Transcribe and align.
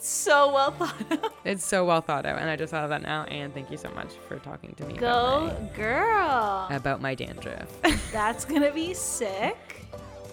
It's 0.00 0.08
so 0.08 0.50
well 0.50 0.70
thought 0.70 0.94
out. 1.12 1.34
It's 1.44 1.62
so 1.62 1.84
well 1.84 2.00
thought 2.00 2.24
out, 2.24 2.40
and 2.40 2.48
I 2.48 2.56
just 2.56 2.70
thought 2.70 2.84
of 2.84 2.88
that 2.88 3.02
now. 3.02 3.24
And 3.24 3.52
thank 3.52 3.70
you 3.70 3.76
so 3.76 3.90
much 3.90 4.08
for 4.26 4.38
talking 4.38 4.72
to 4.78 4.86
me 4.86 4.94
Go, 4.94 5.48
about 5.48 5.74
girl. 5.74 6.68
about 6.70 7.02
my 7.02 7.14
dandruff. 7.14 7.68
That's 8.10 8.46
gonna 8.46 8.72
be 8.72 8.94
sick. 8.94 9.58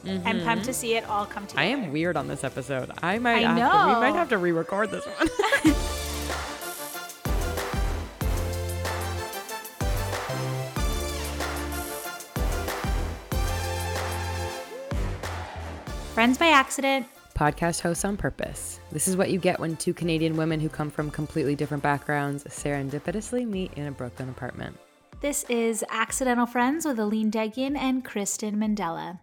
I'm 0.05 0.21
pumped 0.23 0.63
to 0.63 0.71
mm-hmm. 0.71 0.71
see 0.71 0.95
it 0.95 1.03
all 1.09 1.25
come 1.25 1.45
together. 1.47 1.67
I 1.67 1.69
am 1.71 1.91
weird 1.91 2.15
on 2.15 2.29
this 2.29 2.45
episode. 2.45 2.91
I 3.03 3.19
might. 3.19 3.43
I 3.43 3.57
have 3.57 3.57
To, 3.57 3.93
we 3.93 3.99
might 3.99 4.15
have 4.15 4.29
to 4.29 4.37
re-record 4.37 4.89
this 4.89 5.05
one. 5.05 5.27
Friends 16.13 16.37
by 16.37 16.47
accident. 16.47 17.05
Podcast 17.37 17.81
hosts 17.81 18.03
on 18.03 18.17
purpose. 18.17 18.79
This 18.91 19.07
is 19.07 19.15
what 19.15 19.29
you 19.29 19.37
get 19.37 19.59
when 19.59 19.75
two 19.77 19.93
Canadian 19.93 20.37
women 20.37 20.59
who 20.59 20.69
come 20.69 20.89
from 20.89 21.11
completely 21.11 21.53
different 21.53 21.83
backgrounds 21.83 22.43
serendipitously 22.45 23.47
meet 23.47 23.71
in 23.75 23.85
a 23.85 23.91
Brooklyn 23.91 24.29
apartment. 24.29 24.75
This 25.21 25.43
is 25.47 25.85
Accidental 25.91 26.47
Friends 26.47 26.83
with 26.83 26.97
Aline 26.97 27.29
Degian 27.29 27.77
and 27.77 28.03
Kristen 28.03 28.55
Mandela. 28.55 29.19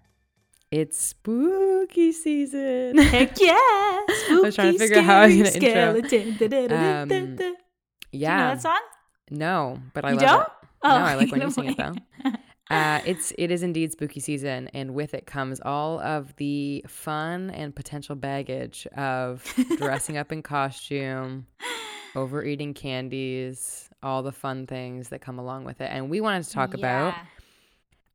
It's 0.71 0.97
spooky 0.97 2.13
season. 2.13 2.99
Heck 3.03 3.41
yeah! 3.41 3.51
I 3.57 4.41
was 4.45 4.55
trying 4.55 4.75
to 4.75 4.79
figure 4.79 4.99
out 4.99 5.05
how 5.05 5.21
I 5.23 5.27
was 5.27 5.57
gonna 5.57 5.99
intro. 5.99 6.77
Um, 6.77 7.09
Do 7.09 7.15
you 7.17 7.27
know 7.27 7.55
yeah. 8.13 8.55
that 8.55 8.63
song? 8.63 8.81
No, 9.29 9.81
but 9.93 10.05
I 10.05 10.11
You 10.11 10.17
love 10.19 10.25
don't? 10.25 10.41
it. 10.43 10.49
Oh, 10.85 10.89
no, 10.99 11.05
I 11.05 11.15
like 11.17 11.33
when 11.33 11.41
you 11.41 11.51
sing 11.51 11.65
it 11.65 11.77
though. 11.77 11.95
Uh, 12.71 13.01
it's 13.05 13.33
it 13.37 13.51
is 13.51 13.63
indeed 13.63 13.93
spooky 13.93 14.21
season, 14.21 14.69
and 14.73 14.95
with 14.95 15.13
it 15.13 15.27
comes 15.27 15.61
all 15.61 16.01
of 16.01 16.35
the 16.37 16.85
fun 16.89 17.51
and 17.51 17.75
potential 17.75 18.17
baggage 18.17 18.87
of 18.97 19.45
dressing 19.77 20.17
up 20.17 20.33
in 20.33 20.43
costume, 20.43 21.47
overeating 22.17 22.73
candies, 22.73 23.91
all 24.03 24.23
the 24.23 24.33
fun 24.33 24.67
things 24.67 25.11
that 25.11 25.21
come 25.21 25.39
along 25.39 25.65
with 25.65 25.81
it. 25.83 25.91
And 25.93 26.09
we 26.09 26.23
wanted 26.23 26.45
to 26.45 26.51
talk 26.51 26.73
about 26.73 27.15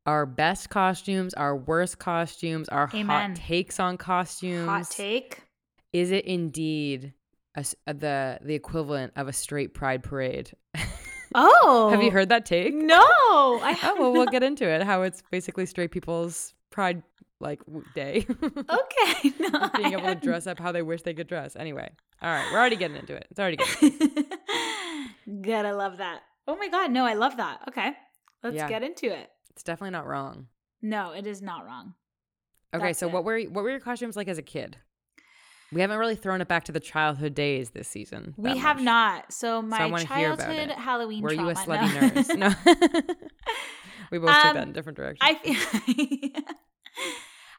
our 0.04 0.26
best 0.26 0.68
costumes, 0.68 1.32
our 1.34 1.56
worst 1.56 1.98
costumes, 1.98 2.68
our 2.68 2.90
Amen. 2.92 3.06
hot 3.06 3.36
takes 3.36 3.78
on 3.78 3.96
costumes. 3.98 4.66
Hot 4.66 4.90
take. 4.90 5.42
Is 5.92 6.10
it 6.10 6.24
indeed 6.24 7.12
a 7.56 7.64
the 7.86 8.38
the 8.42 8.54
equivalent 8.54 9.12
of 9.14 9.28
a 9.28 9.32
straight 9.32 9.74
pride 9.74 10.02
parade? 10.02 10.50
Oh, 11.34 11.88
Have 11.90 12.02
you 12.02 12.10
heard 12.10 12.28
that 12.30 12.44
take? 12.44 12.74
No, 12.74 13.00
I 13.02 13.78
Oh 13.82 13.96
well, 14.00 14.12
we'll 14.12 14.26
get 14.26 14.42
into 14.42 14.66
it. 14.68 14.82
How 14.82 15.02
it's 15.02 15.22
basically 15.30 15.66
straight 15.66 15.90
people's 15.90 16.54
pride 16.70 17.02
like 17.40 17.60
day, 17.94 18.26
Okay, 18.42 19.32
no, 19.40 19.70
being 19.76 19.92
able 19.94 20.08
to 20.08 20.14
dress 20.14 20.46
up 20.46 20.58
how 20.58 20.72
they 20.72 20.82
wish 20.82 21.02
they 21.02 21.14
could 21.14 21.26
dress. 21.28 21.56
Anyway, 21.56 21.88
all 22.20 22.30
right, 22.30 22.46
we're 22.52 22.58
already 22.58 22.76
getting 22.76 22.96
into 22.98 23.14
it. 23.14 23.26
It's 23.30 23.40
already 23.40 23.56
good. 23.80 25.42
Gotta 25.42 25.72
love 25.74 25.98
that. 25.98 26.20
Oh 26.46 26.56
my 26.56 26.68
god, 26.68 26.90
no, 26.90 27.04
I 27.06 27.14
love 27.14 27.36
that. 27.38 27.60
Okay, 27.68 27.92
let's 28.42 28.56
Yeah. 28.56 28.68
get 28.68 28.82
into 28.82 29.06
it. 29.06 29.30
It's 29.50 29.62
definitely 29.62 29.92
not 29.92 30.06
wrong. 30.06 30.48
No, 30.82 31.12
it 31.12 31.26
is 31.26 31.40
not 31.42 31.64
wrong. 31.64 31.94
Okay, 32.74 32.86
That's 32.88 32.98
so 32.98 33.06
it. 33.06 33.12
what 33.12 33.24
were 33.24 33.40
what 33.42 33.64
were 33.64 33.70
your 33.70 33.80
costumes 33.80 34.16
like 34.16 34.28
as 34.28 34.38
a 34.38 34.42
kid? 34.42 34.76
We 35.72 35.80
haven't 35.80 35.98
really 35.98 36.16
thrown 36.16 36.40
it 36.40 36.48
back 36.48 36.64
to 36.64 36.72
the 36.72 36.80
childhood 36.80 37.34
days 37.34 37.70
this 37.70 37.86
season. 37.88 38.34
We 38.36 38.56
have 38.58 38.76
much. 38.76 38.84
not. 38.84 39.32
So 39.32 39.62
my 39.62 39.86
about 39.86 40.00
childhood. 40.02 40.70
Halloween 40.70 41.22
Were 41.22 41.32
you 41.32 41.48
a 41.48 41.54
slutty 41.54 41.94
no. 41.94 42.08
nurse? 42.08 42.28
No. 42.28 42.54
we 44.10 44.18
both 44.18 44.34
took 44.34 44.44
Um, 44.46 44.54
that 44.56 44.66
in 44.66 44.72
different 44.72 44.96
directions. 44.96 45.18
I 45.22 45.34
feel, 45.34 46.42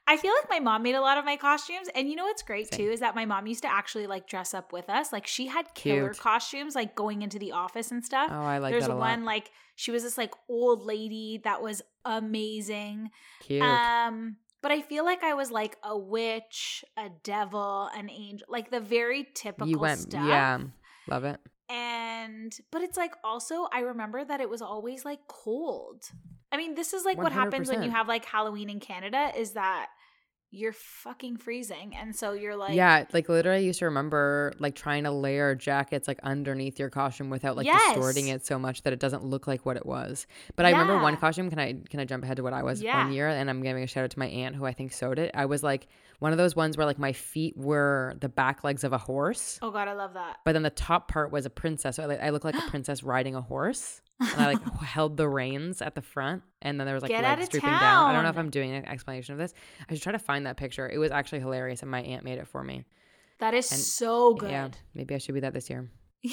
I 0.08 0.18
feel 0.18 0.34
like 0.42 0.50
my 0.50 0.60
mom 0.60 0.84
made 0.84 0.96
a 0.96 1.00
lot 1.02 1.18
of 1.18 1.24
my 1.26 1.38
costumes, 1.38 1.88
and 1.96 2.10
you 2.10 2.16
know 2.18 2.26
what's 2.26 2.42
great 2.42 2.74
Same. 2.74 2.86
too 2.88 2.92
is 2.92 3.00
that 3.00 3.16
my 3.16 3.24
mom 3.24 3.48
used 3.48 3.62
to 3.62 3.72
actually 3.72 4.08
like 4.08 4.28
dress 4.28 4.54
up 4.54 4.74
with 4.74 4.90
us. 4.90 5.14
Like 5.14 5.26
she 5.26 5.48
had 5.48 5.74
killer 5.74 6.10
Cute. 6.10 6.20
costumes, 6.20 6.76
like 6.76 6.96
going 6.96 7.22
into 7.22 7.40
the 7.40 7.54
office 7.54 7.92
and 7.92 8.04
stuff. 8.04 8.30
oh, 8.32 8.42
I 8.42 8.58
like 8.58 8.72
There's 8.74 8.88
that 8.88 8.94
a 8.94 8.98
one 8.98 9.22
lot. 9.22 9.26
like 9.28 9.52
she 9.76 9.92
was 9.92 10.04
this 10.04 10.18
like 10.18 10.34
old 10.50 10.84
lady 10.84 11.40
that 11.46 11.62
was 11.62 11.82
amazing. 12.04 13.12
Cute. 13.42 13.62
Um, 13.62 14.36
but 14.62 14.72
I 14.72 14.82
feel 14.82 15.04
like 15.06 15.24
I 15.24 15.34
was 15.34 15.52
like 15.52 15.78
a 15.84 15.98
witch, 15.98 16.84
a 16.98 17.10
devil, 17.24 17.90
an 17.96 18.10
angel, 18.10 18.48
like 18.50 18.70
the 18.70 18.80
very 18.80 19.28
typical 19.34 19.68
you 19.68 19.80
went, 19.80 20.00
stuff. 20.00 20.28
yeah, 20.28 20.60
love 21.08 21.24
it. 21.24 21.40
And 21.70 22.54
but 22.72 22.82
it's 22.82 22.98
like 22.98 23.14
also 23.24 23.68
I 23.74 23.80
remember 23.80 24.24
that 24.24 24.42
it 24.42 24.50
was 24.50 24.62
always 24.62 25.06
like 25.06 25.20
cold. 25.28 26.04
I 26.52 26.58
mean, 26.58 26.76
this 26.76 26.94
is 26.94 27.06
like 27.06 27.18
what 27.18 27.32
happens 27.32 27.70
when 27.70 27.82
you 27.82 27.92
have 27.92 28.08
like 28.08 28.26
Halloween 28.26 28.70
in 28.70 28.80
Canada 28.82 29.32
is 29.38 29.52
that 29.52 29.88
you're 30.54 30.74
fucking 30.74 31.38
freezing. 31.38 31.96
And 31.96 32.14
so 32.14 32.34
you're 32.34 32.58
like 32.58 32.74
yeah, 32.76 33.06
like 33.14 33.30
literally, 33.30 33.60
I 33.60 33.62
used 33.62 33.80
to 33.80 33.86
remember 33.86 34.52
like 34.60 34.76
trying 34.76 35.06
to 35.06 35.12
layer 35.12 35.56
jackets 35.56 36.08
like 36.10 36.20
underneath 36.24 36.78
your 36.78 36.90
costume 36.90 37.30
without 37.30 37.56
like 37.56 37.68
distorting 37.68 38.28
it 38.28 38.46
so 38.46 38.60
much 38.60 38.84
that 38.84 38.92
it 38.92 39.00
doesn't 39.00 39.24
look 39.24 39.48
like 39.48 39.66
what 39.66 39.78
it 39.78 39.86
was. 39.86 40.28
But 40.58 40.66
I 40.66 40.72
remember 40.72 41.00
one 41.02 41.16
costume. 41.18 41.50
Can 41.50 41.58
I 41.60 41.76
can 41.90 42.00
I 42.02 42.06
jump 42.06 42.24
ahead 42.26 42.38
to 42.38 42.44
what 42.44 42.54
I 42.54 42.64
was 42.64 42.82
Yeah. 42.82 43.04
one 43.04 43.14
year? 43.14 43.30
And 43.30 43.50
I'm 43.50 43.64
giving 43.64 43.82
a 43.84 43.88
shout 43.88 44.04
out 44.04 44.10
to 44.12 44.20
my 44.20 44.28
aunt 44.28 44.56
who 44.56 44.66
I 44.66 44.74
think 44.74 44.92
sewed 44.92 45.20
it. 45.20 45.32
I 45.34 45.46
was 45.46 45.64
like 45.64 45.88
one 46.20 46.34
of 46.34 46.38
those 46.38 46.56
ones 46.56 46.76
where 46.78 46.86
like 46.86 47.00
my 47.00 47.14
feet 47.14 47.56
were 47.58 48.16
the 48.20 48.30
back 48.30 48.64
legs 48.64 48.84
of 48.84 48.92
a 48.94 48.98
horse, 48.98 49.58
Oh 49.62 49.72
god, 49.72 49.88
I 49.88 49.94
love 49.94 50.14
that. 50.16 50.38
but 50.46 50.52
then 50.52 50.62
the 50.64 50.70
top 50.70 51.08
part 51.08 51.32
was 51.32 51.46
a 51.46 51.50
princess. 51.50 51.96
So 51.96 52.04
I, 52.04 52.06
like, 52.08 52.22
I 52.22 52.30
look 52.30 52.44
like 52.44 52.56
a 52.56 52.70
princess 52.70 53.02
riding 53.04 53.36
a 53.36 53.42
horse. 53.42 54.02
And 54.22 54.42
I 54.42 54.54
like 54.54 54.64
held 54.82 55.18
the 55.18 55.28
reins 55.28 55.82
at 55.82 55.96
the 55.96 56.02
front, 56.02 56.44
and 56.62 56.80
then 56.80 56.86
there 56.86 56.94
was 56.94 57.02
like 57.02 57.10
Get 57.10 57.24
legs 57.24 57.50
drooping 57.50 57.70
down. 57.70 58.10
I 58.10 58.14
don't 58.14 58.24
know 58.24 58.30
if. 58.30 58.38
I'm 58.38 58.52
doing 58.52 58.72
an 58.72 58.86
explanation 58.86 59.34
of 59.34 59.40
this. 59.40 59.54
I 59.90 59.94
should 59.94 60.04
try 60.04 60.12
to 60.12 60.20
find 60.20 60.46
that 60.46 60.58
picture. 60.58 60.88
It 60.88 61.00
was 61.00 61.10
actually 61.12 61.40
hilarious, 61.40 61.82
and 61.82 61.90
my 61.90 62.02
aunt 62.02 62.24
made 62.24 62.38
it 62.38 62.48
for 62.48 62.64
me. 62.64 62.86
That 63.40 63.56
is 63.56 63.72
And- 63.72 63.82
so 63.82 64.36
good. 64.36 64.52
Yeah, 64.52 64.70
maybe 64.94 65.16
I 65.16 65.18
should 65.18 65.34
be 65.34 65.42
that 65.42 65.54
this 65.54 65.70
year. 65.70 65.90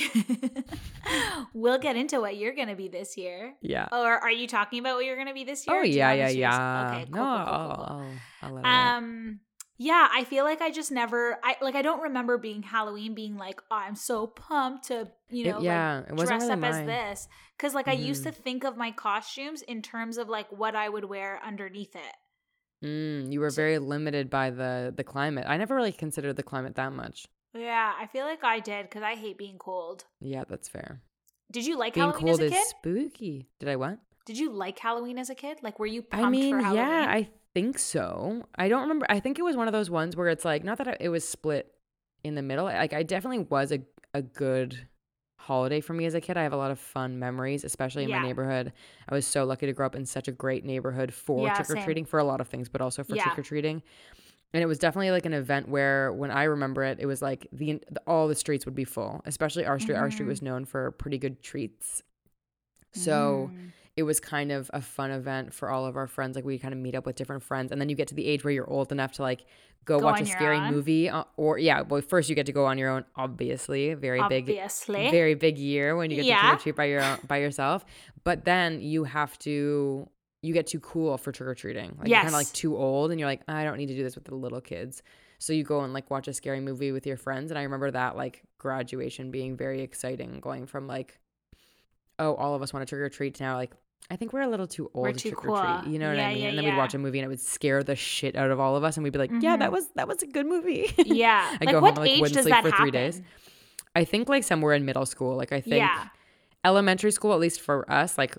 we'll 1.55 1.79
get 1.79 1.97
into 1.97 2.21
what 2.21 2.37
you're 2.37 2.55
gonna 2.55 2.77
be 2.77 2.89
this 2.89 3.17
year. 3.17 3.55
Yeah. 3.63 3.89
Or 3.91 4.19
are 4.19 4.31
you 4.31 4.47
talking 4.47 4.81
about 4.81 4.97
what 4.97 5.07
you're 5.07 5.17
gonna 5.17 5.33
be 5.33 5.45
this 5.45 5.67
year? 5.67 5.77
Oh 5.77 5.81
or 5.81 5.85
do 5.85 5.89
you 5.91 5.97
yeah, 5.97 6.13
yeah, 6.13 6.29
yeah. 6.29 6.91
Okay, 6.91 7.11
cool, 7.11 7.23
no, 7.23 7.25
cool, 7.25 7.45
cool, 7.47 7.55
I'll, 7.55 7.67
cool, 7.69 7.77
cool. 7.87 8.07
I'll, 8.43 8.49
I'll 8.49 8.59
it. 8.59 8.65
Um 8.67 9.41
yeah, 9.79 10.09
I 10.13 10.25
feel 10.25 10.45
like 10.45 10.61
I 10.61 10.71
just 10.71 10.91
never 10.91 11.39
I 11.43 11.57
like 11.63 11.75
I 11.77 11.83
don't 11.83 12.03
remember 12.03 12.37
being 12.37 12.63
Halloween 12.63 13.15
being 13.15 13.37
like, 13.37 13.61
oh, 13.71 13.77
I'm 13.77 13.95
so 13.95 14.27
pumped 14.27 14.89
to, 14.89 15.09
you 15.31 15.45
It- 15.47 15.53
know, 15.53 15.61
yeah, 15.61 16.01
it 16.01 16.11
like 16.11 16.19
wasn't 16.19 16.41
dress 16.41 16.51
really 16.51 16.63
up 16.63 16.75
as 16.75 16.87
this. 16.87 17.29
Cause 17.59 17.75
like 17.75 17.89
I 17.89 17.93
used 17.93 18.25
to 18.25 18.33
think 18.33 18.65
of 18.65 18.77
my 18.77 18.91
costumes 18.91 19.63
in 19.63 19.83
terms 19.83 20.19
of 20.19 20.29
like 20.29 20.51
what 20.53 20.75
I 20.77 20.89
would 20.89 21.05
wear 21.05 21.41
underneath 21.45 21.95
it. 21.97 22.15
Mm, 22.85 23.33
you 23.33 23.41
were 23.41 23.51
very 23.51 23.79
limited 23.79 24.31
by 24.31 24.51
the 24.51 24.93
the 24.97 25.05
climate. 25.05 25.45
I 25.49 25.57
never 25.57 25.75
really 25.75 25.93
considered 25.93 26.37
the 26.37 26.43
climate 26.45 26.77
that 26.77 26.93
much. 26.93 27.27
Yeah, 27.55 27.93
I 27.99 28.07
feel 28.07 28.25
like 28.25 28.45
I 28.45 28.61
did 28.61 28.85
because 28.85 29.03
I 29.03 29.15
hate 29.15 29.39
being 29.39 29.59
cold. 29.59 30.05
Yeah, 30.21 30.45
that's 30.49 30.69
fair. 30.69 31.01
Did 31.51 31.67
you 31.67 31.79
like 31.79 31.95
Being 31.95 32.07
Halloween 32.11 32.27
cold 32.27 32.41
as 32.41 32.41
a 32.41 32.45
is 32.47 32.53
kid? 32.53 32.67
spooky. 32.69 33.49
Did 33.59 33.69
I 33.71 33.77
what? 33.77 33.99
Did 34.27 34.39
you 34.39 34.53
like 34.53 34.79
Halloween 34.79 35.19
as 35.19 35.31
a 35.31 35.35
kid? 35.35 35.59
Like 35.63 35.79
were 35.79 35.87
you 35.87 36.03
pumped 36.03 36.27
I 36.27 36.31
mean, 36.31 36.55
for 36.57 36.61
Halloween? 36.63 36.85
yeah, 36.87 37.07
I 37.09 37.29
think 37.55 37.79
so. 37.79 38.47
I 38.57 38.69
don't 38.69 38.83
remember. 38.83 39.07
I 39.09 39.21
think 39.21 39.39
it 39.39 39.43
was 39.43 39.57
one 39.57 39.67
of 39.69 39.73
those 39.73 39.91
ones 39.91 40.17
where 40.17 40.29
it's 40.29 40.45
like 40.45 40.65
not 40.65 40.79
that 40.79 40.89
I, 40.89 40.97
it 41.01 41.09
was 41.09 41.27
split 41.29 41.73
in 42.25 42.35
the 42.35 42.43
middle. 42.43 42.65
Like 42.65 42.93
I 42.93 43.03
definitely 43.03 43.41
was 43.41 43.73
a 43.73 43.81
a 44.15 44.23
good 44.23 44.89
holiday 45.39 45.81
for 45.81 45.93
me 45.95 46.05
as 46.07 46.15
a 46.15 46.21
kid. 46.21 46.37
I 46.37 46.43
have 46.43 46.53
a 46.53 46.57
lot 46.57 46.71
of 46.71 46.79
fun 46.79 47.19
memories, 47.19 47.65
especially 47.65 48.05
in 48.05 48.11
Yeah. 48.11 48.21
my 48.21 48.27
neighborhood. 48.27 48.73
I 49.09 49.15
was 49.15 49.27
so 49.27 49.45
lucky 49.45 49.67
to 49.67 49.73
grow 49.73 49.87
up 49.87 49.95
in 49.95 50.05
such 50.07 50.29
a 50.29 50.33
great 50.33 50.65
neighborhood 50.65 51.13
for 51.15 51.47
Yeah, 51.47 51.55
trick 51.55 51.71
or 51.71 51.83
treating 51.83 52.05
for 52.05 52.19
a 52.19 52.25
lot 52.25 52.41
of 52.41 52.49
things, 52.49 52.69
but 52.69 52.81
also 52.81 53.05
for 53.05 53.15
Yeah. 53.15 53.23
trick 53.25 53.39
or 53.39 53.43
treating. 53.43 53.83
And 54.53 54.63
it 54.63 54.67
was 54.67 54.79
definitely 54.79 55.11
like 55.11 55.27
an 55.27 55.35
event 55.35 55.69
where, 55.69 56.11
when 56.13 56.31
I 56.31 56.45
remember 56.45 56.83
it, 56.83 56.99
it 57.01 57.07
was 57.07 57.21
like 57.23 57.47
the, 57.53 57.81
all 58.07 58.29
the 58.29 58.35
streets 58.35 58.65
would 58.65 58.75
be 58.75 58.85
full, 58.85 59.21
especially 59.27 59.65
our 59.67 59.79
street. 59.79 59.95
Our 59.97 60.11
street 60.11 60.25
Mhm. 60.27 60.29
was 60.31 60.43
known 60.43 60.65
for 60.65 60.91
pretty 60.93 61.19
good 61.19 61.43
treats. 61.43 62.03
So 62.93 63.51
Mm. 63.53 63.71
It 63.99 64.05
was 64.05 64.21
kind 64.21 64.53
of 64.53 64.71
a 64.73 64.81
fun 64.81 65.11
event 65.11 65.53
for 65.53 65.69
all 65.69 65.85
of 65.85 65.97
our 65.97 66.07
friends. 66.07 66.37
Like 66.37 66.45
we 66.45 66.57
kind 66.57 66.73
of 66.73 66.79
meet 66.79 66.95
up 66.95 67.05
with 67.05 67.17
different 67.17 67.43
friends, 67.43 67.73
and 67.73 67.81
then 67.81 67.89
you 67.89 67.97
get 67.97 68.07
to 68.09 68.15
the 68.15 68.25
age 68.25 68.45
where 68.45 68.53
you're 68.53 68.71
old 68.71 68.93
enough 68.93 69.11
to 69.15 69.23
like 69.23 69.45
go, 69.85 69.99
Go 69.99 70.07
watch 70.07 70.21
a 70.21 70.27
scary 70.27 70.57
own. 70.57 70.73
movie, 70.73 71.09
uh, 71.09 71.25
or 71.37 71.59
yeah. 71.59 71.81
Well, 71.81 72.01
first 72.01 72.29
you 72.29 72.37
get 72.37 72.47
to 72.47 72.53
go 72.53 72.65
on 72.67 72.79
your 72.79 72.91
own. 72.91 73.05
Obviously, 73.17 73.95
very 73.95 74.23
big, 74.29 74.45
obviously. 74.45 75.11
very 75.11 75.35
big 75.35 75.59
year 75.59 75.97
when 75.97 76.13
you 76.13 76.23
get 76.23 76.27
to 76.27 76.41
trick 76.41 76.53
or 76.53 76.63
treat 76.63 76.77
by 76.77 76.85
your 76.85 77.03
own, 77.03 77.19
by 77.27 77.39
yourself. 77.39 77.85
But 78.23 78.45
then 78.45 78.81
you 78.81 79.03
have 79.03 79.37
to. 79.41 80.09
You 80.43 80.55
get 80.55 80.69
too 80.69 80.79
cool 80.79 81.19
for 81.19 81.33
trick 81.33 81.49
or 81.49 81.57
treating. 81.57 81.97
Like 81.99 82.07
you're 82.07 82.19
kind 82.19 82.29
of 82.29 82.35
like 82.35 82.53
too 82.53 82.77
old, 82.77 83.11
and 83.11 83.19
you're 83.19 83.29
like, 83.29 83.43
I 83.49 83.65
don't 83.65 83.79
need 83.79 83.87
to 83.87 83.97
do 83.97 84.05
this 84.05 84.15
with 84.15 84.27
the 84.27 84.37
little 84.37 84.61
kids. 84.61 85.03
So 85.41 85.53
you 85.53 85.65
go 85.65 85.81
and 85.81 85.93
like 85.93 86.09
watch 86.09 86.29
a 86.29 86.33
scary 86.33 86.61
movie 86.61 86.93
with 86.93 87.05
your 87.05 87.17
friends, 87.17 87.51
and 87.51 87.59
I 87.59 87.65
remember 87.65 87.91
that 87.91 88.17
like 88.17 88.45
graduation 88.59 89.33
being 89.33 89.57
very 89.57 89.83
exciting, 89.83 90.39
going 90.39 90.67
from 90.67 90.87
like, 90.87 91.19
oh, 92.21 92.35
all 92.37 92.55
of 92.55 92.63
us 92.63 92.73
want 92.73 92.87
to 92.87 92.89
trick 92.89 93.01
or 93.03 93.09
treat 93.09 93.35
to 93.37 93.43
now 93.43 93.57
like, 93.57 93.73
I 94.11 94.17
think 94.17 94.33
we're 94.33 94.41
a 94.41 94.49
little 94.49 94.67
too 94.67 94.91
old 94.95 95.03
We're 95.05 95.13
to 95.13 95.19
too 95.19 95.29
trick 95.31 95.45
or 95.45 95.61
treat. 95.61 95.83
cool. 95.85 95.93
You 95.93 95.99
know 95.99 96.09
what 96.09 96.17
Yeah, 96.17 96.29
I 96.29 96.33
mean? 96.35 96.43
yeah, 96.43 96.49
and 96.49 96.59
then 96.59 96.65
we'd 96.65 96.77
watch 96.77 96.95
a 96.95 96.99
movie 96.99 97.19
and 97.19 97.27
it 97.27 97.29
would 97.29 97.41
scare 97.41 97.83
the 97.85 97.95
shit 97.95 98.37
out 98.37 98.51
of 98.51 98.59
all 98.59 98.75
of 98.75 98.83
us, 98.85 98.97
and 98.97 99.05
we'd 99.05 99.13
be 99.13 99.19
like, 99.19 99.31
yeah, 99.41 99.57
that 99.57 99.69
Mhm. 99.69 99.73
was 99.73 99.89
that 99.97 100.09
was 100.09 100.23
a 100.23 100.27
good 100.27 100.47
movie. 100.47 100.93
yeah. 100.97 101.57
I 101.61 101.65
like 101.65 101.73
go 101.75 101.81
what 101.81 101.81
home 101.81 101.87
and, 101.89 101.99
like, 101.99 102.11
age 102.11 102.21
wouldn't 102.23 102.35
does 102.37 102.45
sleep 102.45 102.55
that 102.55 102.63
for 102.65 102.71
happen? 102.71 102.85
three 102.85 102.91
days. 102.91 103.21
I 103.95 104.05
think 104.05 104.29
like 104.29 104.45
somewhere 104.45 104.75
in 104.75 104.85
middle 104.85 105.05
school. 105.07 105.37
Like 105.37 105.53
I 105.53 105.61
think 105.61 105.77
Yeah. 105.77 106.09
elementary 106.65 107.11
school, 107.11 107.33
at 107.35 107.41
least 107.41 107.61
for 107.61 107.91
us, 107.91 108.17
like 108.19 108.37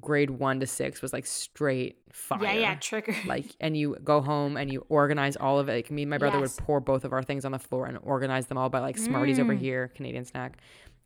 grade 0.00 0.30
one 0.30 0.58
to 0.60 0.66
six 0.66 1.02
was 1.02 1.12
like 1.12 1.26
straight 1.26 1.98
fire. 2.10 2.42
Yeah, 2.44 2.52
yeah, 2.54 2.74
trigger. 2.76 3.14
Like, 3.26 3.44
and 3.60 3.76
you 3.76 3.96
go 4.02 4.22
home 4.22 4.56
and 4.56 4.72
you 4.72 4.86
organize 4.88 5.36
all 5.36 5.58
of 5.58 5.68
it. 5.68 5.72
Like, 5.74 5.90
me 5.90 6.02
and 6.02 6.10
my 6.10 6.16
brother 6.16 6.38
Yes. 6.38 6.56
would 6.56 6.64
pour 6.66 6.80
both 6.80 7.04
of 7.04 7.12
our 7.12 7.22
things 7.22 7.44
on 7.44 7.52
the 7.52 7.58
floor 7.58 7.84
and 7.86 7.98
organize 8.02 8.46
them 8.46 8.56
all 8.56 8.70
by 8.70 8.78
like 8.78 8.96
Smarties 8.96 9.38
over 9.38 9.54
Mm. 9.54 9.58
here, 9.58 9.88
Canadian 9.88 10.24
snack, 10.24 10.56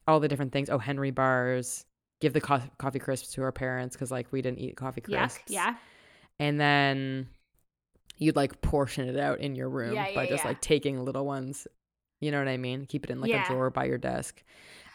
all 0.07 0.21
the 0.21 0.29
different 0.29 0.53
things. 0.53 0.71
Oh, 0.71 0.79
Henry 0.79 1.11
bars. 1.11 1.85
Give 2.21 2.33
the 2.33 2.41
co- 2.41 2.63
coffee 2.79 2.99
crisps 2.99 3.33
to 3.35 3.43
our 3.43 3.53
parents 3.53 3.95
because 3.95 4.11
like 4.11 4.33
we 4.33 4.41
didn't 4.43 4.59
eat 4.59 4.77
coffee 4.77 5.01
Yuck. 5.03 5.19
crisps. 5.19 5.43
Yeah. 5.53 5.75
And 6.39 6.59
then 6.61 7.29
you'd 8.19 8.37
like 8.37 8.61
portion 8.63 9.09
it 9.09 9.19
out 9.19 9.41
in 9.41 9.55
your 9.55 9.69
room 9.69 9.95
Yeah, 9.95 10.15
by 10.15 10.25
yeah, 10.25 10.31
just 10.31 10.45
yeah. 10.45 10.49
like 10.49 10.61
taking 10.61 11.05
little 11.05 11.27
ones. 11.27 11.67
You 12.21 12.31
know 12.31 12.39
what 12.39 12.49
I 12.49 12.57
mean? 12.57 12.87
Keep 12.87 13.05
it 13.05 13.11
in 13.11 13.21
like 13.21 13.31
Yeah. 13.31 13.45
a 13.45 13.47
drawer 13.47 13.69
by 13.71 13.85
your 13.85 13.99
desk. 13.99 14.43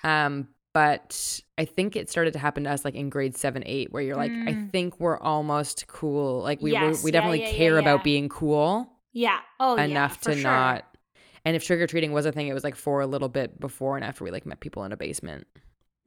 Um, 0.03 0.47
but 0.73 1.39
I 1.57 1.65
think 1.65 1.95
it 1.95 2.09
started 2.09 2.33
to 2.33 2.39
happen 2.39 2.63
to 2.63 2.71
us 2.71 2.83
like 2.85 2.95
in 2.95 3.09
grade 3.09 3.35
seven, 3.37 3.61
eight, 3.65 3.91
where 3.91 4.01
you're 4.01 4.15
like, 4.15 4.31
I 4.31 4.53
Mm. 4.53 4.71
think 4.71 4.99
we're 4.99 5.19
almost 5.19 5.85
cool. 5.87 6.41
Like 6.41 6.61
we 6.61 6.71
Yes, 6.71 7.01
were, 7.01 7.05
we 7.05 7.11
definitely 7.11 7.41
yeah, 7.41 7.49
yeah, 7.49 7.57
care 7.57 7.73
yeah. 7.73 7.79
about 7.81 8.03
being 8.03 8.29
cool 8.29 8.89
Yeah. 9.13 9.39
Oh, 9.59 9.75
yeah, 9.75 9.83
enough 9.83 10.21
to 10.21 10.33
sure. 10.33 10.41
not. 10.43 10.85
And 11.43 11.55
if 11.55 11.63
trick 11.65 11.81
or 11.81 11.87
treating 11.87 12.13
was 12.13 12.25
a 12.25 12.31
thing, 12.31 12.47
it 12.47 12.53
was 12.53 12.63
like 12.63 12.75
for 12.75 13.01
a 13.01 13.07
little 13.07 13.29
bit 13.29 13.59
before 13.59 13.95
and 13.97 14.05
after 14.05 14.23
we 14.23 14.31
like 14.31 14.45
met 14.45 14.59
people 14.61 14.83
in 14.85 14.91
a 14.91 14.97
basement 14.97 15.45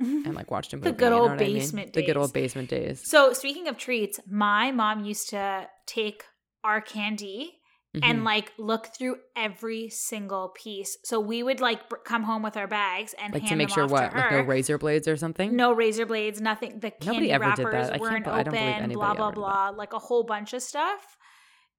and 0.00 0.34
like 0.40 0.50
watched 0.50 0.72
a 0.72 0.76
movie. 0.76 0.90
The 0.90 0.96
good 0.96 1.04
you 1.06 1.10
know 1.10 1.20
old 1.22 1.30
what 1.32 1.40
I 1.40 1.44
mean? 1.44 1.54
basement 1.58 1.92
The 1.92 2.02
good 2.02 2.16
old 2.16 2.32
basement 2.32 2.68
days. 2.70 3.02
So 3.04 3.32
speaking 3.32 3.68
of 3.68 3.76
treats, 3.78 4.20
my 4.28 4.70
mom 4.72 5.04
used 5.04 5.28
to 5.30 5.68
take 5.86 6.24
our 6.62 6.80
candy 6.80 7.58
Mhm. 7.94 8.00
and 8.02 8.24
like 8.24 8.52
look 8.58 8.88
through 8.88 9.18
every 9.36 9.88
single 9.88 10.48
piece. 10.48 10.98
So 11.04 11.20
we 11.20 11.44
would 11.44 11.60
like 11.60 11.88
br- 11.88 11.98
come 12.04 12.24
home 12.24 12.42
with 12.42 12.56
our 12.56 12.66
bags 12.66 13.14
and 13.22 13.32
like 13.32 13.46
to 13.46 13.54
make 13.54 13.70
sure 13.70 13.86
what, 13.86 14.12
like 14.12 14.32
no 14.32 14.40
razor 14.40 14.78
blades 14.78 15.06
or 15.06 15.16
something. 15.16 15.54
No 15.54 15.72
razor 15.72 16.04
blades, 16.04 16.40
nothing. 16.40 16.80
The 16.80 16.90
candy 16.90 17.30
wrappers 17.30 17.70
that. 17.70 17.84
I 17.86 17.98
can't 17.98 18.00
weren't 18.00 18.24
be- 18.24 18.30
I 18.32 18.42
don't 18.42 18.52
believe 18.54 18.74
open. 18.78 18.92
Blah 18.94 19.14
blah 19.14 19.30
did 19.30 19.34
blah. 19.36 19.68
Like 19.76 19.92
a 19.92 20.00
whole 20.00 20.24
bunch 20.24 20.52
of 20.54 20.62
stuff. 20.62 21.16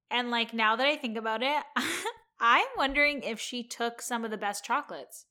And 0.09 0.31
like 0.31 0.53
now 0.53 0.77
that 0.77 0.87
I 0.87 0.95
think 0.95 1.17
about 1.17 1.43
it, 1.43 1.63
I'm 2.39 2.65
wondering 2.77 3.21
if 3.23 3.39
she 3.41 3.67
took 3.67 4.01
some 4.01 4.23
of 4.23 4.31
the 4.31 4.37
best 4.37 4.63
chocolates. 4.63 5.25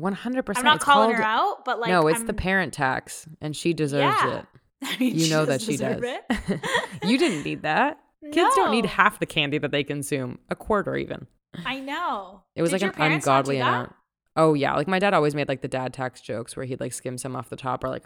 One 0.00 0.12
hundred 0.12 0.44
percent. 0.44 0.66
I'm 0.66 0.72
not 0.72 0.80
calling 0.80 1.14
her 1.14 1.22
out, 1.22 1.64
but 1.64 1.78
like 1.80 1.90
no, 1.90 2.06
it's 2.08 2.20
I'm, 2.20 2.26
the 2.26 2.32
parent 2.34 2.72
tax, 2.72 3.26
and 3.40 3.54
she 3.56 3.72
deserves 3.72 4.16
Yeah. 4.22 4.38
it. 4.38 4.46
I 4.82 4.96
mean, 4.98 5.18
You 5.18 5.30
know 5.30 5.44
that 5.44 5.60
she 5.60 5.76
does. 5.76 6.02
you 7.04 7.18
didn't 7.18 7.44
need 7.44 7.62
that. 7.62 7.98
Kids 8.32 8.54
don't 8.54 8.70
need 8.70 8.86
half 8.86 9.18
the 9.18 9.26
candy 9.26 9.58
that 9.58 9.70
they 9.70 9.84
consume, 9.84 10.38
a 10.48 10.54
quarter 10.56 10.96
even. 10.96 11.26
I 11.64 11.80
know. 11.80 12.42
It 12.54 12.62
was 12.62 12.70
Did 12.70 12.82
like 12.82 12.98
an 12.98 13.12
ungodly 13.12 13.58
amount. 13.58 13.94
Oh 14.36 14.54
yeah, 14.54 14.74
like 14.74 14.88
my 14.88 14.98
dad 14.98 15.14
always 15.14 15.34
made 15.34 15.48
like 15.48 15.62
the 15.62 15.68
dad 15.68 15.92
tax 15.92 16.20
jokes 16.20 16.56
where 16.56 16.64
he'd 16.64 16.80
like 16.80 16.92
skim 16.92 17.18
some 17.18 17.34
off 17.34 17.48
the 17.48 17.56
top 17.56 17.82
or 17.82 17.88
like 17.88 18.04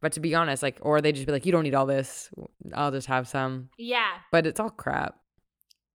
but 0.00 0.12
to 0.12 0.20
be 0.20 0.34
honest, 0.34 0.62
like 0.62 0.78
or 0.80 1.00
they'd 1.00 1.14
just 1.14 1.26
be 1.26 1.32
like, 1.32 1.46
You 1.46 1.52
don't 1.52 1.64
need 1.64 1.74
all 1.74 1.86
this. 1.86 2.30
I'll 2.74 2.90
just 2.90 3.06
have 3.08 3.28
some. 3.28 3.70
Yeah. 3.78 4.08
But 4.32 4.46
it's 4.46 4.60
all 4.60 4.70
crap. 4.70 5.18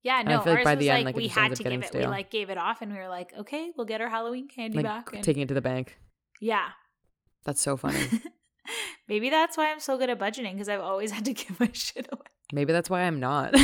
Yeah, 0.04 0.20
And 0.20 0.30
I 0.30 0.38
no. 0.38 0.42
feel 0.42 0.54
like 0.54 0.64
by 0.64 0.76
the 0.76 0.90
end, 0.90 1.06
like 1.06 1.16
like, 1.16 1.22
we 1.22 1.28
had 1.28 1.56
to 1.56 1.64
give 1.64 1.84
it. 1.84 1.94
We 1.94 2.06
like 2.08 2.32
gave 2.32 2.50
it 2.50 2.58
off, 2.58 2.82
and 2.82 2.92
we 2.92 2.98
were 2.98 3.08
like, 3.08 3.34
okay, 3.38 3.72
we'll 3.78 3.86
get 3.86 4.02
our 4.02 4.10
Halloween 4.10 4.48
candy 4.48 4.78
Like 4.78 4.86
back. 4.86 5.14
and- 5.14 5.24
taking 5.24 5.44
it 5.44 5.48
to 5.50 5.54
the 5.54 5.62
bank. 5.62 5.98
yeah. 6.40 6.70
That's 7.44 7.62
so 7.62 7.76
funny. 7.78 8.00
Maybe 9.08 9.30
that's 9.32 9.58
why 9.58 9.72
I'm 9.72 9.80
so 9.80 9.98
good 9.98 10.10
at 10.12 10.20
budgeting 10.20 10.54
because 10.54 10.70
I've 10.70 10.80
always 10.82 11.10
had 11.16 11.26
to 11.26 11.34
give 11.34 11.60
my 11.60 11.70
shit 11.74 12.08
away. 12.12 12.22
Maybe 12.54 12.72
that's 12.74 12.90
why 12.90 13.02
I'm 13.02 13.20
not. 13.20 13.56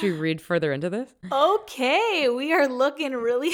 Should 0.00 0.12
we 0.12 0.18
read 0.18 0.40
further 0.40 0.72
into 0.72 0.88
this? 0.90 1.10
okay, 1.30 2.28
we 2.34 2.52
are 2.52 2.68
looking 2.68 3.12
really. 3.12 3.50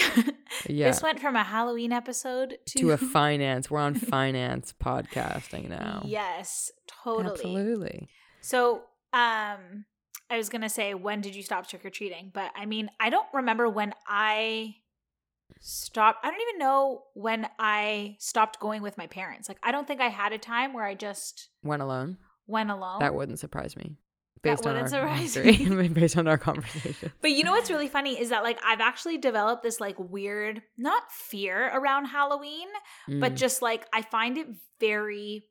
Yeah. 0.68 0.88
This 0.88 1.02
went 1.02 1.18
from 1.18 1.34
a 1.34 1.42
Halloween 1.42 1.92
episode 1.92 2.58
to, 2.66 2.78
to 2.78 2.90
a 2.92 2.96
finance. 2.96 3.70
We're 3.70 3.80
on 3.80 3.94
finance 3.94 4.72
podcasting 4.82 5.68
now. 5.68 6.02
Yes, 6.04 6.70
totally. 6.86 7.30
Absolutely. 7.32 8.08
So, 8.42 8.82
um, 9.12 9.84
I 10.32 10.36
was 10.38 10.48
gonna 10.48 10.68
say, 10.70 10.94
when 10.94 11.20
did 11.20 11.34
you 11.36 11.42
stop 11.42 11.68
trick 11.68 11.84
or 11.84 11.90
treating? 11.90 12.30
But 12.32 12.50
I 12.56 12.66
mean, 12.66 12.90
I 12.98 13.10
don't 13.10 13.26
remember 13.32 13.68
when 13.68 13.92
I 14.08 14.76
stopped. 15.60 16.24
I 16.24 16.30
don't 16.30 16.40
even 16.40 16.58
know 16.58 17.04
when 17.14 17.48
I 17.58 18.16
stopped 18.18 18.58
going 18.60 18.82
with 18.82 18.98
my 18.98 19.06
parents. 19.06 19.48
Like, 19.48 19.58
I 19.62 19.70
don't 19.72 19.86
think 19.86 20.00
I 20.00 20.08
had 20.08 20.32
a 20.32 20.38
time 20.38 20.72
where 20.72 20.84
I 20.84 20.94
just 20.94 21.48
Went 21.62 21.82
alone. 21.82 22.18
went 22.46 22.70
alone. 22.70 23.00
That 23.00 23.14
wouldn't 23.14 23.38
surprise 23.38 23.76
me. 23.76 23.96
That 24.42 24.56
Based 24.56 24.66
on 24.66 24.70
our 24.76 24.82
wouldn't 24.82 24.90
surprise 24.90 25.34
history, 25.34 25.66
me. 25.76 25.88
based 26.00 26.16
on 26.16 26.26
our 26.26 26.38
conversation. 26.38 27.12
But 27.20 27.30
you 27.30 27.44
know 27.44 27.52
what's 27.52 27.70
really 27.70 27.86
funny 27.88 28.20
is 28.20 28.30
that 28.30 28.42
like 28.42 28.58
I've 28.66 28.80
actually 28.80 29.18
developed 29.18 29.62
this 29.62 29.78
like 29.80 29.96
weird, 29.98 30.62
not 30.76 31.04
fear 31.12 31.70
around 31.72 32.06
Halloween, 32.06 32.66
but 33.20 33.34
Mm. 33.34 33.36
just 33.36 33.62
like 33.62 33.86
I 33.92 34.02
find 34.02 34.38
it 34.38 34.48
very 34.80 35.44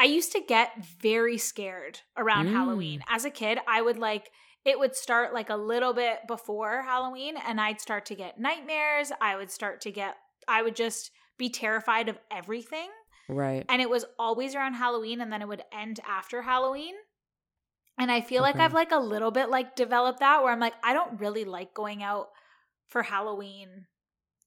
I 0.00 0.04
used 0.04 0.32
to 0.32 0.40
get 0.40 0.84
very 0.84 1.38
scared 1.38 2.00
around 2.16 2.46
Mm. 2.46 2.52
Halloween. 2.52 3.02
As 3.08 3.24
a 3.24 3.30
kid, 3.30 3.58
I 3.66 3.82
would 3.82 3.98
like 3.98 4.30
it 4.64 4.78
would 4.78 4.94
start 4.94 5.32
like 5.32 5.48
a 5.48 5.56
little 5.56 5.94
bit 5.94 6.26
before 6.26 6.82
Halloween 6.82 7.36
and 7.36 7.60
I'd 7.60 7.80
start 7.80 8.04
to 8.06 8.14
get 8.14 8.38
nightmares. 8.38 9.12
I 9.20 9.36
would 9.36 9.50
start 9.50 9.80
to 9.82 9.90
get 9.92 10.16
I 10.46 10.62
would 10.62 10.76
just 10.76 11.10
be 11.38 11.48
terrified 11.48 12.08
of 12.08 12.18
everything. 12.30 12.88
right. 13.28 13.64
And 13.68 13.80
it 13.80 13.88
was 13.88 14.04
always 14.18 14.54
around 14.54 14.74
Halloween 14.74 15.20
and 15.20 15.32
then 15.32 15.42
it 15.42 15.48
would 15.48 15.62
end 15.72 16.00
after 16.06 16.42
Halloween. 16.42 16.94
And 17.98 18.10
I 18.12 18.20
feel 18.20 18.42
like 18.42 18.56
I've 18.56 18.74
like 18.74 18.92
a 18.92 18.98
little 18.98 19.30
bit 19.30 19.48
like 19.48 19.74
developed 19.74 20.20
that 20.20 20.42
where 20.42 20.52
I'm 20.52 20.60
like 20.60 20.74
I 20.82 20.92
don't 20.92 21.20
really 21.20 21.44
like 21.44 21.74
going 21.74 22.02
out 22.02 22.28
for 22.88 23.02
Halloween 23.02 23.86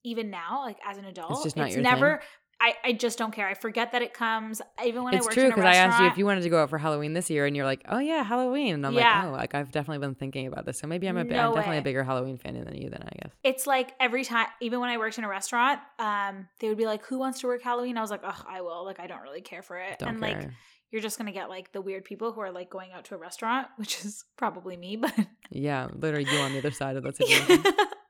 even 0.04 0.30
now 0.30 0.62
like 0.64 0.78
as 0.86 0.98
an 0.98 1.04
adult. 1.04 1.42
just 1.44 1.56
not 1.56 1.70
your 1.70 1.80
never 1.82 2.22
I, 2.62 2.76
I 2.84 2.92
just 2.92 3.18
don't 3.18 3.32
care. 3.32 3.48
I 3.48 3.54
forget 3.54 3.90
that 3.90 4.02
it 4.02 4.14
comes. 4.14 4.62
Even 4.84 5.02
when 5.02 5.14
it's 5.14 5.24
I 5.24 5.26
worked 5.26 5.34
true 5.34 5.48
because 5.48 5.64
I 5.64 5.74
asked 5.74 6.00
you 6.00 6.06
if 6.06 6.16
you 6.16 6.24
wanted 6.24 6.42
to 6.42 6.48
go 6.48 6.62
out 6.62 6.70
for 6.70 6.78
Halloween 6.78 7.12
this 7.12 7.28
year, 7.28 7.44
and 7.44 7.56
you're 7.56 7.64
like, 7.64 7.82
"Oh 7.88 7.98
yeah, 7.98 8.22
Halloween," 8.22 8.74
and 8.74 8.86
I'm 8.86 8.94
Yeah. 8.94 9.18
like, 9.18 9.28
"Oh, 9.28 9.32
like 9.32 9.54
I've 9.56 9.72
definitely 9.72 10.06
been 10.06 10.14
thinking 10.14 10.46
about 10.46 10.64
this, 10.64 10.78
so 10.78 10.86
maybe 10.86 11.08
I'm 11.08 11.16
a 11.16 11.24
No 11.24 11.48
I'm 11.48 11.54
definitely 11.54 11.78
a 11.78 11.82
bigger 11.82 12.04
Halloween 12.04 12.38
fan 12.38 12.54
than 12.64 12.76
you, 12.76 12.88
then 12.88 13.02
I 13.02 13.16
guess." 13.20 13.32
it's 13.42 13.66
like 13.66 13.92
every 13.98 14.24
time, 14.24 14.46
even 14.60 14.78
when 14.78 14.90
I 14.90 14.98
worked 14.98 15.18
in 15.18 15.24
a 15.24 15.28
restaurant, 15.28 15.80
um, 15.98 16.46
they 16.60 16.68
would 16.68 16.78
be 16.78 16.86
like, 16.86 17.04
"Who 17.06 17.18
wants 17.18 17.40
to 17.40 17.48
work 17.48 17.62
Halloween?" 17.62 17.98
I 17.98 18.00
was 18.00 18.12
like, 18.12 18.22
"Oh, 18.24 18.42
I 18.48 18.60
will." 18.60 18.84
Like, 18.84 19.00
I 19.00 19.08
don't 19.08 19.22
really 19.22 19.40
care 19.40 19.62
for 19.62 19.76
it. 19.78 19.98
Don't 19.98 20.10
and 20.10 20.20
care. 20.20 20.40
like, 20.40 20.50
you're 20.92 21.02
just 21.02 21.18
gonna 21.18 21.32
get 21.32 21.48
like 21.48 21.72
the 21.72 21.80
weird 21.80 22.04
people 22.04 22.30
who 22.30 22.40
are 22.42 22.52
like 22.52 22.70
going 22.70 22.92
out 22.92 23.06
to 23.06 23.16
a 23.16 23.18
restaurant, 23.18 23.66
which 23.76 24.04
is 24.04 24.24
probably 24.36 24.76
me, 24.76 24.94
but 24.96 25.12
yeah, 25.50 25.88
literally 25.96 26.30
you 26.30 26.38
on 26.38 26.52
the 26.52 26.58
other 26.58 26.70
side 26.70 26.96
of 26.96 27.02
that 27.02 27.16
situation. 27.22 27.64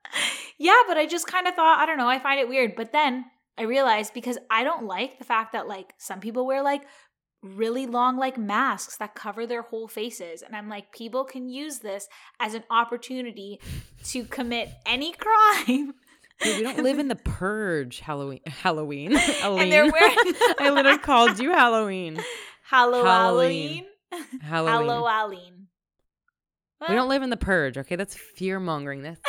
yeah, 0.59 0.83
but 0.87 0.99
I 0.99 1.07
just 1.07 1.27
kind 1.27 1.47
of 1.49 1.55
thought, 1.55 1.79
I 1.79 1.87
don't 1.87 1.97
know, 1.97 2.09
I 2.09 2.19
find 2.19 2.39
it 2.39 2.49
weird. 2.49 2.75
But 2.77 2.93
then 2.93 3.25
I 3.59 3.63
realized 3.63 4.15
because 4.15 4.39
I 4.51 4.65
don't 4.65 4.87
like 4.87 5.19
the 5.19 5.25
fact 5.25 5.53
that 5.53 5.69
like 5.69 5.95
some 5.99 6.21
people 6.21 6.47
wear 6.47 6.63
like 6.63 6.83
really 7.43 7.87
long 7.87 8.17
like 8.17 8.39
masks 8.39 8.97
that 8.99 9.15
cover 9.15 9.47
their 9.47 9.63
whole 9.63 9.89
faces 9.89 10.43
and 10.43 10.55
i'm 10.55 10.69
like 10.69 10.93
people 10.93 11.25
can 11.25 11.49
use 11.49 11.81
this 11.81 12.07
as 12.39 12.55
an 12.55 12.63
opportunity 12.71 13.59
to 14.05 14.23
commit 14.23 14.71
any 14.87 15.13
crime 15.13 15.93
Dude, 16.43 16.57
we 16.57 16.63
don't 16.63 16.79
live 16.83 16.99
in 16.99 17.09
the 17.09 17.17
purge 17.17 18.01
Halloween. 18.01 18.41
Halloween. 18.47 19.13
Halloween. 19.13 19.63
and 19.63 19.73
they're 19.73 19.91
wearing 19.91 20.17
I 20.59 20.71
literally 20.71 20.99
called 20.99 21.39
you 21.39 21.53
Halloween. 21.53 22.19
Halloween. 22.65 23.85
Halloween. 24.41 24.89
Halloween. 24.89 25.67
We 26.89 26.95
don't 26.97 27.09
live 27.09 27.23
in 27.23 27.31
the 27.31 27.37
purge, 27.37 27.79
okay? 27.79 27.95
That's 27.95 28.17
fear 28.17 28.59
mongering. 28.59 29.03
That's 29.03 29.21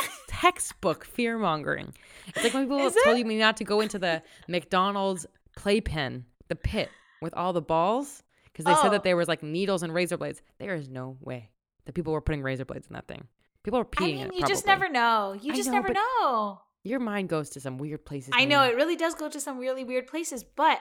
textbook 0.44 1.06
fear 1.06 1.38
mongering. 1.38 1.94
It's 2.28 2.44
like 2.44 2.54
when 2.54 2.64
people 2.64 2.80
Is 2.80 2.96
told 3.06 3.18
it? 3.18 3.26
me 3.26 3.38
not 3.38 3.58
to 3.58 3.64
go 3.64 3.82
into 3.82 3.98
the 4.00 4.22
McDonald's 4.48 5.26
playpen, 5.56 6.26
the 6.50 6.56
pit 6.56 6.90
with 7.22 7.34
all 7.36 7.54
the 7.54 7.62
balls, 7.62 8.24
because 8.46 8.66
they 8.66 8.74
said 8.76 8.88
Oh. 8.88 8.92
that 8.92 9.04
there 9.04 9.16
was 9.18 9.28
like 9.28 9.42
needles 9.44 9.84
and 9.84 9.94
razor 9.94 10.18
blades. 10.18 10.42
There 10.60 10.76
is 10.76 10.90
no 10.90 11.18
way 11.22 11.50
that 11.86 11.94
people 11.96 12.14
were 12.14 12.22
putting 12.22 12.42
razor 12.42 12.66
blades 12.66 12.88
in 12.88 12.94
that 12.94 13.08
thing. 13.08 13.28
People 13.64 13.80
are 13.80 13.88
I 13.94 13.96
peeing 13.96 14.06
mean, 14.16 14.18
in 14.20 14.28
it. 14.28 14.36
you 14.36 14.46
just 14.46 14.66
never 14.66 14.90
know. 14.90 15.34
You 15.42 15.54
just 15.56 15.68
know, 15.70 15.76
never 15.80 15.94
know. 15.94 16.62
Your 16.84 17.00
mind 17.00 17.30
goes 17.30 17.50
to 17.52 17.62
some 17.62 17.78
weird 17.78 18.04
places. 18.06 18.32
I 18.36 18.44
know 18.44 18.64
it 18.64 18.76
really 18.76 18.98
does 18.98 19.16
go 19.16 19.30
to 19.30 19.40
some 19.40 19.58
really 19.58 19.86
weird 19.86 20.08
places, 20.08 20.44
but 20.44 20.80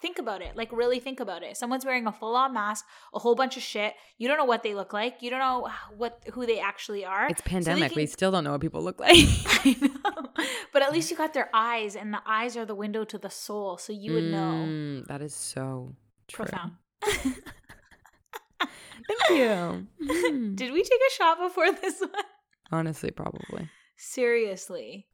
think 0.00 0.18
about 0.18 0.42
it. 0.42 0.56
Like 0.56 0.70
really 0.72 1.00
think 1.00 1.20
about 1.20 1.42
it. 1.42 1.56
Someone's 1.56 1.84
wearing 1.84 2.06
a 2.06 2.12
full-on 2.12 2.52
mask, 2.54 2.84
a 3.14 3.18
whole 3.18 3.34
bunch 3.34 3.56
of 3.56 3.62
shit. 3.62 3.94
You 4.18 4.28
don't 4.28 4.38
know 4.38 4.44
what 4.44 4.62
they 4.62 4.74
look 4.74 4.92
like. 4.92 5.22
You 5.22 5.30
don't 5.30 5.38
know 5.40 5.68
what 5.96 6.22
who 6.32 6.46
they 6.46 6.60
actually 6.60 7.04
are. 7.04 7.26
It's 7.28 7.40
So 7.40 7.44
they 7.44 7.50
pandemic. 7.50 7.94
we 7.96 8.06
still 8.06 8.30
don't 8.30 8.44
know 8.44 8.52
what 8.52 8.60
people 8.60 8.82
look 8.82 9.00
like. 9.00 9.12
I 9.46 9.76
know. 9.80 10.28
But 10.72 10.82
at 10.82 10.92
least 10.92 11.10
you 11.10 11.16
got 11.16 11.34
their 11.34 11.50
eyes 11.52 11.96
and 11.96 12.12
the 12.14 12.22
eyes 12.26 12.56
are 12.56 12.64
the 12.64 12.74
window 12.74 13.04
to 13.04 13.18
the 13.18 13.30
soul, 13.30 13.76
so 13.78 13.92
you 13.92 14.12
would 14.14 14.24
know. 14.24 14.66
Mm, 14.68 15.06
that 15.06 15.20
is 15.22 15.34
so 15.34 15.94
true. 16.28 16.44
Profound. 16.46 16.72
Thank 19.08 19.30
you. 19.30 19.86
Mm. 20.30 20.54
Did 20.56 20.72
we 20.72 20.82
take 20.82 21.00
a 21.10 21.12
shot 21.14 21.38
before 21.40 21.72
this 21.72 22.00
one? 22.00 22.10
Honestly, 22.70 23.10
probably. 23.10 23.68
Seriously. 23.96 25.06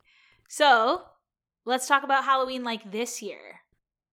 So, 0.48 1.02
let's 1.64 1.86
talk 1.88 2.02
about 2.02 2.24
Halloween 2.24 2.62
like 2.64 2.92
this 2.92 3.22
year. 3.22 3.60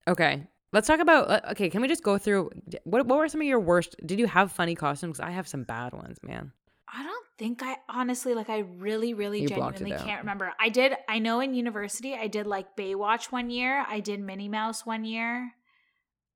Okay. 0.08 0.48
Let's 0.74 0.88
talk 0.88 1.00
about. 1.00 1.30
uh, 1.30 1.40
Okay, 1.52 1.70
can 1.70 1.82
we 1.82 1.88
just 1.88 2.04
go 2.04 2.18
through 2.18 2.50
what 2.84 3.06
what 3.06 3.18
were 3.20 3.28
some 3.30 3.40
of 3.42 3.48
your 3.48 3.60
worst? 3.60 3.96
Did 4.06 4.20
you 4.20 4.28
have 4.28 4.52
funny 4.52 4.76
costumes? 4.76 5.20
I 5.20 5.30
have 5.32 5.48
some 5.48 5.64
bad 5.64 5.94
ones, 5.94 6.18
man. 6.24 6.52
I 6.92 7.04
don't 7.04 7.26
think 7.38 7.62
I 7.64 7.78
honestly 7.90 8.34
like 8.36 8.50
I 8.50 8.60
really 8.60 9.14
really 9.14 9.42
You 9.42 9.48
genuinely 9.48 9.92
can't 9.92 10.22
remember. 10.22 10.52
I 10.60 10.70
did 10.70 10.94
I 11.08 11.20
know 11.20 11.40
in 11.40 11.54
university 11.54 12.14
I 12.16 12.28
did 12.28 12.46
like 12.48 12.76
Baywatch 12.76 13.32
one 13.32 13.50
year. 13.50 13.86
I 13.88 14.00
did 14.00 14.20
Minnie 14.20 14.50
Mouse 14.50 14.86
one 14.86 15.06
year. 15.06 15.54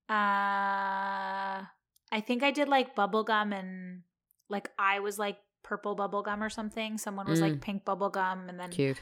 Uh, 0.10 1.66
I 2.12 2.22
think 2.26 2.42
I 2.44 2.52
did 2.52 2.68
like 2.70 2.96
bubblegum 2.96 3.54
and 3.58 4.02
like 4.50 4.70
I 4.80 5.00
was 5.00 5.20
like 5.20 5.38
purple 5.64 5.96
bubblegum 5.96 6.42
or 6.42 6.50
something. 6.50 6.98
Someone 6.98 7.28
was 7.28 7.40
Mm. 7.40 7.44
like 7.44 7.62
pink 7.62 7.86
bubblegum 7.86 8.50
and 8.50 8.60
then 8.60 8.70
Cute. 8.72 9.02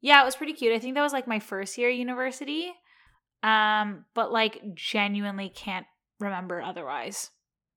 Yeah, 0.00 0.22
it 0.22 0.24
was 0.24 0.36
pretty 0.36 0.54
cute. 0.54 0.72
I 0.72 0.78
think 0.78 0.94
that 0.94 1.02
was 1.02 1.12
like 1.12 1.26
my 1.26 1.40
first 1.40 1.76
year 1.76 1.90
at 1.90 1.96
university. 1.96 2.72
Um, 3.42 4.04
but 4.14 4.32
like 4.32 4.74
genuinely 4.74 5.48
can't 5.48 5.86
remember 6.18 6.60
otherwise. 6.60 7.30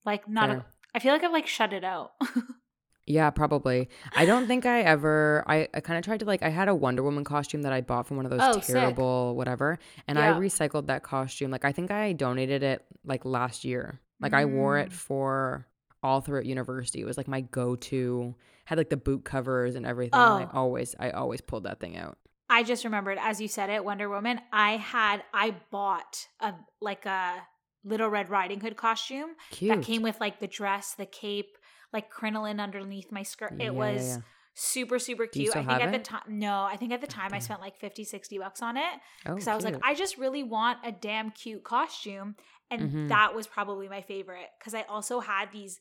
Like 0.05 0.27
not 0.27 0.50
a. 0.50 0.65
I 0.96 1.00
feel 1.00 1.13
like 1.13 1.24
I've 1.24 1.32
like 1.32 1.48
shut 1.48 1.74
it 1.74 1.84
out. 1.84 2.12
Yeah, 3.05 3.32
probably. 3.32 3.89
I 4.15 4.25
don't 4.25 4.48
think 4.48 4.65
I 4.65 4.79
ever. 4.84 5.43
I, 5.46 5.67
I 5.74 5.82
kind 5.82 5.98
of 6.00 6.05
tried 6.05 6.22
to 6.22 6.25
like. 6.25 6.41
I 6.41 6.48
had 6.48 6.70
a 6.70 6.74
Wonder 6.75 7.03
Woman 7.03 7.25
costume 7.25 7.63
that 7.63 7.74
I 7.74 7.82
bought 7.82 8.08
from 8.08 8.15
one 8.15 8.25
of 8.25 8.32
those 8.32 8.39
Oh, 8.41 8.53
sick. 8.62 8.75
terrible 8.75 9.36
whatever, 9.36 9.77
and 10.08 10.17
I 10.17 10.32
recycled 10.32 10.86
that 10.88 11.03
costume. 11.03 11.51
Like 11.51 11.65
I 11.65 11.74
think 11.74 11.91
I 11.91 12.13
donated 12.13 12.63
it 12.63 12.86
like 13.03 13.25
last 13.25 13.65
year. 13.65 14.00
Like 14.22 14.34
I 14.34 14.46
wore 14.46 14.77
it 14.77 14.88
Mm. 14.88 14.93
for 14.93 15.67
all 16.01 16.22
throughout 16.22 16.46
university. 16.46 17.01
It 17.01 17.05
was 17.05 17.17
like 17.17 17.27
my 17.27 17.41
go-to. 17.41 18.36
Had 18.63 18.77
like 18.77 18.89
the 18.89 18.96
boot 18.96 19.25
covers 19.25 19.75
and 19.75 19.86
everything. 19.86 20.17
and 20.17 20.46
I 20.46 20.50
Oh. 20.53 20.60
always, 20.60 20.96
I 20.98 21.10
always 21.10 21.41
pulled 21.41 21.63
that 21.65 21.82
thing 21.82 21.98
out. 21.98 22.17
I 22.53 22.63
just 22.63 22.83
remembered 22.83 23.17
as 23.19 23.41
you 23.41 23.48
said 23.48 23.69
it, 23.69 23.83
Wonder 23.83 24.07
Woman, 24.10 24.39
I 24.51 24.72
had 24.77 25.24
I 25.33 25.55
bought 25.72 26.27
a 26.39 26.53
like 26.81 27.05
a 27.05 27.41
little 27.83 28.10
red 28.10 28.29
riding 28.29 28.60
hood 28.62 28.77
costume 28.77 29.31
Cute. 29.51 29.75
that 29.75 29.83
came 29.86 30.01
with 30.03 30.19
like 30.19 30.39
the 30.39 30.48
dress, 30.48 30.93
the 30.95 31.05
cape, 31.05 31.57
like 31.91 32.10
crinoline 32.10 32.60
underneath 32.60 33.12
my 33.12 33.24
skirt. 33.24 33.53
Yeah, 33.57 33.67
It 33.67 33.74
yeah, 33.74 33.79
was 33.86 34.07
yeah. 34.07 34.17
super 34.53 35.00
super 35.00 35.24
you 35.24 35.29
cute. 35.51 35.55
I 35.55 35.63
think 35.63 35.81
at 35.81 35.91
the 35.91 36.00
time 36.00 36.22
no, 36.27 36.55
I 36.63 36.77
think 36.77 36.91
at 36.93 37.01
the 37.01 37.07
time 37.07 37.31
I 37.33 37.39
spent 37.39 37.60
like 37.60 37.75
50 37.77 38.03
60 38.03 38.38
bucks 38.38 38.62
on 38.62 38.77
it. 38.77 38.93
Oh, 39.25 39.33
because 39.33 39.48
I 39.48 39.55
was 39.55 39.65
like. 39.65 39.77
I 39.83 39.95
just 39.95 40.17
really 40.17 40.43
want 40.43 40.77
a 40.86 40.91
damn 40.91 41.31
cute 41.31 41.63
costume. 41.63 42.36
And 42.72 42.81
Mhm. 42.89 43.10
that 43.10 43.36
was 43.36 43.45
probably 43.48 43.88
my 43.89 44.01
favorite 44.01 44.50
because 44.60 44.74
I 44.74 44.83
also 44.83 45.19
had 45.19 45.51
these 45.51 45.79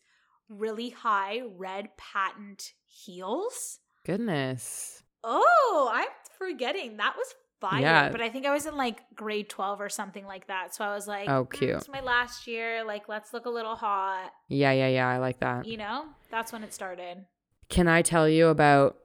really 0.49 0.91
high 0.91 1.43
red 1.67 1.97
patent 1.97 2.73
heels. 2.87 3.79
Goodness. 4.05 5.03
Oh, 5.25 5.91
I'm 5.93 6.09
forgetting. 6.47 6.97
That 6.99 7.15
was 7.17 7.35
fire. 7.61 7.81
Yeah. 7.81 8.09
But 8.11 8.21
I 8.21 8.29
think 8.29 8.45
I 8.47 8.53
was 8.53 8.67
in 8.67 8.77
like 8.77 9.01
grade 9.15 9.49
12 9.49 9.81
or 9.81 9.89
something 9.89 10.27
like 10.27 10.49
that. 10.49 10.75
So 10.75 10.85
I 10.85 10.95
was 10.95 11.07
like, 11.07 11.29
Oh, 11.29 11.45
"Mm, 11.45 11.53
cute. 11.53 11.71
It's 11.71 11.89
my 11.89 12.01
last 12.01 12.47
year. 12.47 12.85
Like, 12.85 13.09
let's 13.09 13.33
look 13.33 13.47
a 13.47 13.51
little 13.51 13.77
hot. 13.77 14.33
Yeah, 14.49 14.73
yeah, 14.73 14.89
yeah. 14.89 15.09
I 15.09 15.19
like 15.19 15.39
that. 15.41 15.67
You 15.67 15.77
know, 15.77 16.05
that's 16.31 16.53
when 16.53 16.63
it 16.65 16.75
started. 16.75 17.25
Can 17.69 17.89
I 17.89 18.03
tell 18.03 18.29
you 18.29 18.49
about 18.49 18.99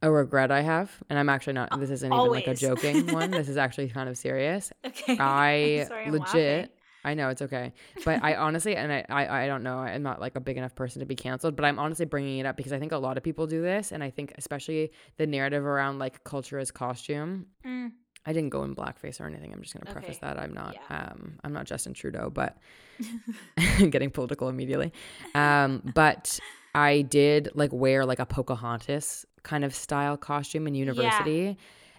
a 0.00 0.10
regret 0.10 0.50
I 0.50 0.62
have? 0.62 0.90
And 1.10 1.18
I'm 1.18 1.28
actually 1.28 1.54
not. 1.54 1.78
This 1.80 1.90
isn't 1.90 2.12
even 2.12 2.30
like 2.30 2.46
a 2.46 2.54
joking 2.54 3.12
one. 3.12 3.30
This 3.32 3.48
is 3.48 3.56
actually 3.56 3.88
kind 3.88 4.08
of 4.08 4.16
serious. 4.16 4.72
Okay. 4.86 5.16
I 5.18 5.84
Sorry, 5.88 6.06
I'm 6.06 6.12
legit. 6.12 6.24
laughing. 6.34 6.68
I 7.04 7.14
know 7.14 7.28
it's 7.28 7.42
okay, 7.42 7.72
but 8.04 8.22
I 8.24 8.34
honestly, 8.36 8.76
and 8.76 8.90
I, 8.90 9.04
I, 9.10 9.44
I 9.44 9.46
don't 9.46 9.62
know. 9.62 9.78
I'm 9.78 10.02
not 10.02 10.20
like 10.20 10.36
a 10.36 10.40
big 10.40 10.56
enough 10.56 10.74
person 10.74 11.00
to 11.00 11.06
be 11.06 11.14
canceled, 11.14 11.54
but 11.54 11.64
I'm 11.64 11.78
honestly 11.78 12.06
bringing 12.06 12.38
it 12.38 12.46
up 12.46 12.56
because 12.56 12.72
I 12.72 12.78
think 12.78 12.92
a 12.92 12.98
lot 12.98 13.16
of 13.18 13.22
people 13.22 13.46
do 13.46 13.60
this, 13.60 13.92
and 13.92 14.02
I 14.02 14.10
think 14.10 14.32
especially 14.38 14.90
the 15.18 15.26
narrative 15.26 15.64
around 15.64 15.98
like 15.98 16.24
culture 16.24 16.58
as 16.58 16.70
costume. 16.70 17.46
Mm, 17.64 17.92
I 18.26 18.32
didn't 18.32 18.50
go 18.50 18.62
in 18.64 18.74
blackface 18.74 19.20
or 19.20 19.26
anything. 19.26 19.52
I'm 19.52 19.60
just 19.60 19.74
gonna 19.74 19.92
preface 19.92 20.16
Okay. 20.16 20.26
that 20.34 20.38
I'm 20.40 20.54
not. 20.54 20.76
Yeah. 20.90 20.96
Um, 21.12 21.38
I'm 21.44 21.52
not 21.52 21.66
Justin 21.66 21.92
Trudeau, 21.92 22.30
but 22.30 22.56
getting 23.90 24.10
political 24.10 24.48
immediately. 24.48 24.92
Um, 25.34 25.82
but 25.94 26.38
I 26.74 27.02
did 27.02 27.50
like 27.54 27.72
wear 27.72 28.06
like 28.06 28.18
a 28.18 28.26
Pocahontas 28.26 29.26
kind 29.42 29.64
of 29.64 29.74
style 29.74 30.16
costume 30.16 30.66
in 30.66 30.74
university, 30.74 31.58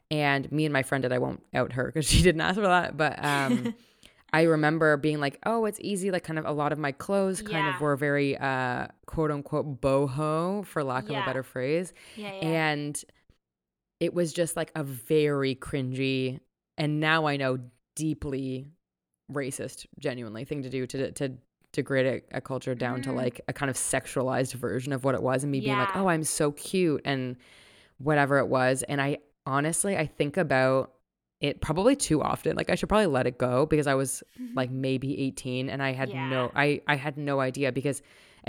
and 0.10 0.52
me 0.52 0.66
and 0.66 0.74
my 0.74 0.82
friend 0.84 1.04
did. 1.04 1.12
I 1.14 1.20
won't 1.20 1.44
out 1.54 1.74
her 1.74 1.86
because 1.86 2.08
she 2.08 2.24
didn't 2.24 2.42
ask 2.42 2.56
for 2.56 2.62
that, 2.62 2.98
but 2.98 3.24
um. 3.24 3.76
I 4.40 4.44
remember 4.44 4.98
being 4.98 5.20
like, 5.20 5.40
oh, 5.46 5.66
it's 5.66 5.80
easy. 5.82 6.12
Like, 6.12 6.24
kind 6.24 6.38
of 6.38 6.46
a 6.46 6.52
lot 6.52 6.72
of 6.74 6.78
my 6.80 6.92
clothes 6.92 7.42
kind 7.42 7.66
Yeah. 7.66 7.76
of 7.76 7.82
were 7.82 7.96
very, 7.96 8.38
uh, 8.38 8.88
quote 9.06 9.32
unquote, 9.32 9.82
boho, 9.82 10.66
for 10.66 10.84
lack 10.84 11.10
of 11.10 11.18
a 11.18 11.26
better 11.26 11.44
phrase 11.44 11.94
yeah, 12.18 12.32
yeah. 12.42 12.48
and 12.48 13.04
it 14.00 14.14
was 14.14 14.34
just 14.34 14.56
like 14.58 14.72
a 14.76 14.84
very 14.84 15.56
cringy 15.56 16.40
and 16.78 17.00
now 17.00 17.26
i 17.28 17.38
know 17.38 17.58
deeply 17.96 18.68
racist 19.32 19.86
genuinely 20.00 20.44
thing 20.44 20.62
to 20.64 20.70
do 20.70 20.86
to 20.86 21.12
to 21.14 21.32
degrade 21.72 22.06
a, 22.34 22.38
a 22.38 22.42
culture 22.42 22.76
down 22.76 23.02
to 23.02 23.10
Mhm. 23.12 23.16
like 23.16 23.42
a 23.48 23.54
kind 23.54 23.70
of 23.70 23.76
sexualized 23.78 24.54
version 24.54 24.92
of 24.94 25.04
what 25.06 25.16
it 25.16 25.24
was 25.24 25.44
and 25.44 25.52
me 25.52 25.62
being 25.62 25.78
like 25.78 25.96
oh 25.96 26.08
i'm 26.08 26.24
so 26.26 26.52
cute 26.52 27.02
and 27.06 27.38
whatever 27.98 28.38
it 28.40 28.48
was 28.48 28.84
and 28.84 29.00
i 29.02 29.18
honestly 29.46 29.96
i 29.98 30.06
think 30.06 30.36
about 30.38 30.92
it 31.48 31.62
probably 31.62 31.96
too 31.96 32.20
often. 32.32 32.56
Like 32.60 32.70
i 32.70 32.76
should 32.76 32.90
probably 32.90 33.12
let 33.18 33.26
it 33.32 33.38
go 33.38 33.66
because 33.66 33.88
i 33.88 33.96
was 33.96 34.24
like 34.56 34.70
maybe 34.72 35.10
18 35.28 35.70
and 35.70 35.82
i 35.82 35.92
had 36.00 36.10
no 36.34 36.52
i 36.56 36.82
i 36.88 36.96
had 37.06 37.16
no 37.18 37.40
idea 37.50 37.72
because 37.72 38.02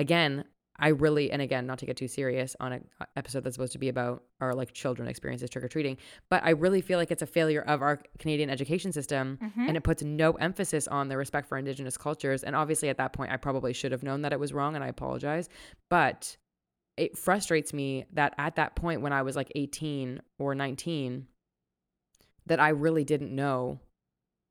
again 0.04 0.44
i 0.78 0.88
really 0.88 1.30
and 1.32 1.40
again 1.40 1.64
not 1.66 1.78
to 1.78 1.86
get 1.86 1.96
too 1.96 2.08
serious 2.08 2.54
on 2.60 2.70
an 2.72 2.84
episode 3.20 3.42
that's 3.44 3.54
supposed 3.56 3.72
to 3.72 3.78
be 3.78 3.88
about 3.88 4.22
our 4.42 4.54
like 4.60 4.72
children 4.72 5.08
experiences 5.08 5.48
trick-or-treating 5.50 5.96
but 6.28 6.40
i 6.44 6.50
really 6.64 6.82
feel 6.82 6.98
like 6.98 7.10
it's 7.10 7.22
a 7.22 7.26
failure 7.38 7.62
of 7.62 7.80
our 7.82 7.96
canadian 8.18 8.50
education 8.50 8.92
system 8.92 9.38
Mhm. 9.42 9.68
and 9.68 9.76
it 9.76 9.82
puts 9.82 10.02
no 10.02 10.32
emphasis 10.32 10.86
on 10.88 11.08
the 11.08 11.16
respect 11.16 11.48
for 11.48 11.56
indigenous 11.58 11.96
cultures 11.96 12.42
and 12.44 12.54
obviously 12.54 12.88
at 12.90 12.98
that 12.98 13.12
point 13.12 13.32
i 13.32 13.36
probably 13.36 13.72
should 13.72 13.92
have 13.92 14.02
known 14.02 14.20
that 14.22 14.32
it 14.32 14.40
was 14.40 14.52
wrong 14.52 14.74
and 14.74 14.84
i 14.84 14.88
apologize 14.88 15.48
but 15.88 16.36
it 17.04 17.16
frustrates 17.16 17.72
me 17.72 18.04
that 18.12 18.34
at 18.38 18.56
that 18.56 18.74
point 18.76 19.00
when 19.00 19.12
i 19.12 19.22
was 19.22 19.34
like 19.36 19.50
18 19.54 20.20
or 20.38 20.54
19 20.54 21.26
that 22.46 22.60
i 22.60 22.70
really 22.70 23.04
didn't 23.04 23.34
know 23.34 23.80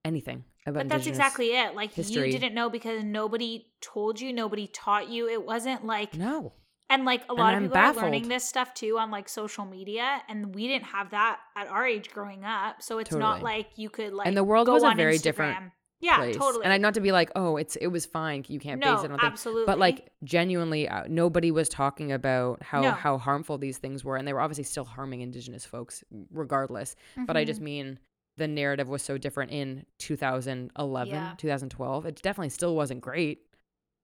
anything 0.06 0.44
about 0.66 0.82
But 0.82 0.90
that's 0.90 1.08
exactly 1.08 1.48
it. 1.48 1.76
Like 1.76 1.94
history. 1.94 2.28
you 2.28 2.32
didn't 2.40 2.54
know 2.54 2.70
because 2.70 3.04
nobody 3.04 3.68
told 3.82 4.20
you, 4.20 4.34
nobody 4.34 4.68
taught 4.68 5.10
you. 5.10 5.28
It 5.28 5.46
wasn't 5.46 5.86
like 5.86 6.16
no 6.16 6.54
and 6.90 7.06
like 7.06 7.24
a 7.24 7.30
And 7.30 7.40
lot 7.40 7.54
of 7.54 7.58
I'm 7.58 7.64
people 7.64 7.78
are 7.78 7.94
learning 7.96 8.28
this 8.28 8.44
stuff 8.44 8.74
too 8.74 8.98
on 8.98 9.12
like 9.12 9.28
social 9.28 9.66
media 9.66 10.22
and 10.30 10.54
we 10.54 10.68
didn't 10.68 10.86
have 10.86 11.12
that 11.12 11.40
at 11.56 11.68
our 11.68 11.86
age 11.86 12.12
growing 12.12 12.44
up. 12.44 12.82
So 12.82 13.00
it's 13.00 13.12
not 13.12 13.42
like 13.42 13.70
you 13.76 13.90
could 13.90 14.14
like 14.14 14.28
and 14.28 14.38
the 14.38 14.44
world 14.44 14.68
was 14.68 14.84
a 14.84 14.94
very 14.96 15.18
Instagram. 15.18 15.24
different 15.24 15.58
Yeah, 16.02 16.18
place. 16.18 16.36
totally. 16.38 16.64
And 16.66 16.74
I 16.74 16.78
not 16.78 16.94
to 16.96 17.02
be 17.02 17.12
like, 17.12 17.32
oh, 17.36 17.58
it's 17.58 17.76
it 17.78 17.88
was 17.88 18.06
fine. 18.06 18.44
You 18.48 18.60
can't 18.60 18.80
no, 18.80 18.96
base 18.96 19.04
it 19.06 19.12
on 19.12 19.20
things. 19.20 19.32
absolutely. 19.32 19.66
But 19.66 19.80
like 19.80 20.10
genuinely, 20.24 20.88
uh, 20.90 21.06
nobody 21.08 21.52
was 21.52 21.68
talking 21.70 22.12
about 22.12 22.62
how 22.62 22.82
No. 22.82 22.92
how 22.92 23.18
harmful 23.18 23.58
these 23.58 23.78
things 23.78 24.04
were, 24.04 24.18
and 24.18 24.28
they 24.28 24.34
were 24.34 24.42
obviously 24.42 24.66
still 24.66 24.86
harming 24.86 25.22
Indigenous 25.22 25.66
folks, 25.66 26.04
regardless. 26.32 26.96
But 27.26 27.38
I 27.38 27.44
just 27.46 27.60
Mhm. 27.62 27.64
mean 27.64 28.00
the 28.38 28.48
narrative 28.48 28.90
was 28.90 29.02
so 29.02 29.18
different 29.18 29.52
in 29.52 29.86
2011, 30.00 31.14
Yeah. 31.14 31.34
2012. 31.38 32.06
It 32.06 32.22
definitely 32.22 32.50
still 32.50 32.76
wasn't 32.76 33.02
great. 33.02 33.40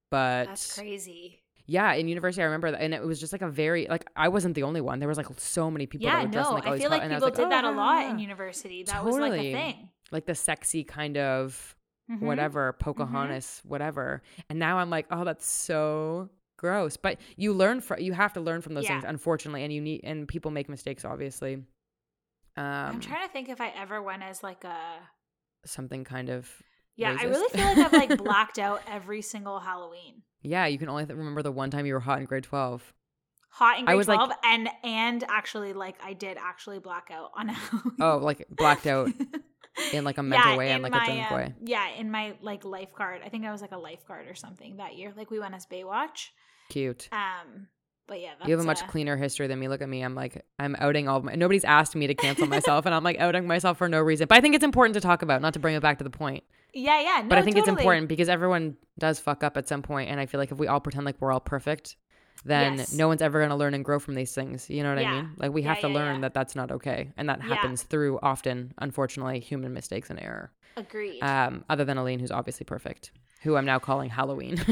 But 0.09 0.45
that's 0.47 0.73
crazy. 0.73 1.41
yeah, 1.67 1.93
in 1.93 2.07
university, 2.07 2.41
I 2.41 2.45
remember 2.45 2.71
that, 2.71 2.81
and 2.81 2.93
it 2.93 3.03
was 3.03 3.19
just 3.19 3.31
like 3.33 3.41
a 3.41 3.49
very 3.49 3.87
like 3.87 4.05
I 4.15 4.27
wasn't 4.29 4.55
the 4.55 4.63
only 4.63 4.81
one. 4.81 4.99
There 4.99 5.07
was 5.09 5.17
like 5.17 5.27
so 5.37 5.69
many 5.71 5.85
people 5.85 6.07
that 6.07 6.17
Yeah, 6.17 6.23
were 6.23 6.29
no, 6.29 6.47
in, 6.49 6.53
like 6.55 6.67
I 6.67 6.77
feel 6.77 6.89
like 6.89 7.01
people 7.03 7.19
like, 7.21 7.35
did 7.35 7.49
that 7.51 7.63
"Oh, 7.65 7.71
a 7.71 7.75
lot 7.75 8.05
in 8.05 8.15
ah." 8.15 8.19
university. 8.19 8.83
That 8.83 9.05
was 9.05 9.15
like 9.17 9.33
a 9.33 9.53
thing. 9.53 9.89
like 10.11 10.25
the 10.25 10.35
sexy 10.35 10.83
kind 10.83 11.17
of 11.17 11.75
Mhm. 12.11 12.19
whatever 12.21 12.73
Pocahontas, 12.73 13.61
whatever. 13.63 14.21
And 14.49 14.59
now 14.59 14.77
I'm 14.79 14.89
like, 14.89 15.05
oh, 15.11 15.23
that's 15.23 15.45
so 15.47 16.29
gross. 16.57 16.97
But 16.97 17.19
you 17.37 17.53
learn 17.53 17.79
from 17.81 17.99
you 18.01 18.13
have 18.13 18.33
to 18.33 18.41
learn 18.41 18.61
from 18.61 18.73
those 18.73 18.85
things, 18.87 19.03
unfortunately, 19.07 19.63
and 19.63 19.71
you 19.71 19.81
need 19.81 20.01
and 20.03 20.27
people 20.27 20.51
make 20.51 20.67
mistakes, 20.69 21.05
obviously. 21.05 21.53
Um, 22.57 22.65
I'm 22.65 22.99
trying 22.99 23.25
to 23.25 23.31
think 23.31 23.47
if 23.49 23.61
I 23.61 23.69
ever 23.77 24.01
went 24.01 24.23
as 24.23 24.43
like 24.43 24.63
a 24.65 24.77
something 25.65 26.03
kind 26.03 26.29
of 26.29 26.49
Yeah, 26.97 27.15
I 27.17 27.23
really 27.23 27.49
feel 27.49 27.65
like 27.65 27.77
I've 27.77 27.93
like 28.09 28.17
blacked 28.23 28.59
out 28.59 28.81
every 28.87 29.21
single 29.21 29.59
Halloween. 29.59 30.23
yeah. 30.41 30.65
You 30.65 30.77
can 30.77 30.89
only 30.89 31.05
th- 31.05 31.15
remember 31.17 31.41
the 31.43 31.51
one 31.51 31.69
time 31.71 31.85
you 31.85 31.93
were 31.93 31.99
hot 32.01 32.19
in 32.19 32.25
grade 32.25 32.43
twelve. 32.43 32.93
Hot 33.51 33.79
in 33.79 33.83
I 33.83 33.91
grade 33.91 33.97
was, 33.97 34.07
like- 34.07 34.17
12 34.19 34.31
and 34.45 34.69
and 34.83 35.23
actually 35.29 35.73
like 35.73 35.95
I 36.03 36.13
did 36.13 36.37
actually 36.37 36.79
black 36.79 37.09
out 37.11 37.31
on 37.37 37.47
Halloween. 37.49 37.95
Oh, 38.01 38.17
like 38.17 38.45
blacked 38.49 38.85
out 38.87 39.09
in 39.93 40.03
like 40.03 40.17
a 40.17 40.23
mental 40.23 40.57
way 40.57 40.71
and 40.71 40.83
like 40.83 40.93
a 40.93 41.05
drunk 41.05 41.31
um, 41.31 41.37
way. 41.37 41.53
Yeah, 41.63 41.87
in 41.97 42.11
my 42.11 42.33
like 42.41 42.63
lifeguard. 42.65 43.21
I 43.25 43.29
think 43.29 43.45
I 43.45 43.51
was 43.51 43.61
like 43.61 43.71
a 43.71 43.77
lifeguard 43.77 44.27
or 44.27 44.35
something 44.35 44.77
that 44.77 44.95
year. 44.95 45.13
Like 45.15 45.31
we 45.31 45.39
went 45.39 45.53
as 45.55 45.65
Baywatch. 45.65 46.29
Cute. 46.69 47.09
Um, 47.11 47.67
but 48.07 48.19
yeah, 48.19 48.31
that's, 48.37 48.49
You 48.49 48.55
have 48.55 48.63
a 48.63 48.67
much 48.67 48.83
uh, 48.83 48.87
cleaner 48.87 49.15
history 49.15 49.47
than 49.47 49.59
me. 49.59 49.67
Look 49.67 49.81
at 49.81 49.87
me. 49.87 50.01
I'm 50.01 50.15
like, 50.15 50.45
I'm 50.59 50.75
outing 50.79 51.07
all 51.07 51.17
of 51.17 51.23
my. 51.23 51.35
Nobody's 51.35 51.63
asked 51.63 51.95
me 51.95 52.07
to 52.07 52.13
cancel 52.13 52.47
myself, 52.47 52.85
and 52.85 52.93
I'm 52.93 53.03
like 53.03 53.19
outing 53.19 53.47
myself 53.47 53.77
for 53.77 53.87
no 53.87 54.01
reason. 54.01 54.27
But 54.27 54.37
I 54.37 54.41
think 54.41 54.55
it's 54.55 54.63
important 54.63 54.95
to 54.95 55.01
talk 55.01 55.21
about, 55.21 55.41
not 55.41 55.53
to 55.53 55.59
bring 55.59 55.75
it 55.75 55.81
back 55.81 55.97
to 55.99 56.03
the 56.03 56.09
point. 56.09 56.43
Yeah, 56.73 56.99
yeah. 56.99 57.21
No, 57.21 57.29
but 57.29 57.37
I 57.37 57.41
think 57.41 57.57
it's 57.57 57.67
important 57.67 58.07
because 58.07 58.29
everyone 58.29 58.77
does 58.97 59.19
fuck 59.19 59.43
up 59.43 59.57
at 59.57 59.67
some 59.67 59.81
point, 59.81 60.09
and 60.09 60.19
I 60.19 60.25
feel 60.25 60.39
like 60.39 60.51
if 60.51 60.57
we 60.57 60.67
all 60.67 60.79
pretend 60.79 61.05
like 61.05 61.15
we're 61.19 61.31
all 61.31 61.39
perfect, 61.39 61.95
then 62.43 62.77
Yes. 62.79 62.93
no 62.93 63.07
one's 63.07 63.21
ever 63.21 63.39
going 63.39 63.49
to 63.49 63.55
learn 63.55 63.73
and 63.73 63.83
grow 63.85 63.99
from 63.99 64.15
these 64.15 64.33
things. 64.33 64.69
You 64.69 64.83
know 64.83 64.89
what 64.95 65.03
I 65.05 65.11
mean? 65.11 65.31
Like 65.37 65.51
we 65.53 65.61
Yeah, 65.61 65.69
have 65.73 65.81
to 65.81 65.87
yeah, 65.89 65.93
learn 65.95 66.15
yeah. 66.15 66.21
that 66.21 66.33
that's 66.33 66.55
not 66.55 66.71
okay, 66.71 67.11
and 67.17 67.29
that 67.29 67.39
Yeah. 67.39 67.55
happens 67.55 67.83
through 67.83 68.19
often, 68.23 68.73
unfortunately, 68.77 69.39
human 69.39 69.73
mistakes 69.73 70.09
and 70.09 70.19
error. 70.21 70.51
Agreed. 70.77 71.21
Um, 71.21 71.65
other 71.69 71.83
than 71.85 71.97
Aline, 71.97 72.19
who's 72.19 72.31
obviously 72.31 72.63
perfect, 72.65 73.11
who 73.43 73.55
I'm 73.57 73.65
now 73.65 73.77
calling 73.79 74.09
Halloween. 74.09 74.55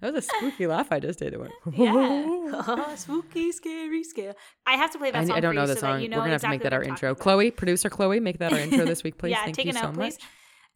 that 0.00 0.12
was 0.12 0.14
a 0.14 0.22
spooky 0.22 0.66
laugh 0.66 0.92
I 0.92 1.00
just 1.00 1.18
did. 1.18 1.32
It 1.32 1.40
went. 1.40 1.52
yeah. 1.72 2.94
Spooky, 2.96 3.50
scary, 3.52 4.04
scare. 4.04 4.34
I 4.66 4.74
have 4.74 4.90
to 4.92 4.98
play 4.98 5.10
that 5.10 5.22
I, 5.22 5.24
song 5.24 5.36
I 5.36 5.40
don't 5.40 5.54
know 5.54 5.66
the 5.66 5.74
so 5.74 5.80
song. 5.80 6.00
you 6.02 6.08
know 6.08 6.18
We're 6.18 6.22
gonna 6.24 6.32
have 6.32 6.42
to 6.42 6.48
make 6.48 6.62
that 6.62 6.72
our 6.72 6.82
intro. 6.82 7.12
about. 7.12 7.22
Chloe, 7.22 7.50
producer 7.50 7.88
Chloe, 7.90 8.20
make 8.20 8.38
that 8.38 8.52
our 8.52 8.58
intro 8.58 8.84
this 8.84 9.02
week, 9.02 9.16
please. 9.18 9.30
yeah, 9.30 9.44
Thank 9.44 9.56
take 9.56 9.66
you 9.66 9.70
a 9.72 9.74
so 9.74 9.82
note, 9.86 9.94
please. 9.94 10.18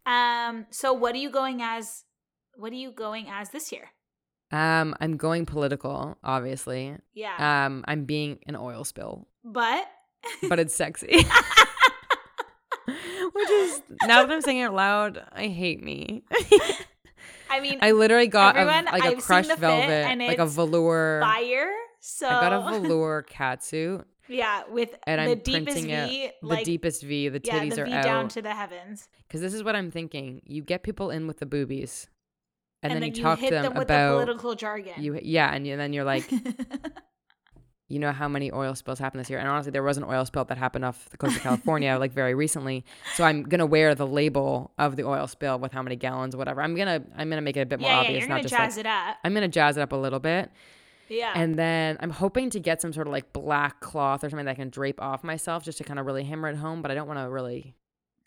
much. 0.06 0.12
Um. 0.48 0.66
So, 0.70 0.92
what 0.94 1.14
are 1.14 1.18
you 1.18 1.30
going 1.30 1.60
as? 1.62 2.04
What 2.54 2.72
are 2.72 2.76
you 2.76 2.90
going 2.92 3.28
as 3.30 3.50
this 3.50 3.70
year? 3.72 3.90
Um, 4.52 4.94
I'm 5.00 5.16
going 5.16 5.46
political, 5.46 6.18
obviously. 6.24 6.96
Yeah. 7.14 7.66
Um, 7.66 7.84
I'm 7.86 8.04
being 8.04 8.38
an 8.46 8.56
oil 8.56 8.84
spill, 8.84 9.28
but. 9.44 9.86
but 10.48 10.58
it's 10.58 10.74
sexy. 10.74 11.24
Which 13.32 13.50
is 13.50 13.82
now 14.06 14.22
that 14.24 14.30
I'm 14.32 14.40
saying 14.40 14.58
it 14.58 14.64
out 14.64 14.74
loud, 14.74 15.22
I 15.32 15.46
hate 15.46 15.82
me. 15.82 16.24
I 17.48 17.60
mean, 17.60 17.78
I 17.82 17.92
literally 17.92 18.26
got 18.26 18.56
a, 18.56 18.64
like 18.64 19.02
I've 19.04 19.18
a 19.18 19.22
crushed 19.22 19.48
the 19.50 19.56
velvet, 19.56 19.90
and 19.90 20.20
like 20.20 20.38
a 20.38 20.46
velour. 20.46 21.20
fire. 21.22 21.70
So 22.00 22.26
I 22.26 22.40
got 22.48 22.52
a 22.52 22.60
velour 22.80 23.24
catsuit, 23.30 24.04
Yeah, 24.28 24.62
with 24.70 24.96
and 25.06 25.20
the 25.20 25.32
I'm 25.32 25.38
deepest 25.38 25.64
printing 25.64 25.90
it. 25.90 26.08
V, 26.08 26.30
The 26.42 26.46
like 26.46 26.64
deepest 26.64 27.02
V, 27.02 27.28
the 27.28 27.40
yeah, 27.44 27.60
titties 27.60 27.74
the 27.74 27.82
are 27.82 27.86
V 27.86 27.92
out. 27.92 28.04
down 28.04 28.28
to 28.30 28.42
the 28.42 28.54
heavens, 28.54 29.08
Because 29.28 29.40
this 29.40 29.52
is 29.54 29.62
what 29.62 29.76
I'm 29.76 29.90
thinking: 29.90 30.42
you 30.44 30.62
get 30.62 30.82
people 30.82 31.10
in 31.10 31.26
with 31.26 31.38
the 31.38 31.46
boobies, 31.46 32.08
and, 32.82 32.92
and, 32.92 33.02
then, 33.02 33.10
then 33.10 33.16
you 33.16 33.22
talk 33.22 33.38
hit 33.38 33.48
to 33.50 33.54
them, 33.56 33.62
them 33.64 33.74
with 33.74 33.82
about 33.84 34.08
the 34.18 34.24
political 34.24 34.54
jargon. 34.54 34.94
you. 35.02 35.18
Yeah, 35.22 35.52
and, 35.54 35.66
you- 35.66 35.76
then 35.76 35.92
you're 35.92 36.04
like, 36.04 36.30
you 37.88 37.98
know 37.98 38.12
how 38.12 38.28
many 38.28 38.52
oil 38.52 38.74
spills 38.74 38.98
happened 39.00 39.18
this 39.20 39.28
year 39.28 39.40
and 39.40 39.48
honestly 39.48 39.72
there 39.72 39.82
was 39.82 39.96
an 39.98 40.04
oil 40.04 40.24
spill 40.24 40.44
that 40.44 40.56
happened 40.56 40.84
off 40.84 41.08
the 41.10 41.16
coast 41.16 41.36
of 41.36 41.42
california 41.42 41.98
like 42.00 42.12
very 42.12 42.34
recently 42.36 42.84
so 43.16 43.24
i'm 43.24 43.42
gonna 43.42 43.66
wear 43.66 43.96
the 43.96 44.06
label 44.06 44.70
of 44.78 44.94
the 44.94 45.02
oil 45.02 45.26
spill 45.26 45.58
with 45.58 45.72
how 45.72 45.82
many 45.82 45.96
gallons 45.96 46.36
whatever 46.36 46.62
i'm 46.62 46.76
gonna 46.76 47.02
i'm 47.16 47.28
gonna 47.28 47.42
make 47.42 47.56
it 47.56 47.62
a 47.62 47.66
bit 47.66 47.80
more 47.80 47.90
yeah, 47.90 47.96
yeah, 47.96 48.00
obvious 48.02 48.20
you're 48.20 48.28
not 48.28 48.34
gonna 48.36 48.42
just 48.44 48.54
jazz 48.54 48.76
like 48.76 48.86
it 48.86 48.88
up. 48.88 49.16
i'm 49.24 49.34
gonna 49.34 49.48
jazz 49.48 49.76
it 49.76 49.80
up 49.80 49.90
a 49.90 49.96
little 49.96 50.20
bit 50.20 50.50
Yeah, 51.08 51.32
and 51.34 51.56
then 51.56 51.96
i'm 51.98 52.10
hoping 52.10 52.48
to 52.50 52.60
get 52.60 52.80
some 52.80 52.92
sort 52.92 53.08
of 53.08 53.12
like 53.12 53.32
black 53.32 53.80
cloth 53.80 54.22
or 54.22 54.30
something 54.30 54.46
that 54.46 54.52
i 54.52 54.54
can 54.54 54.70
drape 54.70 55.02
off 55.02 55.24
myself 55.24 55.64
just 55.64 55.78
to 55.78 55.84
kind 55.84 55.98
of 55.98 56.06
really 56.06 56.22
hammer 56.22 56.48
it 56.48 56.54
home 56.56 56.82
but 56.82 56.92
i 56.92 56.94
don't 56.94 57.08
want 57.08 57.18
to 57.18 57.28
really 57.28 57.74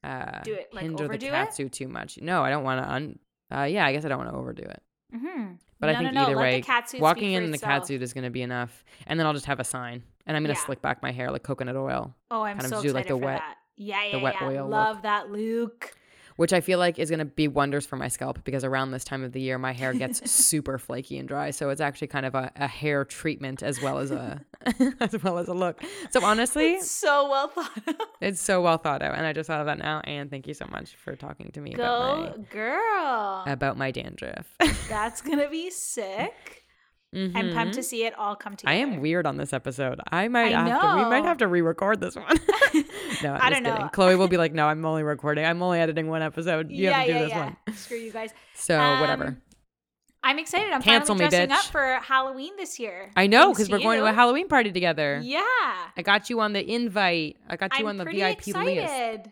uh 0.04 0.42
Do 0.44 0.56
it, 0.56 0.74
like, 0.74 0.84
hinder 0.84 1.08
the 1.08 1.28
overdo 1.30 1.64
it? 1.64 1.72
too 1.72 1.88
much 1.88 2.20
no 2.22 2.44
i 2.44 2.50
don't 2.50 2.66
want 2.66 2.84
to 2.84 2.92
un 2.92 3.18
uh 3.54 3.64
yeah 3.64 3.86
i 3.86 3.92
guess 3.94 4.06
i 4.06 4.08
don't 4.10 4.18
want 4.18 4.30
to 4.30 4.36
overdo 4.36 4.64
it 4.64 4.82
mm-hmm. 5.16 5.54
but 5.80 5.88
no, 5.88 5.94
I 5.94 5.96
think 5.98 6.14
no, 6.14 6.22
no. 6.22 6.28
either 6.28 6.36
Let 6.36 6.68
way, 6.68 7.00
walking 7.00 7.34
in 7.34 7.52
the 7.52 7.56
itself. 7.56 7.84
catsuit 7.90 8.02
is 8.02 8.14
going 8.14 8.24
to 8.24 8.30
be 8.30 8.42
enough. 8.42 8.84
And 9.06 9.20
then 9.20 9.28
I'll 9.28 9.34
just 9.34 9.48
have 9.48 9.60
a 9.60 9.64
sign. 9.66 10.02
And 10.26 10.38
I'm 10.38 10.44
going 10.44 10.56
to 10.56 10.60
Yeah. 10.60 10.66
slick 10.66 10.82
back 10.82 11.04
my 11.04 11.12
hair 11.12 11.30
like 11.30 11.44
coconut 11.44 11.76
oil, 11.76 12.16
Oh, 12.32 12.44
I'm 12.44 12.58
kind 12.58 12.66
of 12.72 12.78
so 12.78 12.82
do, 12.82 12.88
excited 12.90 12.94
like, 12.96 13.08
the 13.08 13.14
for 13.14 13.18
wet- 13.18 13.40
that. 13.40 13.58
Yeah, 13.76 14.04
yeah, 14.06 14.12
the 14.14 14.20
wet 14.24 14.36
yeah. 14.40 14.48
oil 14.48 14.70
Love 14.70 15.02
that, 15.02 15.30
Luke. 15.30 15.94
Which 16.36 16.54
I 16.54 16.62
feel 16.62 16.80
like 16.80 17.00
is 17.00 17.10
going 17.10 17.20
to 17.20 17.26
be 17.26 17.48
wonders 17.48 17.86
for 17.86 17.96
my 17.96 18.08
scalp 18.08 18.44
because 18.44 18.64
around 18.64 18.92
this 18.92 19.04
time 19.04 19.24
of 19.24 19.32
the 19.34 19.42
year, 19.42 19.58
my 19.58 19.72
hair 19.74 19.94
gets 19.94 20.30
super 20.32 20.78
flaky 20.78 21.18
and 21.18 21.28
dry. 21.28 21.52
So 21.52 21.70
it's 21.70 21.82
actually 21.82 22.08
kind 22.08 22.26
of 22.26 22.36
a, 22.36 22.52
a 22.56 22.68
hair 22.68 23.06
treatment 23.06 23.62
as 23.64 23.82
well 23.82 24.00
as 24.00 24.12
a 24.12 24.42
as 25.00 25.22
well 25.24 25.38
as 25.38 25.48
a 25.48 25.54
look. 25.54 25.82
So 26.12 26.24
honestly, 26.24 26.74
It's 26.74 26.90
so 26.92 27.30
well 27.30 27.48
thought 27.50 27.78
of. 27.88 27.96
it's 28.22 28.42
so 28.42 28.62
well 28.62 28.78
thought 28.78 29.02
out. 29.02 29.16
And 29.16 29.26
I 29.26 29.34
just 29.34 29.48
thought 29.48 29.60
of 29.60 29.66
that 29.68 29.78
now. 29.80 30.02
And 30.06 30.30
thank 30.30 30.48
you 30.48 30.54
so 30.54 30.66
much 30.72 30.96
for 30.96 31.16
talking 31.16 31.52
to 31.52 31.62
me 31.62 31.74
about 31.74 32.36
Go, 32.36 32.46
girl. 32.52 33.44
about 33.46 33.78
my 33.78 33.92
dandruff. 33.92 34.48
That's 34.90 35.22
gonna 35.22 35.50
be 35.50 35.70
sick. 35.70 36.63
I'm 37.16 37.54
pumped 37.54 37.76
to 37.76 37.84
see 37.84 38.06
it 38.06 38.18
all 38.18 38.36
come 38.36 38.56
together. 38.56 38.72
I 38.72 38.80
am 38.80 39.00
weird 39.00 39.26
on 39.26 39.38
this 39.38 39.54
episode. 39.54 40.00
I 40.12 40.28
might 40.28 40.54
I 40.54 40.68
have 40.68 40.82
to. 40.82 41.04
We 41.04 41.10
might 41.10 41.24
have 41.24 41.38
to 41.40 41.48
re-record 41.48 42.00
this 42.00 42.16
one. 42.16 42.26
no, 43.24 43.34
I'm 43.34 43.42
I 43.42 43.50
just 43.50 43.52
don't 43.52 43.64
know. 43.64 43.74
kidding. 43.74 43.90
Chloe 43.90 44.16
will 44.16 44.28
be 44.28 44.38
like, 44.44 44.54
"No, 44.54 44.68
I'm 44.68 44.86
only 44.86 45.04
recording. 45.04 45.46
I'm 45.46 45.62
only 45.62 45.80
editing 45.80 46.08
one 46.08 46.22
episode. 46.22 46.72
You 46.72 46.86
yeah, 46.86 46.92
have 46.92 47.08
to 47.08 47.14
do 47.14 47.18
yeah, 47.18 47.24
this 47.24 47.30
yeah. 47.30 47.44
one." 47.44 47.76
Screw 47.76 47.98
you 47.98 48.12
guys. 48.12 48.32
So 48.56 48.78
whatever. 48.78 49.28
Um, 49.28 49.42
I'm 50.26 50.40
excited. 50.40 50.72
I'm 50.72 50.82
Cancel 50.82 51.16
me, 51.16 51.26
finally 51.26 51.48
dressing 51.48 51.56
bitch. 51.56 51.68
up 51.68 51.72
for 51.72 52.00
Halloween 52.06 52.54
this 52.56 52.80
year. 52.80 53.12
I 53.16 53.28
know 53.28 53.52
because 53.52 53.70
we're 53.70 53.80
going 53.80 54.00
to 54.00 54.06
a 54.06 54.14
Halloween 54.14 54.48
party 54.48 54.72
together. 54.72 55.20
Yeah. 55.22 55.42
I 55.42 56.02
got 56.02 56.30
you 56.30 56.40
on 56.40 56.54
the 56.54 56.74
invite. 56.74 57.36
I 57.50 57.58
got 57.58 57.78
you 57.78 57.86
I'm 57.86 57.90
on 57.90 57.98
the 57.98 58.06
VIP 58.06 58.48
list. 58.48 59.28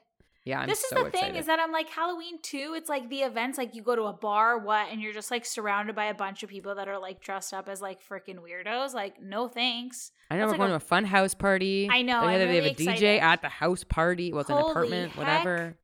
Excited. 0.46 0.50
Yeah, 0.50 0.60
I'm 0.62 0.68
this 0.68 0.80
so 0.80 0.86
is 0.86 0.90
the 1.04 1.08
excited. 1.08 1.28
thing 1.28 1.36
is 1.40 1.46
that 1.46 1.60
I'm 1.60 1.72
like 1.72 1.90
Halloween 1.90 2.40
too. 2.42 2.74
It's 2.76 2.90
like 2.90 3.10
the 3.10 3.20
events, 3.20 3.58
like 3.58 3.76
you 3.76 3.82
go 3.84 3.96
to 3.96 4.04
a 4.04 4.14
bar, 4.14 4.58
what, 4.58 4.88
and 4.92 5.02
you're 5.02 5.14
just 5.14 5.32
like 5.32 5.46
surrounded 5.46 5.96
by 5.96 6.06
a 6.06 6.14
bunch 6.14 6.44
of 6.44 6.50
people 6.50 6.76
that 6.76 6.88
are 6.88 7.00
like 7.00 7.22
dressed 7.22 7.54
up 7.54 7.70
as 7.70 7.82
like 7.82 8.00
freaking 8.08 8.38
weirdos. 8.40 8.94
Like, 8.94 9.22
no 9.22 9.48
thanks. 9.48 10.12
I 10.30 10.36
know 10.36 10.42
that's 10.42 10.48
we're 10.48 10.52
like 10.54 10.60
going 10.60 10.70
to 10.72 10.76
a 10.78 10.80
fun 10.80 11.06
house 11.06 11.34
party. 11.34 11.90
I 11.92 12.02
know, 12.02 12.22
They, 12.22 12.34
I'm 12.34 12.40
they 12.40 12.46
really 12.46 12.56
have 12.56 12.66
a 12.66 12.72
excited. 12.72 13.02
DJ 13.02 13.22
at 13.22 13.42
the 13.42 13.50
house 13.50 13.84
party. 13.84 14.32
Well, 14.32 14.42
it's 14.42 14.50
an 14.50 14.58
apartment, 14.58 15.10
heck. 15.12 15.18
whatever. 15.18 15.76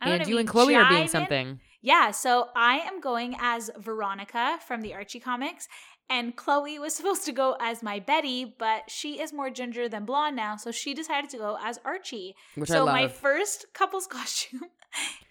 And 0.00 0.26
you 0.26 0.38
and 0.38 0.48
Chloe 0.48 0.74
are 0.74 0.88
being 0.88 1.08
something. 1.08 1.60
Yeah, 1.82 2.10
so 2.10 2.48
I 2.56 2.78
am 2.78 3.00
going 3.00 3.36
as 3.38 3.70
Veronica 3.78 4.58
from 4.66 4.80
the 4.80 4.92
Archie 4.94 5.20
comics, 5.20 5.68
and 6.08 6.36
Chloe 6.36 6.78
was 6.78 6.94
supposed 6.94 7.24
to 7.26 7.32
go 7.32 7.56
as 7.60 7.82
my 7.82 7.98
Betty, 8.00 8.54
but 8.58 8.88
she 8.90 9.20
is 9.20 9.32
more 9.32 9.50
ginger 9.50 9.88
than 9.88 10.04
blonde 10.04 10.36
now, 10.36 10.56
so 10.56 10.70
she 10.70 10.94
decided 10.94 11.30
to 11.30 11.36
go 11.38 11.58
as 11.62 11.78
Archie. 11.84 12.34
Which 12.54 12.68
so 12.68 12.86
my 12.86 13.08
first 13.08 13.66
couple's 13.74 14.06
costume 14.16 14.60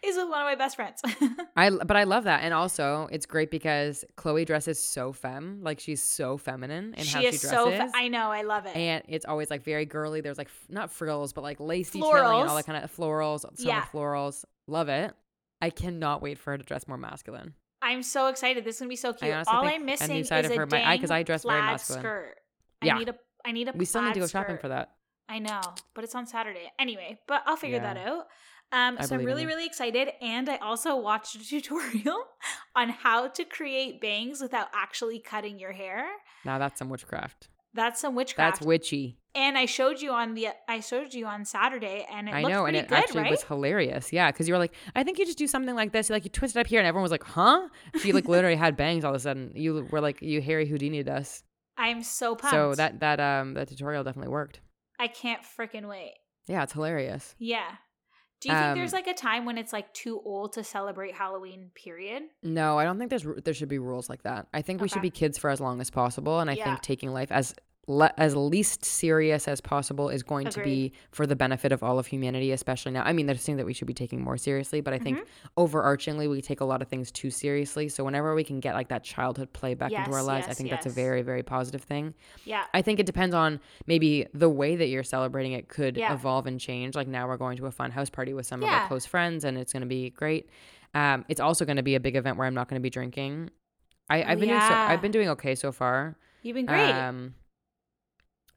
is 0.03 0.15
with 0.17 0.29
one 0.29 0.41
of 0.41 0.45
my 0.45 0.55
best 0.55 0.75
friends. 0.75 1.01
I 1.55 1.69
but 1.69 1.95
I 1.95 2.03
love 2.03 2.25
that, 2.25 2.43
and 2.43 2.53
also 2.53 3.07
it's 3.11 3.25
great 3.25 3.49
because 3.51 4.03
Chloe 4.17 4.43
dresses 4.45 4.79
so 4.83 5.11
femme, 5.13 5.59
like 5.63 5.79
she's 5.79 6.01
so 6.03 6.37
feminine 6.37 6.93
in 6.95 7.05
how 7.05 7.19
she 7.21 7.29
dresses. 7.29 7.49
so. 7.49 7.71
Fa- 7.71 7.91
I 7.95 8.07
know, 8.09 8.29
I 8.31 8.41
love 8.43 8.65
it. 8.65 8.75
and 8.75 9.03
it's 9.07 9.25
always 9.25 9.49
like 9.49 9.63
very 9.63 9.85
girly. 9.85 10.21
There's 10.21 10.37
like 10.37 10.47
f- 10.49 10.65
not 10.69 10.91
frills, 10.91 11.31
but 11.33 11.43
like 11.43 11.59
lace 11.59 11.91
detailing 11.91 12.15
and 12.17 12.25
all 12.25 12.45
Florals. 12.47 12.55
that 12.57 12.65
kind 12.65 12.83
of 12.83 12.95
florals. 12.95 13.39
So 13.41 13.67
Yeah. 13.67 13.83
florals. 13.93 14.43
Love 14.67 14.89
it. 14.89 15.13
I 15.61 15.69
cannot 15.69 16.21
wait 16.21 16.37
for 16.37 16.51
her 16.51 16.57
to 16.57 16.63
dress 16.63 16.87
more 16.87 16.97
masculine. 16.97 17.53
I'm 17.85 18.01
so 18.03 18.27
excited. 18.27 18.63
This 18.65 18.75
is 18.75 18.79
gonna 18.81 18.89
be 18.89 18.95
so 18.95 19.13
cute. 19.13 19.31
honestly 19.33 19.53
All 19.55 19.65
I'm 19.65 19.85
missing 19.85 20.17
is 20.17 20.31
a 20.31 20.65
my- 20.65 20.83
I- 20.91 20.97
'cause 20.97 21.11
I 21.11 21.23
dress 21.23 21.43
very 21.43 21.61
masculine. 21.61 22.01
skirt. 22.01 22.35
Yeah. 22.81 22.95
I 22.95 22.99
need 22.99 23.09
a. 23.09 23.15
I 23.45 23.51
need 23.51 23.67
a. 23.69 23.71
We 23.73 23.85
still 23.85 24.01
need 24.01 24.15
to 24.15 24.19
go 24.19 24.27
shopping 24.27 24.55
skirt. 24.55 24.61
for 24.61 24.67
that. 24.69 24.91
I 25.29 25.39
know, 25.39 25.61
but 25.93 26.03
it's 26.03 26.15
on 26.15 26.25
Saturday 26.27 26.71
anyway. 26.79 27.19
But 27.27 27.43
I'll 27.45 27.55
figure 27.55 27.77
Yeah. 27.77 27.93
that 27.93 28.07
out. 28.07 28.27
Um, 28.71 28.97
so 29.01 29.15
I'm 29.15 29.23
really, 29.23 29.45
really 29.45 29.65
excited, 29.65 30.09
and 30.21 30.49
I 30.49 30.57
also 30.57 30.95
watched 30.95 31.35
a 31.35 31.39
tutorial 31.47 32.25
on 32.75 32.89
how 32.89 33.27
to 33.27 33.45
create 33.45 34.01
bangs 34.01 34.41
without 34.41 34.67
actually 34.73 35.19
cutting 35.19 35.59
your 35.59 35.71
hair. 35.71 36.07
Now 36.43 36.57
that's 36.57 36.79
some 36.79 36.89
witchcraft. 36.89 37.47
That's 37.75 37.99
some 38.01 38.15
witchcraft. 38.15 38.55
That's 38.59 38.65
witchy. 38.65 39.19
and 39.35 39.57
I 39.57 39.65
showed 39.65 39.99
you 40.01 40.11
on 40.11 40.33
the 40.33 40.47
I 40.67 40.79
showed 40.79 41.13
you 41.13 41.25
on 41.27 41.45
Saturday, 41.45 42.07
and 42.11 42.27
it 42.29 42.33
I 42.33 42.41
know, 42.41 42.65
and 42.65 42.75
it 42.75 42.87
good, 42.87 42.97
actually 42.97 43.21
right? 43.23 43.31
was 43.31 43.43
hilarious. 43.43 44.11
Yeah, 44.13 44.31
because 44.31 44.47
you 44.47 44.53
were 44.53 44.59
like, 44.59 44.73
I 44.95 45.03
think 45.03 45.19
you 45.19 45.25
just 45.25 45.37
do 45.37 45.45
something 45.45 45.75
like 45.75 45.91
this. 45.91 46.09
You 46.09 46.15
Like 46.15 46.23
you 46.23 46.29
twist 46.31 46.55
it 46.55 46.59
up 46.59 46.67
here, 46.67 46.79
and 46.79 46.87
everyone 46.87 47.03
was 47.03 47.11
like, 47.11 47.23
"Huh?" 47.23 47.67
She 48.01 48.13
like 48.13 48.27
literally 48.27 48.55
had 48.55 48.75
bangs 48.77 49.03
all 49.03 49.11
of 49.11 49.17
a 49.17 49.19
sudden. 49.19 49.51
You 49.55 49.87
were 49.91 50.01
like, 50.01 50.21
you 50.21 50.41
Harry 50.41 50.65
Houdini'd 50.67 51.09
us. 51.09 51.43
I'm 51.77 52.01
so 52.03 52.35
pumped. 52.35 52.51
So 52.55 52.73
that 52.75 53.01
that 53.01 53.19
um 53.19 53.53
that 53.55 53.67
tutorial 53.67 54.03
definitely 54.05 54.31
worked. 54.31 54.61
I 54.97 55.07
can't 55.07 55.41
freaking 55.43 55.89
wait. 55.89 56.13
Yeah, 56.47 56.63
it's 56.63 56.71
hilarious. 56.73 57.35
Yeah. 57.37 57.65
Do 58.41 58.49
you 58.51 58.55
think 58.57 58.75
there's 58.75 58.93
Um, 58.93 58.97
like 58.99 59.07
a 59.07 59.13
time 59.13 59.45
when 59.45 59.57
it's 59.57 59.73
like 59.73 59.91
too 59.93 60.21
old 60.23 60.53
to 60.53 60.63
celebrate 60.63 61.15
Halloween? 61.15 61.71
Period. 61.73 62.23
No, 62.43 62.77
I 62.77 62.83
don't 62.83 62.97
think 62.99 63.09
there's 63.09 63.25
there 63.43 63.53
should 63.53 63.69
be 63.69 63.79
rules 63.79 64.07
like 64.09 64.21
that. 64.23 64.47
I 64.53 64.61
think 64.61 64.81
we 64.81 64.87
should 64.87 65.01
be 65.01 65.09
kids 65.09 65.37
for 65.37 65.49
as 65.49 65.59
long 65.59 65.81
as 65.81 65.89
possible, 65.89 66.39
and 66.39 66.49
I 66.49 66.53
Yeah. 66.53 66.63
think 66.65 66.81
taking 66.81 67.11
life 67.11 67.31
as 67.31 67.55
le- 67.87 68.11
as 68.17 68.35
least 68.35 68.83
serious 68.83 69.47
as 69.47 69.61
possible 69.61 70.09
is 70.09 70.23
going 70.23 70.47
to 70.47 70.61
be 70.63 70.91
for 71.11 71.27
the 71.27 71.35
benefit 71.35 71.71
of 71.71 71.83
all 71.83 71.99
of 71.99 72.07
humanity, 72.07 72.51
especially 72.51 72.91
now. 72.91 73.03
I 73.03 73.13
mean, 73.13 73.25
there's 73.27 73.43
things 73.43 73.57
that 73.57 73.65
we 73.65 73.73
should 73.73 73.87
be 73.87 73.93
taking 73.93 74.21
more 74.21 74.37
seriously, 74.37 74.81
but 74.81 74.93
I 74.93 74.99
think 74.99 75.19
Mm-hmm. 75.19 75.59
overarchingly 75.63 76.29
we 76.29 76.41
take 76.41 76.61
a 76.61 76.65
lot 76.65 76.81
of 76.81 76.87
things 76.87 77.11
too 77.11 77.29
seriously. 77.29 77.89
So 77.89 78.03
whenever 78.03 78.33
we 78.35 78.43
can 78.43 78.59
get 78.59 78.73
like 78.75 78.87
that 78.89 79.03
childhood 79.03 79.53
play 79.53 79.73
back 79.75 79.91
into 79.91 80.11
our 80.11 80.17
Yes, 80.17 80.25
lives, 80.25 80.45
I 80.47 80.49
yes, 80.49 80.57
think 80.57 80.69
that's 80.69 80.85
a 80.85 80.89
very 80.89 81.21
very 81.21 81.43
positive 81.43 81.83
thing. 81.83 82.13
Yeah. 82.43 82.63
I 82.73 82.81
think 82.81 82.99
it 82.99 83.05
depends 83.05 83.35
on 83.35 83.59
maybe 83.87 84.25
the 84.33 84.49
way 84.49 84.75
that 84.75 84.87
you're 84.87 85.03
celebrating 85.03 85.53
it 85.53 85.67
could 85.69 85.95
Yeah. 85.97 86.13
evolve 86.13 86.47
and 86.47 86.59
change. 86.59 86.95
Like 86.95 87.07
now 87.07 87.27
we're 87.27 87.37
going 87.37 87.57
to 87.57 87.65
a 87.67 87.71
fun 87.71 87.91
house 87.91 88.09
party 88.09 88.33
with 88.33 88.45
some 88.45 88.63
of 88.63 88.69
our 88.69 88.87
close 88.87 89.05
friends 89.05 89.43
and 89.43 89.57
it's 89.57 89.71
going 89.73 89.81
to 89.81 89.87
be 89.87 90.09
great. 90.09 90.49
Um, 90.93 91.25
it's 91.29 91.39
also 91.41 91.65
going 91.65 91.77
to 91.77 91.83
be 91.83 91.95
a 91.95 91.99
big 91.99 92.15
event 92.15 92.37
where 92.37 92.47
I'm 92.47 92.53
not 92.53 92.67
going 92.67 92.79
to 92.79 92.83
be 92.83 92.89
drinking. 92.89 93.49
I, 94.09 94.23
I've 94.23 94.39
been 94.39 94.49
doing 94.49 94.61
so, 94.61 94.73
I've 94.73 95.01
been 95.01 95.11
doing 95.11 95.29
okay 95.29 95.55
so 95.55 95.71
far. 95.71 96.15
You've 96.41 96.55
been 96.55 96.67
great. 96.67 96.91
Um, 96.91 97.33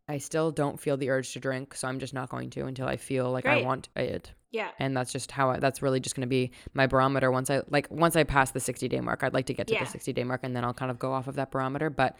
I 0.08 0.18
still 0.18 0.50
don't 0.50 0.80
feel 0.80 0.96
the 0.96 1.10
urge 1.10 1.32
to 1.34 1.40
drink, 1.40 1.74
so 1.74 1.86
I'm 1.88 1.98
just 1.98 2.14
not 2.14 2.28
going 2.30 2.50
to 2.50 2.64
until 2.66 2.86
I 2.88 2.96
feel 2.96 3.30
like 3.30 3.46
I 3.46 3.62
want 3.62 3.88
it. 3.96 4.32
yeah. 4.50 4.70
And 4.78 4.96
that's 4.96 5.12
just 5.12 5.30
how 5.30 5.50
I, 5.50 5.58
that's 5.58 5.82
really 5.82 6.00
just 6.00 6.14
going 6.16 6.22
to 6.22 6.28
be 6.28 6.50
my 6.74 6.86
barometer 6.86 7.30
once 7.30 7.50
I 7.50 7.62
like 7.68 7.86
once 7.90 8.16
I 8.16 8.24
pass 8.24 8.50
the 8.52 8.60
60 8.60 8.88
day 8.88 9.00
mark. 9.00 9.22
I'd 9.22 9.34
like 9.34 9.46
to 9.46 9.54
get 9.54 9.66
to 9.68 9.74
Yeah. 9.74 9.84
the 9.84 9.90
60 9.90 10.12
day 10.14 10.24
mark 10.24 10.40
and 10.42 10.56
then 10.56 10.64
I'll 10.64 10.72
kind 10.74 10.90
of 10.90 10.98
go 10.98 11.12
off 11.12 11.28
of 11.28 11.34
that 11.36 11.50
barometer, 11.50 11.90
but 11.90 12.16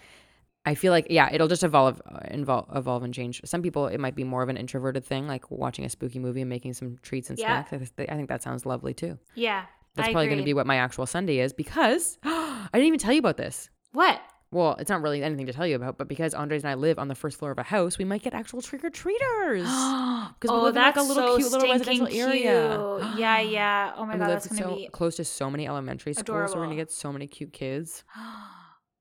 I 0.67 0.75
feel 0.75 0.93
like 0.93 1.07
yeah, 1.09 1.31
it'll 1.33 1.49
just 1.49 1.63
evolve 1.65 2.03
uh, 2.05 2.19
evolve 2.25 2.67
evolve 2.75 3.03
and 3.05 3.15
change. 3.15 3.41
Some 3.47 3.63
people 3.63 3.87
it 3.87 3.99
might 3.99 4.15
be 4.15 4.25
more 4.25 4.43
of 4.43 4.51
an 4.51 4.59
introverted 4.59 5.05
thing 5.05 5.27
like 5.27 5.51
watching 5.51 5.87
a 5.87 5.89
spooky 5.89 6.19
movie 6.19 6.43
and 6.43 6.51
making 6.51 6.75
some 6.75 6.99
treats 7.03 7.31
and 7.31 7.39
Yeah. 7.39 7.65
snacks. 7.65 7.91
I, 7.99 8.03
I 8.13 8.17
think 8.17 8.29
that 8.29 8.43
sounds 8.43 8.67
lovely 8.67 8.93
too. 8.93 9.19
Yeah. 9.35 9.65
That's 9.95 10.09
I 10.09 10.13
probably 10.13 10.27
going 10.29 10.39
to 10.39 10.45
be 10.45 10.55
what 10.55 10.67
my 10.67 10.77
actual 10.77 11.07
Sunday 11.07 11.39
is 11.39 11.53
because 11.55 12.19
I 12.25 12.69
didn't 12.75 12.87
even 12.89 12.99
tell 13.01 13.13
you 13.15 13.19
about 13.21 13.39
this. 13.39 13.71
What? 13.93 14.21
Well, 14.51 14.77
it's 14.79 14.89
not 14.89 15.03
really 15.03 15.23
anything 15.23 15.45
to 15.47 15.53
tell 15.53 15.67
you 15.67 15.77
about, 15.77 15.99
but 15.99 16.09
because 16.09 16.33
Andres 16.33 16.63
and 16.63 16.71
I 16.71 16.75
live 16.75 16.99
on 16.99 17.09
the 17.09 17.15
first 17.15 17.39
floor 17.39 17.51
of 17.51 17.59
a 17.59 17.63
house, 17.63 17.99
we 17.99 18.07
might 18.07 18.23
get 18.23 18.33
actual 18.33 18.63
trick 18.63 18.83
or 18.83 18.89
treaters. 18.89 19.63
Because 19.63 20.35
we 20.43 20.49
oh, 20.49 20.63
live 20.63 20.77
in, 20.77 20.83
like, 20.83 20.97
a 20.97 21.03
little 21.03 21.37
cute 21.37 21.53
little 21.53 21.71
residential 21.71 22.09
area. 22.09 22.79
yeah, 23.19 23.41
yeah. 23.41 23.93
Oh 23.97 24.07
my 24.07 24.15
we 24.15 24.19
god, 24.19 24.29
live 24.29 24.43
that's 24.43 24.47
gonna 24.49 24.63
so 24.63 24.77
be. 24.77 24.89
close 24.91 25.17
to 25.17 25.25
so 25.25 25.51
many 25.51 25.67
elementary 25.67 26.15
schools, 26.15 26.53
so 26.53 26.59
we're 26.59 26.65
gonna 26.65 26.77
get 26.77 26.91
so 26.91 27.13
many 27.13 27.27
cute 27.27 27.53
kids. 27.53 28.05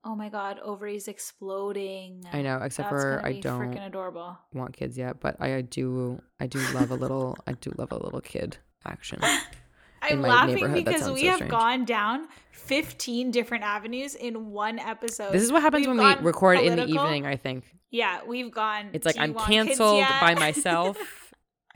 Oh 0.03 0.15
my 0.15 0.29
god, 0.29 0.59
ovaries 0.59 1.09
exploding. 1.09 2.23
I 2.31 2.41
know, 2.41 2.61
except 2.63 2.89
That's 2.89 3.03
for 3.03 3.21
I 3.25 3.41
don't 3.41 3.73
freaking 3.73 3.87
adorable. 3.87 4.37
want 4.53 4.77
kids 4.77 4.97
yet, 4.97 5.19
but 5.19 5.35
I, 5.41 5.55
I 5.55 5.61
do 5.61 6.21
I 6.39 6.47
do 6.47 6.59
love 6.73 6.91
a 6.91 6.95
little 6.95 7.35
I 7.45 7.51
do 7.53 7.73
love 7.77 7.91
a 7.91 7.97
little 7.97 8.21
kid 8.21 8.55
action. 8.85 9.19
I'm 10.09 10.21
laughing. 10.21 10.73
Because 10.73 11.09
we 11.09 11.21
so 11.21 11.27
have 11.27 11.35
strange. 11.35 11.51
gone 11.51 11.85
down 11.85 12.27
15 12.51 13.31
different 13.31 13.63
avenues 13.63 14.15
in 14.15 14.51
one 14.51 14.79
episode. 14.79 15.31
This 15.31 15.43
is 15.43 15.51
what 15.51 15.61
happens 15.61 15.87
We've 15.87 15.97
when 15.97 16.17
we 16.19 16.25
record 16.25 16.59
in 16.59 16.75
the 16.75 16.85
evening. 16.87 17.25
I 17.25 17.35
think 17.35 17.63
Yeah, 17.91 18.19
we've 18.27 18.51
gone. 18.51 18.89
it's 18.93 19.05
like 19.05 19.17
I'm 19.17 19.33
canceled 19.33 20.05
by 20.21 20.35
myself, 20.39 20.97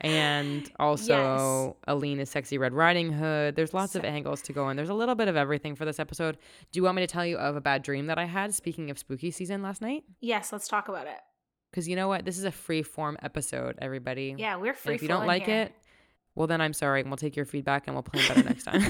and 0.00 0.70
also 0.78 1.76
Aline 1.86 2.20
is 2.20 2.30
sexy 2.30 2.58
Red 2.58 2.74
Riding 2.74 3.12
Hood. 3.12 3.54
There's 3.56 3.72
lots 3.72 3.94
of 3.94 4.04
angles 4.04 4.42
to 4.42 4.52
go 4.52 4.68
in. 4.68 4.76
There's 4.76 4.88
a 4.88 4.94
little 4.94 5.14
bit 5.14 5.28
of 5.28 5.36
everything 5.36 5.74
for 5.76 5.84
this 5.84 5.98
episode. 6.00 6.36
Do 6.72 6.78
you 6.78 6.82
want 6.84 6.96
me 6.96 7.02
to 7.02 7.06
tell 7.06 7.24
you 7.24 7.36
of 7.38 7.56
a 7.56 7.60
bad 7.60 7.82
dream 7.82 8.06
that 8.06 8.18
I 8.18 8.24
had? 8.24 8.52
Speaking 8.54 8.90
of 8.90 8.98
spooky 8.98 9.30
season 9.30 9.62
last 9.62 9.80
night, 9.80 10.04
yes, 10.20 10.52
let's 10.52 10.68
talk 10.68 10.88
about 10.88 11.06
it. 11.06 11.18
because 11.70 11.88
you 11.88 11.96
know 11.96 12.08
what, 12.08 12.24
this 12.24 12.36
is 12.36 12.44
a 12.44 12.50
free 12.52 12.82
form 12.82 13.16
episode. 13.22 13.76
Everybody, 13.80 14.34
Yeah, 14.36 14.56
we're 14.56 14.70
And 14.70 14.76
free. 14.78 14.94
if 14.96 15.02
you 15.02 15.08
don't 15.08 15.26
like 15.26 15.48
it, 15.48 15.72
well 16.34 16.46
then 16.46 16.60
I'm 16.60 16.72
sorry, 16.72 17.00
and 17.00 17.10
we'll 17.10 17.16
take 17.16 17.36
your 17.36 17.44
feedback 17.44 17.86
and 17.86 17.94
we'll 17.94 18.02
plan 18.02 18.26
better 18.28 18.42
next 18.42 18.64
time. 18.64 18.82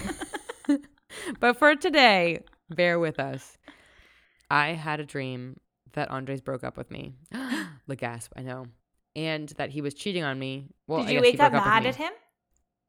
but 1.41 1.57
for 1.57 1.75
today, 1.75 2.41
bear 2.71 2.99
with 2.99 3.19
us. 3.19 3.59
I 4.51 4.69
had 4.69 5.01
a 5.01 5.05
dream 5.05 5.59
that 5.93 6.11
Andres 6.11 6.41
broke 6.41 6.65
up 6.65 6.77
with 6.77 6.91
me. 6.91 7.15
the 7.87 7.97
gasp, 7.97 8.33
I 8.37 8.43
know. 8.43 8.67
And 9.15 9.49
that 9.51 9.71
he 9.71 9.81
was 9.81 9.95
cheating 9.95 10.25
on 10.25 10.39
me. 10.39 10.69
Well, 10.87 11.05
Did 11.05 11.13
you 11.13 11.21
wake 11.21 11.41
up 11.41 11.53
mad 11.53 11.87
at 11.87 11.97
him? 11.97 12.13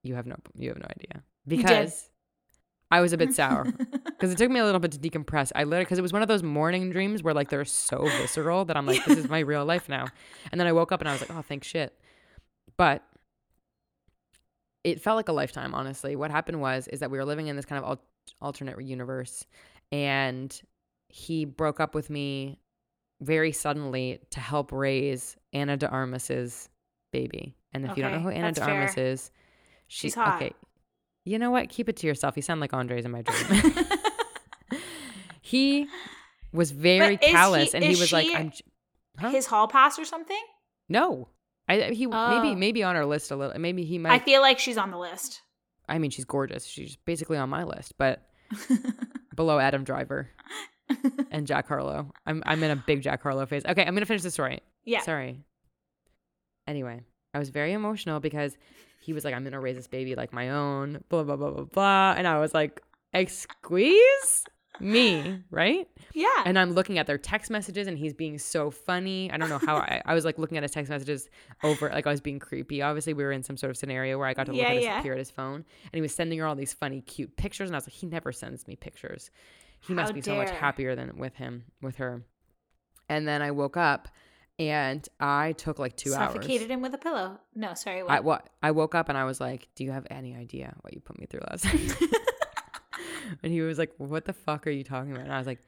You 0.03 0.15
have 0.15 0.25
no 0.25 0.35
you 0.55 0.69
have 0.69 0.77
no 0.77 0.87
idea. 0.89 1.23
Because 1.47 2.09
I 2.91 3.01
was 3.01 3.11
a 3.13 3.17
bit 3.17 3.33
sour. 3.33 3.65
Because 4.23 4.31
it 4.31 4.37
took 4.37 4.49
me 4.49 4.61
a 4.61 4.63
little 4.63 4.79
bit 4.79 4.93
to 4.93 4.99
decompress. 4.99 5.51
I 5.53 5.65
literally 5.65 5.83
because 5.83 5.99
it 5.99 6.01
was 6.01 6.13
one 6.13 6.21
of 6.21 6.29
those 6.29 6.43
morning 6.43 6.91
dreams 6.91 7.23
where 7.23 7.33
like 7.33 7.49
they're 7.49 7.65
so 7.65 8.03
visceral 8.21 8.63
that 8.65 8.77
I'm 8.77 8.85
like, 8.85 9.03
this 9.03 9.17
is 9.17 9.27
my 9.27 9.39
real 9.39 9.65
life 9.65 9.89
now. 9.89 10.07
And 10.49 10.61
then 10.61 10.65
I 10.65 10.71
woke 10.71 10.93
up 10.93 11.01
and 11.01 11.09
I 11.09 11.11
was 11.11 11.19
like, 11.19 11.37
oh, 11.37 11.41
thank 11.41 11.65
shit. 11.65 11.93
But 12.77 13.03
it 14.83 15.01
felt 15.01 15.15
like 15.15 15.29
a 15.29 15.33
lifetime, 15.33 15.73
honestly. 15.73 16.15
What 16.15 16.31
happened 16.31 16.61
was 16.61 16.87
is 16.87 16.99
that 16.99 17.09
we 17.11 17.17
were 17.17 17.25
living 17.25 17.47
in 17.47 17.55
this 17.55 17.65
kind 17.65 17.83
of 17.83 17.89
al- 17.89 18.03
alternate 18.41 18.81
universe, 18.81 19.45
and 19.91 20.61
he 21.09 21.45
broke 21.45 21.79
up 21.79 21.95
with 21.95 22.09
me 22.09 22.59
very 23.21 23.51
suddenly 23.51 24.19
to 24.31 24.39
help 24.39 24.71
raise 24.71 25.37
Ana 25.53 25.77
de 25.77 25.87
Armas's 25.87 26.69
baby. 27.11 27.55
And 27.71 27.85
if 27.85 27.95
you 27.95 28.03
don't 28.03 28.11
know 28.11 28.19
who 28.19 28.29
Ana 28.29 28.51
de 28.51 28.61
Armas 28.61 28.95
fair. 28.95 29.05
is, 29.07 29.31
she, 29.87 30.07
She's 30.07 30.15
hot. 30.15 30.35
Okay, 30.35 30.53
you 31.25 31.39
know 31.39 31.51
what? 31.51 31.69
Keep 31.69 31.89
it 31.89 31.97
to 31.97 32.07
yourself. 32.07 32.35
You 32.35 32.41
sound 32.41 32.59
like 32.59 32.73
Andres 32.73 33.05
in 33.05 33.11
my 33.11 33.21
dream. 33.21 33.73
he 35.41 35.87
was 36.51 36.71
very 36.71 37.15
is 37.15 37.19
he- 37.21 37.31
callous, 37.31 37.73
and 37.73 37.83
he 37.83 37.91
was 37.91 38.11
like, 38.11 38.27
"I'm." 38.33 38.51
Huh? 39.19 39.29
His 39.29 39.45
hall 39.45 39.67
pass 39.67 39.99
or 39.99 40.05
something? 40.05 40.41
No, 40.89 41.27
I 41.67 41.91
he 41.91 42.07
Oh. 42.07 42.29
maybe 42.41 42.55
maybe 42.55 42.83
on 42.83 42.95
our 42.95 43.05
list 43.05 43.31
a 43.31 43.35
little. 43.35 43.57
Maybe 43.59 43.83
he 43.85 43.97
might. 43.97 44.11
I 44.11 44.19
feel 44.19 44.41
like 44.41 44.59
she's 44.59 44.77
on 44.77 44.91
the 44.91 44.97
list. 44.97 45.41
I 45.87 45.97
mean, 45.97 46.11
she's 46.11 46.25
gorgeous. 46.25 46.65
She's 46.65 46.95
basically 46.95 47.37
on 47.37 47.49
my 47.49 47.63
list, 47.63 47.93
but 47.97 48.21
below 49.35 49.59
Adam 49.59 49.83
Driver 49.83 50.29
and 51.31 51.47
Jack 51.47 51.67
Harlow. 51.67 52.11
I'm 52.25 52.43
I'm 52.45 52.61
in 52.63 52.71
a 52.71 52.75
big 52.75 53.01
Jack 53.01 53.21
Harlow 53.23 53.45
phase. 53.45 53.63
Okay, 53.65 53.83
I'm 53.85 53.93
gonna 53.93 54.05
finish 54.05 54.23
the 54.23 54.31
story. 54.31 54.59
yeah. 54.85 55.01
Sorry. 55.01 55.39
Anyway, 56.67 57.01
I 57.33 57.39
was 57.39 57.49
very 57.49 57.73
emotional 57.73 58.19
because 58.19 58.57
he 59.01 59.11
was 59.13 59.25
like, 59.25 59.33
I'm 59.33 59.43
gonna 59.43 59.59
raise 59.59 59.75
this 59.75 59.87
baby 59.87 60.15
like 60.15 60.31
my 60.33 60.49
own, 60.51 61.03
blah 61.09 61.23
blah 61.23 61.35
blah 61.35 61.51
blah 61.51 61.63
blah. 61.65 62.13
And 62.17 62.27
I 62.27 62.39
was 62.39 62.53
like, 62.53 62.81
Excuse 63.13 64.45
me, 64.79 65.41
right? 65.51 65.87
Yeah. 66.13 66.27
And 66.45 66.57
I'm 66.59 66.71
looking 66.71 66.97
at 66.99 67.07
their 67.07 67.17
text 67.17 67.49
messages 67.51 67.87
and 67.87 67.97
he's 67.97 68.13
being 68.13 68.37
so 68.37 68.69
funny. 68.71 69.31
I 69.31 69.37
don't 69.37 69.49
know 69.49 69.59
how 69.59 69.77
I, 69.77 70.01
I 70.05 70.13
was 70.13 70.25
like 70.25 70.37
looking 70.37 70.57
at 70.57 70.63
his 70.63 70.71
text 70.71 70.89
messages 70.89 71.29
over 71.63 71.89
like 71.89 72.07
I 72.07 72.11
was 72.11 72.21
being 72.21 72.39
creepy. 72.39 72.81
Obviously, 72.81 73.13
we 73.13 73.23
were 73.23 73.31
in 73.31 73.43
some 73.43 73.57
sort 73.57 73.69
of 73.71 73.77
scenario 73.77 74.17
where 74.17 74.27
I 74.27 74.33
got 74.33 74.45
to 74.47 74.51
look 74.51 74.61
Yeah, 74.61 74.69
at 74.69 74.75
his 74.75 74.83
yeah. 74.85 75.01
peer 75.01 75.13
at 75.13 75.19
his 75.19 75.31
phone 75.31 75.55
and 75.55 75.93
he 75.93 76.01
was 76.01 76.13
sending 76.13 76.39
her 76.39 76.45
all 76.45 76.55
these 76.55 76.73
funny, 76.73 77.01
cute 77.01 77.35
pictures. 77.37 77.69
And 77.69 77.75
I 77.75 77.77
was 77.77 77.85
like, 77.87 77.93
he 77.93 78.07
never 78.07 78.31
sends 78.31 78.67
me 78.67 78.75
pictures. 78.75 79.31
He 79.79 79.93
must 79.93 80.09
How 80.11 80.13
be 80.13 80.21
so 80.21 80.35
much 80.35 80.49
happier 80.49 80.95
than 80.95 81.17
with 81.17 81.35
him, 81.35 81.65
with 81.81 81.97
her. 81.97 82.23
And 83.09 83.27
then 83.27 83.41
I 83.41 83.51
woke 83.51 83.75
up 83.77 84.07
and 84.59 85.07
I 85.19 85.53
took 85.53 85.79
like 85.79 85.97
two 85.97 86.11
Suffocated 86.11 86.35
hours. 86.37 86.45
Suffocated 86.45 86.71
him 86.71 86.81
with 86.81 86.93
a 86.93 86.97
pillow. 86.97 87.39
No, 87.55 87.73
sorry. 87.73 87.99
I, 88.01 88.03
What? 88.03 88.23
what, 88.23 88.49
I 88.61 88.71
woke 88.71 88.95
up 88.95 89.09
and 89.09 89.17
I 89.17 89.25
was 89.25 89.41
like, 89.41 89.67
Do 89.75 89.83
you 89.83 89.91
have 89.91 90.07
any 90.09 90.35
idea 90.35 90.73
what 90.81 90.93
you 90.93 90.99
put 90.99 91.19
me 91.19 91.25
through 91.25 91.41
last 91.49 91.65
night? 91.65 91.95
and 93.43 93.51
he 93.51 93.61
was 93.61 93.77
like, 93.77 93.91
What 93.97 94.25
the 94.25 94.33
fuck 94.33 94.67
are 94.67 94.71
you 94.71 94.83
talking 94.83 95.11
about? 95.11 95.23
And 95.25 95.33
I 95.33 95.37
was 95.37 95.47
like, 95.47 95.59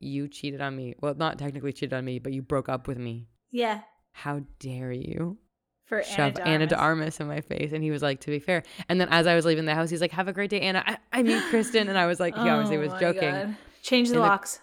You 0.00 0.28
cheated 0.28 0.60
on 0.60 0.76
me. 0.76 0.94
Well, 1.00 1.14
not 1.14 1.38
technically 1.38 1.72
cheated 1.72 1.92
on 1.94 2.04
me, 2.04 2.18
but 2.18 2.32
you 2.32 2.42
broke 2.42 2.68
up 2.68 2.86
with 2.88 2.98
me. 2.98 3.28
yeah. 3.50 3.80
How 4.14 4.42
dare 4.58 4.92
you 4.92 5.38
For 5.86 6.02
shove 6.02 6.38
Anna, 6.40 6.50
Ana 6.50 6.66
de 6.66 6.76
Armas. 6.76 7.18
In 7.18 7.28
my 7.28 7.40
face? 7.40 7.72
And 7.72 7.82
he 7.82 7.90
was 7.90 8.02
like, 8.02 8.20
To 8.20 8.30
be 8.30 8.38
fair. 8.40 8.62
And 8.90 9.00
then 9.00 9.08
as 9.10 9.26
I 9.26 9.34
was 9.34 9.46
leaving 9.46 9.64
the 9.64 9.74
house, 9.74 9.88
he's 9.88 10.00
like, 10.02 10.12
Have 10.12 10.28
a 10.28 10.32
great 10.34 10.50
day, 10.50 10.60
Anna. 10.60 10.82
I, 10.86 10.98
I 11.12 11.22
mean, 11.22 11.40
Kristen. 11.48 11.88
And 11.88 11.96
I 11.96 12.04
was 12.06 12.20
like, 12.20 12.34
He 12.34 12.40
oh 12.42 12.48
obviously 12.48 12.76
Oh 12.76 12.80
was 12.80 12.92
joking. 13.00 13.30
God. 13.30 13.56
Change 13.82 14.08
the 14.10 14.14
And 14.16 14.22
the- 14.24 14.28
locks. 14.28 14.60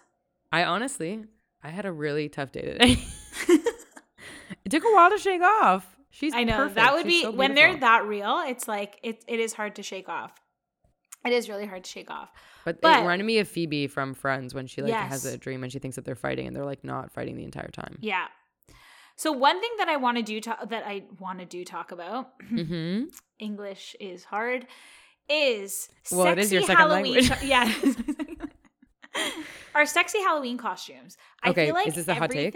I 0.51 0.65
honestly, 0.65 1.23
I 1.63 1.69
had 1.69 1.85
a 1.85 1.91
really 1.91 2.29
tough 2.29 2.51
day 2.51 2.61
today. 2.61 2.97
it 4.65 4.69
took 4.69 4.83
a 4.83 4.93
while 4.93 5.09
to 5.11 5.17
shake 5.17 5.41
off. 5.41 5.95
She's 6.11 6.33
I 6.33 6.43
know 6.43 6.57
perfect. 6.57 6.75
that 6.75 6.93
would 6.93 7.05
She's 7.05 7.21
be 7.21 7.23
so 7.23 7.31
when 7.31 7.55
they're 7.55 7.77
that 7.77 8.05
real. 8.05 8.43
It's 8.47 8.67
like 8.67 8.99
it. 9.03 9.23
It 9.27 9.39
is 9.39 9.53
hard 9.53 9.75
to 9.75 9.83
shake 9.83 10.09
off. 10.09 10.33
It 11.25 11.33
is 11.33 11.49
really 11.49 11.65
hard 11.65 11.83
to 11.83 11.89
shake 11.89 12.09
off. 12.09 12.29
But, 12.65 12.81
But- 12.81 12.97
it 12.97 13.01
reminded 13.01 13.25
me 13.25 13.39
of 13.39 13.47
Phoebe 13.47 13.87
from 13.87 14.13
Friends 14.13 14.53
when 14.53 14.67
she 14.67 14.81
like 14.81 14.93
has 14.93 15.25
a 15.25 15.37
dream 15.37 15.63
and 15.63 15.71
she 15.71 15.79
thinks 15.79 15.95
that 15.95 16.05
they're 16.05 16.15
fighting 16.15 16.47
and 16.47 16.55
they're 16.55 16.65
like 16.65 16.83
not 16.83 17.11
fighting 17.11 17.35
the 17.35 17.43
entire 17.43 17.69
time. 17.69 17.97
Yeah. 18.01 18.27
So 19.15 19.31
one 19.33 19.59
thing 19.59 19.71
that 19.79 19.89
I 19.89 19.97
want 19.97 20.15
to 20.17 20.23
do 20.23 20.39
that 20.41 20.83
I 20.85 21.03
want 21.19 21.39
to 21.39 21.45
do 21.45 21.65
talk 21.65 21.91
about 21.91 22.39
Mm-hmm. 22.49 23.05
English 23.39 23.95
is 23.99 24.23
hard 24.23 24.65
is 25.29 25.89
Well, 26.11 26.27
it 26.27 26.39
is 26.39 26.51
your 26.53 26.61
sexy 26.61 26.73
second 26.73 26.89
Halloween. 26.89 27.13
language. 27.15 27.43
yeah. 27.43 27.73
Our 29.75 29.85
sexy 29.85 30.19
Halloween 30.19 30.57
costumes. 30.57 31.17
I 31.43 31.49
Okay, 31.49 31.65
feel 31.67 31.75
like 31.75 31.87
is 31.87 31.95
this 31.95 32.07
a 32.07 32.15
hot 32.15 32.31
take? 32.31 32.55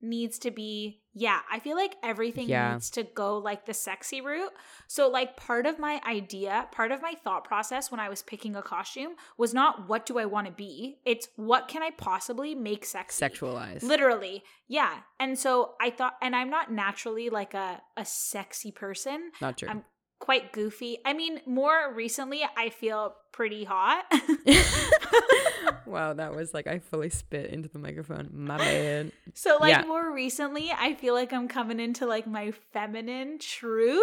Needs 0.00 0.38
to 0.40 0.50
be 0.50 1.00
yeah, 1.14 1.40
I 1.50 1.58
feel 1.58 1.74
like 1.74 1.96
everything 2.04 2.48
Yeah. 2.48 2.74
needs 2.74 2.90
to 2.90 3.02
go 3.02 3.38
like 3.38 3.66
the 3.66 3.74
sexy 3.74 4.20
route. 4.20 4.52
So 4.86 5.08
like 5.08 5.36
part 5.36 5.66
of 5.66 5.76
my 5.80 6.00
idea, 6.06 6.68
part 6.70 6.92
of 6.92 7.02
my 7.02 7.14
thought 7.24 7.42
process 7.42 7.90
when 7.90 7.98
I 7.98 8.08
was 8.08 8.22
picking 8.22 8.54
a 8.54 8.62
costume 8.62 9.16
was 9.36 9.52
not 9.52 9.88
what 9.88 10.06
do 10.06 10.18
I 10.18 10.26
want 10.26 10.46
to 10.46 10.52
be? 10.52 11.00
It's 11.04 11.26
what 11.34 11.66
can 11.66 11.82
I 11.82 11.90
possibly 11.90 12.54
make 12.54 12.84
sexy? 12.84 13.24
Sexualized. 13.24 13.82
Literally. 13.82 14.44
Yeah. 14.68 14.98
And 15.18 15.36
so 15.36 15.72
I 15.80 15.90
thought 15.90 16.14
and 16.22 16.36
I'm 16.36 16.50
not 16.50 16.70
naturally 16.70 17.30
like 17.30 17.52
a 17.54 17.82
a 17.96 18.04
sexy 18.04 18.70
person. 18.70 19.32
not 19.40 19.58
true. 19.58 19.68
I'm 19.70 19.84
quite 20.18 20.52
goofy. 20.52 20.98
I 21.04 21.12
mean, 21.14 21.40
more 21.46 21.92
recently 21.94 22.42
I 22.56 22.70
feel 22.70 23.14
pretty 23.32 23.64
hot. 23.64 24.04
wow, 25.86 26.12
that 26.14 26.34
was 26.34 26.52
like 26.54 26.66
I 26.66 26.78
fully 26.78 27.10
spit 27.10 27.50
into 27.50 27.68
the 27.68 27.78
microphone. 27.78 28.30
My 28.32 28.58
bad. 28.58 29.12
so 29.34 29.58
like 29.60 29.70
Yeah. 29.70 29.82
more 29.86 30.12
recently 30.12 30.70
I 30.76 30.94
feel 30.94 31.14
like 31.14 31.32
I'm 31.32 31.48
coming 31.48 31.80
into 31.80 32.06
like 32.06 32.26
my 32.26 32.52
feminine 32.72 33.38
truth. 33.38 34.02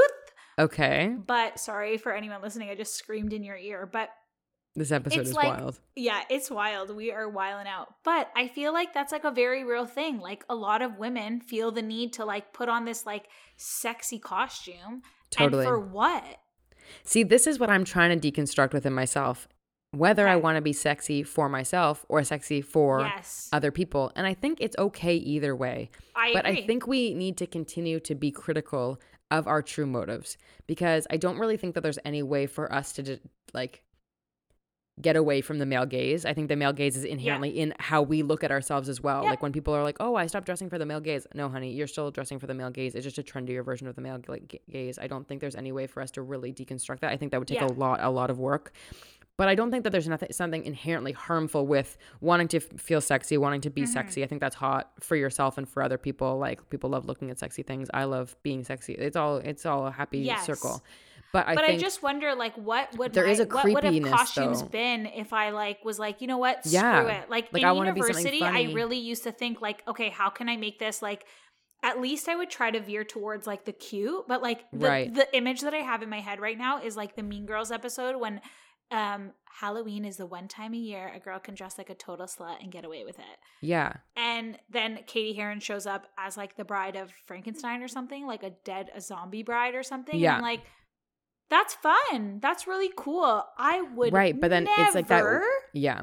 Okay. 0.57 1.15
But 1.25 1.59
sorry 1.59 1.97
for 1.97 2.13
anyone 2.13 2.41
listening, 2.41 2.69
I 2.69 2.75
just 2.75 2.95
screamed 2.95 3.33
in 3.33 3.43
your 3.43 3.57
ear. 3.57 3.87
But 3.91 4.09
This 4.75 4.91
episode 4.91 5.19
It's 5.19 5.29
is 5.31 5.35
like- 5.35 5.57
wild. 5.59 5.79
yeah, 5.95 6.21
it's 6.29 6.49
wild. 6.49 6.95
We 6.95 7.11
are 7.11 7.27
wiling 7.29 7.67
out. 7.67 7.87
But 8.03 8.29
I 8.35 8.47
feel 8.47 8.71
like 8.73 8.93
that's 8.93 9.11
like 9.11 9.25
a 9.25 9.31
very 9.31 9.63
real 9.65 9.85
thing. 9.85 10.19
Like 10.19 10.45
a 10.49 10.55
lot 10.55 10.81
of 10.81 10.97
women 10.97 11.41
feel 11.41 11.71
the 11.71 11.81
need 11.81 12.13
to 12.13 12.25
like 12.25 12.53
put 12.53 12.69
on 12.69 12.85
this 12.85 13.05
like 13.05 13.27
sexy 13.57 14.17
costume. 14.19 15.01
Totally. 15.29 15.65
And 15.65 15.69
for 15.69 15.79
what? 15.79 16.23
See, 17.03 17.23
this 17.23 17.47
is 17.47 17.59
what 17.59 17.69
I'm 17.69 17.83
trying 17.83 18.19
to 18.19 18.31
deconstruct 18.31 18.73
within 18.73 18.93
myself. 18.93 19.47
Whether 19.91 20.27
I 20.27 20.35
want 20.35 20.57
to 20.57 20.61
be 20.61 20.73
sexy 20.73 21.23
for 21.23 21.47
myself 21.47 22.05
or 22.09 22.23
sexy 22.23 22.61
for 22.61 23.01
yes. 23.01 23.49
other 23.53 23.71
people. 23.71 24.11
And 24.15 24.27
I 24.27 24.33
think 24.33 24.59
it's 24.59 24.75
okay 24.77 25.15
either 25.15 25.55
way. 25.55 25.89
I 26.15 26.33
but 26.33 26.45
agree. 26.45 26.63
I 26.63 26.67
think 26.67 26.85
we 26.85 27.13
need 27.13 27.37
to 27.37 27.47
continue 27.47 27.99
to 28.01 28.13
be 28.13 28.29
critical 28.29 28.99
of 29.31 29.47
our 29.47 29.61
true 29.61 29.85
motives 29.85 30.37
because 30.67 31.07
I 31.09 31.17
don't 31.17 31.39
really 31.39 31.57
think 31.57 31.75
that 31.75 31.81
there's 31.81 31.99
any 32.03 32.23
way 32.23 32.45
for 32.45 32.71
us 32.73 32.91
to 32.93 33.19
like 33.53 33.84
get 35.01 35.17
away 35.17 35.41
from 35.41 35.59
the 35.59 35.65
male 35.65 35.85
gaze. 35.85 36.25
I 36.25 36.33
think 36.33 36.47
the 36.47 36.55
male 36.55 36.71
gaze 36.71 36.95
is 36.95 37.03
inherently 37.03 37.49
in 37.49 37.73
how 37.79 38.01
we 38.01 38.23
look 38.23 38.43
at 38.45 38.51
ourselves 38.51 38.87
as 38.87 39.01
well. 39.01 39.23
Yeah. 39.23 39.31
Like 39.31 39.41
when 39.41 39.51
people 39.51 39.73
are 39.73 39.83
like, 39.83 39.97
"Oh, 39.99 40.15
I 40.15 40.27
stopped 40.27 40.45
dressing 40.45 40.69
for 40.69 40.77
the 40.77 40.85
male 40.85 41.01
gaze." 41.01 41.27
No, 41.33 41.49
honey, 41.49 41.71
you're 41.71 41.87
still 41.87 42.11
dressing 42.11 42.39
for 42.39 42.47
the 42.47 42.53
male 42.53 42.69
gaze. 42.69 42.95
It's 42.95 43.03
just 43.03 43.17
a 43.17 43.23
trendier 43.23 43.63
version 43.63 43.87
of 43.87 43.95
the 43.95 44.01
male 44.01 44.21
like, 44.27 44.61
gaze. 44.71 44.97
I 44.97 45.07
don't 45.07 45.27
think 45.27 45.41
there's 45.41 45.55
any 45.55 45.73
way 45.73 45.85
for 45.87 46.01
us 46.01 46.11
to 46.11 46.21
really 46.21 46.53
deconstruct 46.53 47.01
that. 47.01 47.11
I 47.11 47.17
think 47.17 47.31
that 47.31 47.39
would 47.39 47.47
take 47.47 47.59
Yeah. 47.59 47.67
a 47.67 47.73
lot 47.73 47.99
a 48.01 48.09
lot 48.09 48.29
of 48.29 48.39
work. 48.39 48.71
But 49.37 49.49
I 49.49 49.55
don't 49.55 49.69
think 49.69 49.83
that 49.83 49.89
there's 49.89 50.07
nothing 50.07 50.31
something 50.31 50.63
inherently 50.63 51.11
harmful 51.11 51.67
with 51.67 51.97
wanting 52.21 52.47
to 52.49 52.57
f- 52.57 52.79
feel 52.79 53.01
sexy, 53.01 53.37
wanting 53.37 53.59
to 53.61 53.69
be 53.69 53.81
Mhm. 53.81 53.87
sexy. 53.89 54.23
I 54.23 54.27
think 54.27 54.39
that's 54.39 54.55
hot 54.55 54.93
for 55.01 55.17
yourself 55.17 55.57
and 55.57 55.67
for 55.67 55.83
other 55.83 55.97
people. 55.97 56.37
Like 56.37 56.69
people 56.69 56.89
love 56.89 57.05
looking 57.05 57.29
at 57.31 57.37
sexy 57.37 57.61
things. 57.63 57.89
I 57.93 58.05
love 58.05 58.37
being 58.43 58.63
sexy. 58.63 58.93
It's 58.93 59.17
all 59.17 59.37
it's 59.39 59.65
all 59.65 59.87
a 59.87 59.91
happy 59.91 60.19
Yes. 60.19 60.45
circle. 60.45 60.81
But 61.35 61.47
I 61.49 61.55
but 61.55 61.63
I 61.65 61.77
just 61.77 62.01
wonder, 62.01 62.33
like, 62.33 62.55
what 62.55 62.97
would 62.97 63.13
There 63.13 63.25
my, 63.25 63.31
is 63.31 63.39
a 63.39 63.45
what 63.45 63.65
would 63.65 63.83
have 63.83 64.01
costumes 64.03 64.61
though. 64.61 64.67
been 64.69 65.05
if 65.05 65.33
I 65.33 65.49
like 65.49 65.83
was 65.83 65.99
like, 65.99 66.21
you 66.21 66.27
know 66.27 66.37
what, 66.37 66.59
Yeah. 66.65 67.01
it. 67.23 67.29
Like, 67.29 67.51
Like, 67.51 67.61
in 67.63 67.67
I 67.67 67.71
wanna 67.73 67.93
be 67.93 68.01
something 68.01 68.25
university, 68.33 68.69
I 68.69 68.73
really 68.73 68.97
used 68.97 69.23
to 69.23 69.31
think 69.31 69.59
like, 69.61 69.83
okay, 69.87 70.09
how 70.09 70.29
can 70.29 70.47
I 70.49 70.55
make 70.57 70.79
this 70.79 71.01
like 71.01 71.25
at 71.83 71.99
least 72.01 72.27
I 72.29 72.35
would 72.35 72.49
try 72.49 72.71
to 72.71 72.79
veer 72.79 73.03
towards 73.03 73.45
like 73.45 73.65
the 73.65 73.73
cute, 73.73 74.27
but 74.27 74.41
like 74.41 74.65
the, 74.71 74.87
Right. 74.87 75.13
the 75.13 75.27
image 75.37 75.61
that 75.61 75.73
I 75.73 75.79
have 75.79 76.01
in 76.01 76.09
my 76.09 76.19
head 76.21 76.39
right 76.39 76.57
now 76.57 76.81
is 76.81 76.95
like 76.97 77.15
the 77.15 77.21
Mean 77.23 77.45
Girls 77.45 77.69
episode 77.71 78.15
when 78.19 78.41
um 78.91 79.31
Halloween 79.59 80.03
is 80.05 80.17
the 80.17 80.25
one 80.25 80.47
time 80.47 80.73
a 80.73 80.77
year 80.77 81.11
a 81.15 81.19
girl 81.19 81.39
can 81.39 81.55
dress 81.55 81.77
like 81.77 81.89
a 81.89 81.95
total 81.95 82.25
slut 82.27 82.61
and 82.61 82.71
get 82.71 82.85
away 82.85 83.03
with 83.05 83.17
it. 83.19 83.37
Yeah. 83.61 83.93
And 84.15 84.57
then 84.69 84.99
Cady 85.07 85.33
Heron 85.33 85.59
shows 85.59 85.85
up 85.85 86.07
as 86.17 86.37
like 86.37 86.55
the 86.55 86.65
bride 86.65 86.95
of 86.95 87.11
Frankenstein 87.25 87.81
or 87.81 87.87
something, 87.87 88.25
like 88.27 88.43
a 88.43 88.51
dead 88.63 88.89
a 88.95 88.99
zombie 89.01 89.43
bride 89.43 89.75
or 89.75 89.83
something. 89.83 90.19
Yeah. 90.19 90.35
And 90.35 90.43
like 90.43 90.61
that's 91.49 91.75
fun. 91.75 92.39
That's 92.41 92.67
really 92.67 92.91
cool. 92.95 93.43
I 93.57 93.81
would 93.81 94.13
Right, 94.13 94.39
but 94.39 94.49
then 94.49 94.67
it's 94.77 94.95
like 94.95 95.07
that- 95.07 95.41
Yeah. 95.73 96.01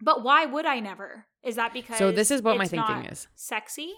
But 0.00 0.22
why 0.22 0.44
would 0.44 0.66
I 0.66 0.80
never? 0.80 1.26
Is 1.42 1.56
that 1.56 1.72
because 1.72 1.98
So 1.98 2.12
this 2.12 2.30
is 2.30 2.42
what 2.42 2.58
my 2.58 2.66
thinking 2.66 3.06
is. 3.06 3.28
Sexy? 3.34 3.94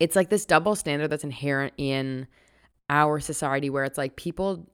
It's 0.00 0.16
like 0.16 0.30
this 0.30 0.46
double 0.46 0.74
standard 0.74 1.08
that's 1.08 1.24
inherent 1.24 1.74
in 1.76 2.28
our 2.88 3.20
society 3.20 3.68
where 3.68 3.84
it's 3.84 3.98
like 3.98 4.16
people 4.16 4.70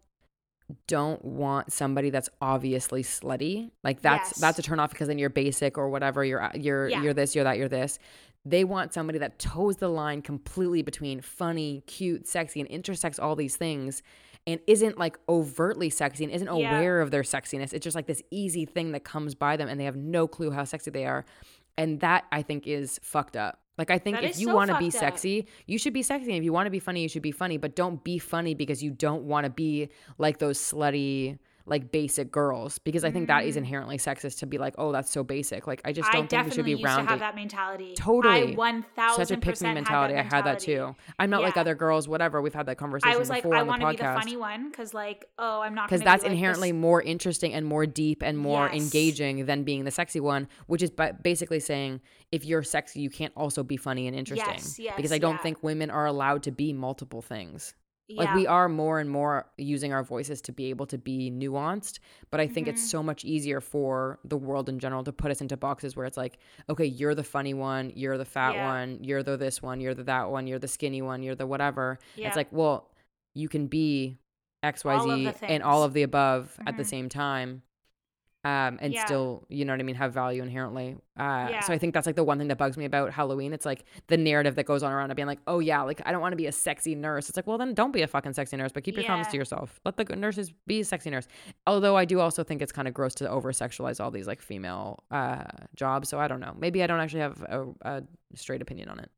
don't 0.86 1.22
want 1.24 1.72
somebody 1.72 2.10
that's 2.10 2.28
obviously 2.40 3.02
slutty. 3.02 3.70
Like 3.82 4.00
that's 4.00 4.30
Yes. 4.30 4.38
that's 4.38 4.58
a 4.58 4.62
turn 4.62 4.80
off 4.80 4.90
because 4.90 5.08
then 5.08 5.18
you're 5.18 5.28
basic 5.30 5.76
or 5.76 5.88
whatever. 5.90 6.24
You're 6.24 6.42
uh, 6.42 6.50
you're 6.54 6.88
Yeah. 6.88 7.02
you're 7.02 7.14
this, 7.14 7.34
you're 7.34 7.44
that, 7.44 7.58
you're 7.58 7.68
this. 7.68 7.98
They 8.46 8.64
want 8.64 8.92
somebody 8.92 9.18
that 9.18 9.38
toes 9.38 9.76
the 9.78 9.88
line 9.88 10.20
completely 10.22 10.82
between 10.82 11.20
funny, 11.22 11.82
cute, 11.86 12.28
sexy, 12.28 12.60
and 12.60 12.68
intersects 12.68 13.18
all 13.18 13.34
these 13.34 13.56
things 13.56 14.02
and 14.46 14.60
isn't 14.66 14.98
like 14.98 15.18
overtly 15.28 15.88
sexy 15.90 16.24
and 16.24 16.32
isn't 16.32 16.54
Yeah. 16.54 16.76
aware 16.78 17.00
of 17.00 17.10
their 17.10 17.22
sexiness. 17.22 17.72
It's 17.72 17.84
just 17.84 17.94
like 17.96 18.06
this 18.06 18.22
easy 18.30 18.64
thing 18.66 18.92
that 18.92 19.04
comes 19.04 19.34
by 19.34 19.56
them 19.56 19.68
and 19.68 19.80
they 19.80 19.84
have 19.84 19.96
no 19.96 20.26
clue 20.28 20.50
how 20.50 20.64
sexy 20.64 20.90
they 20.90 21.06
are. 21.06 21.24
And 21.78 22.00
that 22.00 22.24
I 22.30 22.42
think 22.42 22.66
is 22.66 23.00
fucked 23.02 23.36
up. 23.36 23.60
Like 23.78 23.90
I 23.90 23.98
think 23.98 24.16
That 24.18 24.24
if 24.24 24.38
you 24.38 24.48
so 24.48 24.54
want 24.54 24.70
to 24.70 24.78
be 24.78 24.86
up. 24.86 24.92
sexy, 24.92 25.46
you 25.66 25.78
should 25.78 25.92
be 25.94 26.02
sexy. 26.02 26.28
And 26.30 26.36
if 26.38 26.44
you 26.44 26.52
want 26.52 26.66
to 26.66 26.70
be 26.70 26.78
funny, 26.78 27.02
you 27.02 27.08
should 27.08 27.22
be 27.22 27.32
funny. 27.32 27.56
But 27.56 27.74
don't 27.74 28.04
be 28.04 28.18
funny 28.18 28.54
because 28.54 28.82
you 28.82 28.90
don't 28.90 29.24
want 29.24 29.44
to 29.44 29.50
be 29.50 29.88
like 30.18 30.38
those 30.38 30.58
slutty, 30.58 31.38
like 31.66 31.90
basic 31.90 32.30
girls. 32.30 32.78
Because 32.78 33.04
I 33.04 33.10
think 33.10 33.28
that 33.28 33.44
is 33.44 33.54
Mm. 33.54 33.58
inherently 33.58 33.96
sexist 33.98 34.38
to 34.40 34.46
be 34.46 34.58
like, 34.58 34.74
oh, 34.76 34.92
that's 34.92 35.10
so 35.10 35.24
basic. 35.24 35.66
Like 35.66 35.80
I 35.84 35.92
just 35.92 36.10
don't 36.12 36.28
think 36.28 36.44
we 36.44 36.50
should 36.50 36.64
be 36.64 36.72
used 36.72 36.82
to 36.82 36.86
rounded. 36.88 37.08
have 37.10 37.20
that 37.20 37.34
mentality. 37.34 37.94
Totally. 37.96 38.52
I 38.52 38.54
one 38.54 38.84
thousand 38.94 39.26
Such 39.26 39.36
a 39.36 39.40
pick 39.40 39.60
me 39.62 39.72
mentality. 39.74 40.14
I 40.14 40.22
had 40.22 40.42
that 40.44 40.58
too. 40.58 40.94
I'm 41.18 41.30
not 41.30 41.42
like 41.42 41.56
other 41.56 41.74
girls, 41.74 42.06
whatever. 42.08 42.42
We've 42.42 42.52
had 42.54 42.66
that 42.66 42.76
conversation 42.76 43.14
I 43.14 43.18
was 43.18 43.30
like, 43.30 43.46
I 43.46 43.62
want 43.62 43.80
to 43.80 43.88
be 43.90 43.96
the 43.96 44.02
funny 44.02 44.36
one 44.36 44.70
because, 44.70 44.92
like, 44.92 45.26
oh, 45.38 45.60
I'm 45.62 45.74
not 45.74 45.88
because 45.88 46.02
that's 46.02 46.22
be 46.22 46.28
like 46.28 46.32
this- 46.32 46.38
inherently 46.38 46.72
more 46.72 47.00
interesting 47.00 47.52
and 47.54 47.64
more 47.66 47.86
deep 47.86 48.22
and 48.22 48.36
more 48.38 48.68
Yes. 48.72 48.82
engaging 48.82 49.46
than 49.46 49.64
being 49.64 49.84
the 49.84 49.90
sexy 49.90 50.20
one 50.20 50.48
which 50.66 50.82
is 50.82 50.90
basically 51.22 51.60
saying 51.60 52.00
if 52.32 52.44
you're 52.44 52.62
sexy 52.62 53.00
you 53.00 53.10
can't 53.10 53.32
also 53.36 53.62
be 53.62 53.76
funny 53.76 54.06
and 54.06 54.16
interesting 54.16 54.46
Yes, 54.48 54.78
yes, 54.78 54.94
because 54.96 55.12
i 55.12 55.18
don't 55.18 55.34
yeah. 55.36 55.42
think 55.42 55.62
women 55.62 55.90
are 55.90 56.06
allowed 56.06 56.42
to 56.44 56.50
be 56.50 56.72
multiple 56.72 57.22
things 57.22 57.74
like 58.10 58.34
we 58.34 58.46
are 58.46 58.68
more 58.68 59.00
and 59.00 59.08
more 59.10 59.46
using 59.56 59.92
our 59.92 60.02
voices 60.02 60.40
to 60.42 60.52
be 60.52 60.66
able 60.70 60.86
to 60.86 60.98
be 60.98 61.30
nuanced 61.30 62.00
but 62.30 62.38
i 62.40 62.46
think 62.46 62.68
it's 62.68 62.82
Mhm. 62.82 62.90
so 62.90 63.02
much 63.02 63.24
easier 63.24 63.60
for 63.60 64.18
the 64.24 64.36
world 64.36 64.68
in 64.68 64.78
general 64.78 65.02
to 65.04 65.12
put 65.12 65.30
us 65.30 65.40
into 65.40 65.56
boxes 65.56 65.96
where 65.96 66.04
it's 66.06 66.16
like 66.16 66.38
okay 66.68 66.84
you're 66.84 67.14
the 67.14 67.24
funny 67.24 67.54
one 67.54 67.90
you're 67.94 68.18
the 68.18 68.24
fat 68.24 68.54
Yeah. 68.54 68.68
one 68.68 68.98
you're 69.02 69.22
the 69.22 69.36
this 69.36 69.62
one 69.62 69.80
you're 69.80 69.94
the 69.94 70.04
that 70.04 70.30
one 70.30 70.46
you're 70.46 70.58
the 70.58 70.68
skinny 70.68 71.00
one 71.02 71.22
you're 71.22 71.34
the 71.34 71.46
whatever 71.46 71.98
Yeah. 72.16 72.28
it's 72.28 72.36
like 72.36 72.48
well 72.52 72.90
you 73.34 73.48
can 73.48 73.66
be 73.68 74.18
xyz 74.62 74.84
All 74.84 75.34
and 75.48 75.62
all 75.62 75.82
of 75.82 75.92
the 75.94 76.02
above 76.02 76.58
at 76.66 76.76
the 76.76 76.82
Mhm. 76.82 76.86
same 76.86 77.08
time 77.08 77.62
um, 78.44 78.78
and 78.80 78.92
Yeah. 78.92 79.04
still 79.06 79.44
you 79.48 79.64
know 79.64 79.72
what 79.72 79.80
i 79.80 79.82
mean 79.82 79.94
have 79.96 80.12
value 80.12 80.42
inherently. 80.42 80.96
Uh, 81.18 81.48
Yeah. 81.50 81.60
so 81.60 81.72
i 81.72 81.78
think 81.78 81.94
that's 81.94 82.06
like 82.06 82.16
the 82.16 82.24
one 82.24 82.38
thing 82.38 82.48
that 82.48 82.58
bugs 82.58 82.76
me 82.76 82.84
about 82.84 83.12
halloween 83.12 83.52
it's 83.52 83.64
like 83.64 83.84
the 84.08 84.16
narrative 84.16 84.54
that 84.56 84.64
goes 84.66 84.82
on 84.82 84.92
around 84.92 85.10
it 85.10 85.14
being 85.14 85.26
like 85.28 85.38
oh 85.46 85.60
yeah 85.60 85.82
like 85.82 86.02
i 86.04 86.12
don't 86.12 86.20
want 86.20 86.32
to 86.32 86.36
be 86.36 86.46
a 86.46 86.52
sexy 86.52 86.94
nurse. 86.94 87.28
It's 87.28 87.36
like 87.36 87.46
well 87.46 87.58
then 87.58 87.74
don't 87.74 87.92
be 87.92 88.02
a 88.02 88.06
fucking 88.06 88.32
sexy 88.34 88.56
nurse 88.56 88.72
but 88.72 88.84
keep 88.84 88.96
your 88.96 89.04
comments 89.04 89.30
to 89.30 89.36
yourself. 89.36 89.80
Let 89.84 89.96
the 89.96 90.04
nurses 90.16 90.52
be 90.66 90.80
a 90.80 90.84
sexy 90.84 91.10
nurse. 91.10 91.26
Although 91.66 91.96
i 91.96 92.04
do 92.04 92.20
also 92.20 92.44
think 92.44 92.60
it's 92.62 92.72
kind 92.72 92.86
of 92.88 92.94
gross 92.94 93.14
to 93.16 93.28
over 93.28 93.52
sexualize 93.52 93.98
all 94.02 94.10
these 94.10 94.26
like 94.26 94.42
female 94.42 95.04
uh, 95.10 95.44
jobs 95.74 96.08
so 96.08 96.18
i 96.18 96.28
don't 96.28 96.40
know. 96.40 96.54
Maybe 96.58 96.82
i 96.82 96.86
don't 96.86 97.00
actually 97.00 97.20
have 97.20 97.42
a, 97.42 97.64
a 97.82 98.02
straight 98.34 98.60
opinion 98.62 98.88
on 98.88 98.98
it. 98.98 99.10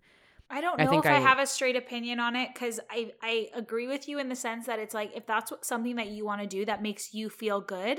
I 0.49 0.61
don't 0.61 0.81
I 0.81 0.85
know 0.85 0.91
think 0.93 1.07
if 1.07 1.11
I, 1.11 1.17
I- 1.17 1.21
have 1.21 1.41
a 1.41 1.47
straight 1.47 1.75
opinion 1.75 2.21
on 2.21 2.37
it 2.37 2.51
because 2.55 2.79
I 2.89 3.11
I 3.21 3.49
agree 3.55 3.89
with 3.89 4.09
you 4.09 4.21
in 4.21 4.29
the 4.29 4.37
sense 4.37 4.67
that 4.67 4.79
it's 4.79 4.95
like 4.95 5.11
if 5.17 5.27
that's 5.27 5.51
what, 5.51 5.65
something 5.65 5.97
that 5.97 6.07
you 6.09 6.25
want 6.25 6.41
to 6.43 6.47
do 6.47 6.65
that 6.67 6.83
makes 6.83 7.12
you 7.12 7.29
feel 7.29 7.61
good, 7.61 7.99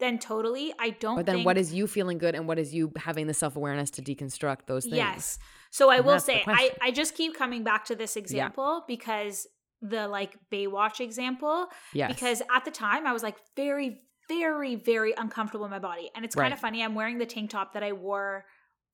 then 0.00 0.18
totally. 0.18 0.72
I 0.78 0.90
don't. 0.90 1.16
but 1.16 1.26
then 1.26 1.36
think, 1.36 1.46
what 1.46 1.58
is 1.58 1.72
you 1.74 1.86
feeling 1.86 2.18
good 2.18 2.34
and 2.34 2.46
what 2.46 2.58
is 2.58 2.72
you 2.74 2.92
having 2.96 3.26
the 3.26 3.34
self-awareness 3.34 3.90
to 3.92 4.02
deconstruct 4.02 4.66
those 4.66 4.84
things 4.84 4.96
Yes. 4.96 5.38
So 5.70 5.90
I 5.90 5.96
And 5.96 6.06
will 6.06 6.20
say 6.20 6.42
I. 6.46 6.70
I 6.80 6.90
just 6.90 7.14
keep 7.14 7.36
coming 7.36 7.62
back 7.64 7.84
to 7.86 7.94
this 7.96 8.16
example 8.16 8.84
because 8.88 9.46
the 9.82 10.08
like 10.08 10.36
Baywatch 10.52 11.00
example 11.00 11.66
yes 11.94 12.12
because 12.12 12.42
at 12.54 12.64
the 12.64 12.70
time 12.70 13.06
I 13.06 13.12
was 13.12 13.22
like 13.22 13.36
very 13.56 14.00
very 14.28 14.74
very 14.74 15.14
uncomfortable 15.16 15.64
in 15.66 15.70
my 15.70 15.78
body 15.78 16.10
and 16.14 16.24
it's 16.24 16.34
kind 16.34 16.52
of 16.52 16.58
funny 16.58 16.82
I'm 16.82 16.94
wearing 16.94 17.18
the 17.18 17.26
tank 17.26 17.50
top 17.50 17.74
that 17.74 17.82
I 17.84 17.92
wore 17.92 18.44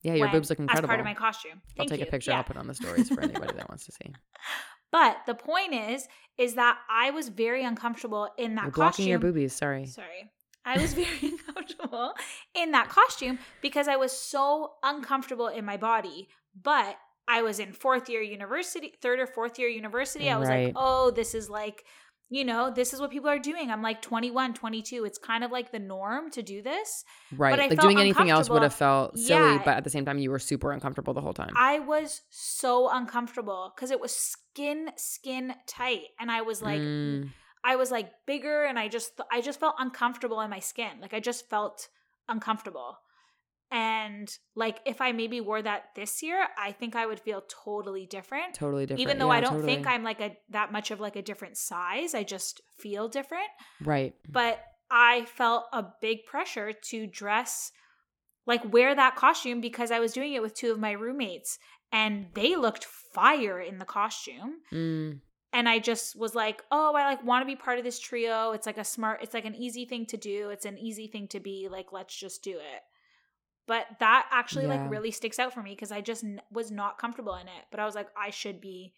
yeah 0.03 0.13
your 0.13 0.27
when- 0.27 0.33
boobs 0.35 0.49
look 0.49 0.59
incredible. 0.59 0.85
as 0.85 0.89
part 0.89 0.99
of 0.99 1.05
my 1.05 1.13
costume. 1.15 1.61
I'll 1.79 1.85
take 1.87 1.99
you. 2.01 2.05
a 2.05 2.09
picture. 2.09 2.31
Yeah. 2.31 2.37
I'll 2.37 2.43
put 2.43 2.57
on 2.57 2.67
the 2.67 2.75
stories 2.75 3.09
for 3.09 3.21
anybody 3.21 3.53
that 3.55 3.67
wants 3.69 3.85
to 3.85 3.91
see. 3.93 4.13
But 4.91 5.17
the 5.25 5.33
point 5.35 5.73
is, 5.73 6.07
is 6.37 6.53
that 6.55 6.77
I 6.89 7.11
was 7.11 7.27
very 7.27 7.65
uncomfortable 7.65 8.29
in 8.37 8.55
that 8.55 8.65
You're 8.65 8.71
blocking 8.71 8.89
costume. 8.91 9.07
your 9.07 9.19
boobies. 9.19 9.51
Sorry. 9.53 9.87
Sorry. 9.87 10.31
I 10.65 10.77
was 10.79 10.93
very 11.01 11.07
uncomfortable 11.21 12.13
in 12.55 12.71
that 12.71 12.89
costume 12.89 13.39
because 13.61 13.87
I 13.87 13.95
was 13.95 14.11
so 14.11 14.73
uncomfortable 14.83 15.47
in 15.47 15.63
my 15.65 15.77
body. 15.77 16.27
But 16.61 16.97
I 17.27 17.41
was 17.41 17.59
in 17.59 17.73
fourth 17.73 18.09
year 18.09 18.21
university, 18.21 18.93
third 19.01 19.19
or 19.19 19.27
fourth 19.27 19.59
year 19.59 19.67
university. 19.69 20.29
I 20.29 20.37
was 20.37 20.47
Right. 20.49 20.65
like, 20.67 20.73
oh, 20.77 21.11
this 21.11 21.33
is 21.35 21.49
like, 21.49 21.83
you 22.29 22.43
know, 22.43 22.71
this 22.73 22.93
is 22.93 22.99
what 22.99 23.11
people 23.11 23.29
are 23.29 23.37
doing. 23.39 23.69
I'm 23.69 23.81
like 23.83 24.01
21, 24.01 24.53
22. 24.55 25.05
It's 25.05 25.17
kind 25.17 25.43
of 25.43 25.51
like 25.51 25.71
the 25.71 25.79
norm 25.79 26.31
to 26.31 26.41
do 26.41 26.61
this. 26.61 27.03
Right. 27.35 27.53
I 27.53 27.63
like 27.67 27.69
felt 27.71 27.81
doing 27.81 27.99
anything 27.99 28.29
else 28.29 28.49
would 28.49 28.63
have 28.63 28.73
felt 28.73 29.17
silly, 29.17 29.53
Yeah. 29.55 29.61
but 29.63 29.77
at 29.77 29.83
the 29.83 29.89
same 29.91 30.05
time, 30.05 30.17
you 30.17 30.31
were 30.31 30.39
super 30.39 30.71
uncomfortable 30.71 31.13
the 31.13 31.21
whole 31.21 31.33
time. 31.33 31.53
I 31.55 31.79
was 31.79 32.21
so 32.31 32.89
uncomfortable 32.89 33.73
because 33.75 33.91
it 33.91 33.99
was 33.99 34.11
skin, 34.15 34.89
skin 34.95 35.53
tight. 35.67 36.05
And 36.19 36.31
I 36.31 36.41
was 36.41 36.61
like, 36.61 36.79
Mm, 36.79 37.29
I 37.65 37.75
was 37.75 37.89
like 37.89 38.11
bigger 38.27 38.63
and 38.63 38.77
I 38.77 38.87
just 38.87 39.19
I 39.31 39.41
just 39.41 39.59
felt 39.59 39.75
uncomfortable 39.79 40.39
in 40.41 40.49
my 40.49 40.59
skin. 40.59 41.01
Like 41.01 41.13
I 41.13 41.19
just 41.19 41.49
felt 41.49 41.89
uncomfortable. 42.29 42.99
And 43.71 44.31
like 44.55 44.79
if 44.85 45.01
I 45.01 45.11
maybe 45.11 45.41
wore 45.41 45.61
that 45.61 45.85
this 45.95 46.21
year, 46.21 46.47
I 46.57 46.71
think 46.71 46.95
I 46.95 47.05
would 47.07 47.19
feel 47.19 47.43
totally 47.65 48.05
different. 48.05 48.53
totally 48.53 48.85
different. 48.85 49.01
Even 49.01 49.17
though 49.17 49.31
Yeah, 49.31 49.37
I 49.37 49.41
don't 49.41 49.53
totally. 49.53 49.73
think 49.73 49.87
I'm 49.87 50.03
like 50.03 50.21
a 50.21 50.37
that 50.49 50.71
much 50.71 50.91
of 50.91 50.99
like 50.99 51.15
a 51.15 51.23
different 51.23 51.57
size, 51.57 52.13
I 52.13 52.23
just 52.23 52.61
feel 52.77 53.07
different. 53.07 53.49
right. 53.83 54.13
But 54.29 54.59
I 54.91 55.25
felt 55.25 55.65
a 55.73 55.83
big 55.99 56.25
pressure 56.25 56.71
to 56.71 57.07
dress 57.07 57.71
like 58.45 58.71
wear 58.71 58.93
that 58.93 59.15
costume 59.15 59.59
because 59.59 59.89
I 59.89 59.99
was 59.99 60.13
doing 60.13 60.33
it 60.33 60.41
with 60.43 60.53
two 60.53 60.71
of 60.71 60.79
my 60.79 60.91
roommates 60.91 61.57
and 61.91 62.27
they 62.35 62.55
looked 62.55 62.85
fire 62.85 63.59
in 63.59 63.79
the 63.79 63.85
costume 63.85 64.57
Mm, 64.71 65.19
and 65.55 65.67
I 65.67 65.79
just 65.79 66.15
was 66.15 66.35
like, 66.35 66.63
"Oh, 66.71 66.93
I 66.93 67.05
like 67.05 67.23
want 67.23 67.41
to 67.41 67.47
be 67.47 67.55
part 67.55 67.79
of 67.79 67.83
this 67.83 67.99
trio. 67.99 68.51
It's 68.51 68.67
like 68.67 68.77
a 68.77 68.83
smart, 68.83 69.23
it's 69.23 69.33
like 69.33 69.45
an 69.45 69.55
easy 69.55 69.85
thing 69.85 70.05
to 70.07 70.17
do. 70.17 70.49
It's 70.49 70.65
an 70.65 70.77
easy 70.77 71.07
thing 71.07 71.27
to 71.29 71.39
be. 71.39 71.67
Like, 71.71 71.91
let's 71.91 72.15
just 72.15 72.43
do 72.43 72.57
it." 72.57 72.81
But 73.67 73.87
that 73.99 74.27
actually 74.31 74.65
Yeah. 74.65 74.81
like 74.81 74.91
really 74.91 75.09
sticks 75.11 75.39
out 75.39 75.53
for 75.53 75.63
me 75.63 75.71
because 75.71 75.91
I 75.91 76.01
just 76.01 76.23
n- 76.23 76.41
was 76.51 76.69
not 76.69 76.99
comfortable 76.99 77.33
in 77.35 77.47
it. 77.47 77.63
But 77.71 77.79
I 77.79 77.85
was 77.85 77.95
like, 77.95 78.09
I 78.15 78.29
should 78.29 78.61
be 78.61 78.93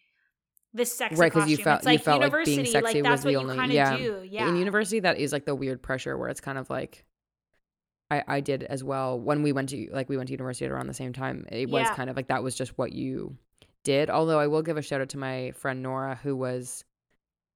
this 0.74 0.94
sexy 0.94 1.16
right. 1.16 1.32
Costume. 1.32 1.48
you 1.50 1.56
felt 1.56 1.78
it's 1.78 1.86
like 1.86 1.98
you 2.00 2.04
felt 2.04 2.20
like 2.20 2.26
university, 2.26 2.56
being 2.62 2.66
sexy 2.72 3.00
that's 3.00 3.10
was 3.12 3.18
what 3.20 3.28
the 3.28 3.32
you 3.32 3.38
only. 3.38 3.56
kind 3.56 3.70
of 3.70 3.74
yeah. 3.74 3.96
do. 3.96 4.22
Yeah, 4.28 4.48
In 4.50 4.56
university, 4.56 5.00
that 5.00 5.16
is 5.18 5.32
like 5.32 5.46
the 5.46 5.54
weird 5.54 5.82
pressure 5.82 6.18
where 6.18 6.28
it's 6.28 6.40
kind 6.42 6.58
of 6.58 6.68
like. 6.68 7.04
I, 8.10 8.24
I 8.26 8.40
did 8.40 8.62
as 8.62 8.82
well 8.82 9.20
when 9.20 9.42
we 9.42 9.52
went 9.52 9.68
to 9.70 9.88
like 9.92 10.08
we 10.08 10.16
went 10.16 10.28
to 10.28 10.32
university 10.32 10.64
at 10.64 10.70
around 10.70 10.86
the 10.86 10.94
same 10.94 11.12
time. 11.12 11.46
It 11.52 11.68
was 11.68 11.82
Yeah. 11.82 11.94
kind 11.94 12.08
of 12.10 12.16
like 12.16 12.28
that 12.28 12.42
was 12.42 12.54
just 12.54 12.76
what 12.78 12.92
you 12.92 13.36
did. 13.92 14.10
Although 14.10 14.38
I 14.44 14.46
will 14.52 14.62
give 14.62 14.76
a 14.76 14.82
shout 14.82 15.00
out 15.00 15.08
to 15.10 15.18
my 15.18 15.52
friend 15.62 15.82
Nora 15.82 16.14
who 16.22 16.36
was 16.36 16.84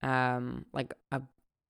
um 0.03 0.65
like 0.73 0.95
a 1.11 1.21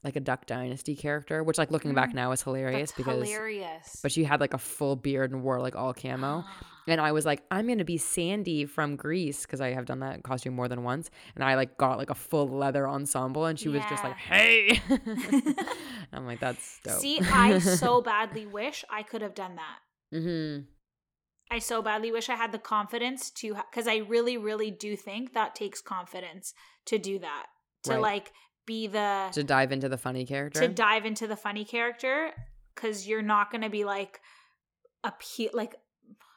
like 0.05 0.16
a 0.16 0.20
Duck 0.20 0.46
Dynasty 0.46 0.96
character, 0.96 1.44
which 1.44 1.59
like 1.59 1.70
looking 1.70 1.94
back 1.94 2.11
Mm. 2.11 2.14
now 2.22 2.33
is 2.33 2.42
hilarious 2.42 2.90
That's 2.90 2.98
because 2.98 3.22
hilarious. 3.29 4.01
but 4.03 4.11
she 4.11 4.25
had 4.25 4.40
like 4.40 4.53
a 4.55 4.59
full 4.59 4.96
beard 4.96 5.31
and 5.33 5.42
wore 5.44 5.61
like 5.61 5.77
all 5.77 5.94
camo. 5.94 6.44
And 6.88 7.01
I 7.01 7.12
was 7.12 7.25
like, 7.25 7.44
I'm 7.48 7.68
gonna 7.68 7.85
be 7.85 7.96
Sandy 7.96 8.64
from 8.66 8.96
Grease 8.96 9.42
because 9.46 9.61
I 9.61 9.68
have 9.79 9.85
done 9.87 10.01
that 10.01 10.25
costume 10.25 10.55
more 10.55 10.66
than 10.66 10.83
once. 10.83 11.11
And 11.37 11.44
I 11.44 11.55
like 11.55 11.79
got 11.79 11.96
like 11.96 12.11
a 12.11 12.14
full 12.16 12.48
leather 12.48 12.88
ensemble, 12.88 13.44
and 13.46 13.57
she 13.57 13.68
was 13.68 13.85
just 13.88 14.03
like, 14.03 14.16
"Hey," 14.16 14.81
I'm 16.12 16.27
like, 16.27 16.40
"That's 16.40 16.81
dope." 16.83 16.98
See, 16.98 17.20
I 17.20 17.61
so 17.61 18.01
badly 18.11 18.46
wish 18.46 18.85
I 18.90 19.05
could 19.05 19.22
have 19.22 19.35
done 19.35 19.55
that. 19.62 19.79
hmm 20.18 20.64
I 21.53 21.59
so 21.59 21.83
badly 21.83 22.11
wish 22.11 22.29
I 22.29 22.35
had 22.35 22.51
the 22.51 22.59
confidence 22.59 23.31
to, 23.33 23.55
because 23.71 23.87
I 23.87 23.97
really, 23.99 24.37
really 24.37 24.71
do 24.71 24.97
think 24.97 25.35
that 25.35 25.55
takes 25.55 25.81
confidence 25.83 26.55
to 26.87 26.99
do 26.99 27.19
that. 27.19 27.47
To 27.85 27.93
Right. 27.93 28.01
like 28.01 28.33
be 28.65 28.87
the, 28.87 29.29
to 29.33 29.45
dive 29.45 29.73
into 29.73 29.88
the 29.88 29.99
funny 29.99 30.25
character. 30.25 30.61
to 30.61 30.69
dive 30.69 31.05
into 31.05 31.27
the 31.27 31.37
funny 31.37 31.65
character, 31.65 32.31
because 32.75 33.07
you're 33.07 33.23
not 33.23 33.51
going 33.51 33.62
to 33.62 33.69
be 33.69 33.85
like, 33.85 34.21
a 35.05 35.12
like, 35.53 35.75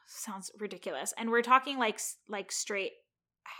sounds 0.07 0.51
ridiculous. 0.59 1.13
And 1.17 1.29
we're 1.29 1.43
talking 1.43 1.77
like, 1.77 1.99
like 2.27 2.51
straight 2.51 2.91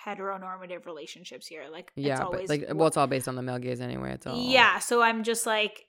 heteronormative 0.05 0.85
relationships 0.85 1.47
here. 1.47 1.65
Like 1.71 1.91
Yeah, 1.95 2.25
it's 2.33 2.47
but 2.47 2.49
like 2.49 2.65
well, 2.73 2.87
it's 2.87 2.97
all 2.97 3.07
based 3.07 3.27
on 3.27 3.35
the 3.35 3.41
male 3.41 3.59
gaze 3.59 3.81
anyway. 3.81 4.13
It's 4.13 4.27
all 4.27 4.35
yeah. 4.35 4.79
So 4.79 5.01
I'm 5.01 5.23
just 5.23 5.45
like, 5.45 5.85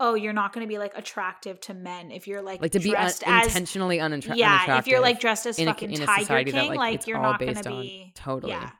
oh, 0.00 0.14
you're 0.14 0.32
not 0.32 0.52
going 0.52 0.66
to 0.66 0.68
be 0.68 0.78
like 0.78 0.96
attractive 0.96 1.60
to 1.60 1.74
men 1.74 2.10
if 2.10 2.26
you're 2.26 2.42
like 2.42 2.60
like 2.60 2.72
to 2.72 2.80
be 2.80 2.96
un- 2.96 3.02
dressed 3.02 3.22
as 3.26 3.46
intentionally 3.46 3.98
unattra- 3.98 4.34
yeah. 4.36 4.78
If 4.78 4.86
you're 4.86 5.00
like 5.00 5.20
dressed 5.20 5.46
as 5.46 5.58
in 5.58 5.68
a- 5.68 5.72
fucking 5.72 5.92
in 5.92 6.02
a 6.02 6.06
Tiger 6.06 6.20
society 6.22 6.50
that, 6.52 6.60
King, 6.60 6.68
like, 6.70 6.78
like, 6.78 7.06
you're 7.06 7.20
not 7.20 7.38
going 7.38 7.54
to 7.54 7.70
be 7.70 8.12
totally. 8.16 8.52
Yeah. 8.52 8.70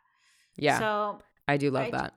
yeah, 0.56 0.78
So 0.78 1.18
I 1.46 1.56
do 1.59 1.70
love 1.70 1.88
I- 1.88 1.90
that. 1.92 2.14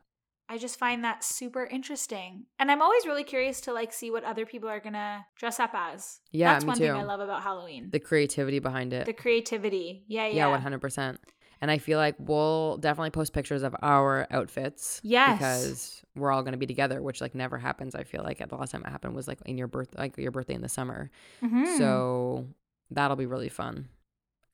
I 0.50 0.58
just 0.58 0.78
find 0.78 1.04
that 1.04 1.24
super 1.24 1.64
interesting. 1.66 2.46
And 2.60 2.70
I'm 2.70 2.82
always 2.82 3.06
really 3.08 3.24
curious 3.24 3.62
to 3.62 3.74
like 3.74 3.92
see 3.94 4.12
what 4.12 4.24
other 4.24 4.46
people 4.46 4.68
are 4.70 4.80
gonna 4.82 5.26
dress 5.38 5.60
up 5.60 5.72
as. 5.74 6.20
Yeah, 6.32 6.54
That's 6.54 6.66
me 6.66 6.68
one 6.68 6.78
too. 6.78 6.84
thing 6.84 6.92
I 6.92 7.04
love 7.04 7.22
about 7.22 7.42
Halloween. 7.44 7.90
The 7.92 8.00
creativity 8.00 8.60
behind 8.60 8.94
it. 8.94 9.06
The 9.06 9.14
creativity. 9.14 10.04
Yeah, 10.08 10.28
yeah, 10.28 10.34
yeah. 10.36 10.48
one 10.50 10.62
hundred 10.62 10.82
percent. 10.82 11.20
And 11.64 11.72
I 11.72 11.78
feel 11.78 11.98
like 11.98 12.16
we'll 12.20 12.76
definitely 12.76 13.12
post 13.12 13.32
pictures 13.32 13.64
of 13.64 13.74
our 13.82 14.28
outfits. 14.32 15.00
Yes. 15.02 15.38
Because 15.38 16.04
we're 16.14 16.30
all 16.30 16.44
gonna 16.44 16.58
be 16.58 16.66
together, 16.66 17.02
which 17.02 17.22
like 17.22 17.34
never 17.34 17.58
happens. 17.58 17.96
I 17.96 18.04
feel 18.04 18.22
like 18.22 18.46
the 18.46 18.56
last 18.58 18.72
time 18.72 18.84
it 18.86 18.90
happened 18.90 19.16
was 19.16 19.30
like 19.30 19.40
in 19.46 19.58
your 19.58 19.68
birth 19.68 19.96
like 19.98 20.18
your 20.18 20.32
birthday 20.32 20.56
in 20.56 20.62
the 20.62 20.68
summer. 20.68 21.10
Mhm. 21.42 21.78
So 21.78 22.48
that'll 22.92 23.16
be 23.16 23.26
really 23.28 23.48
fun. 23.48 23.88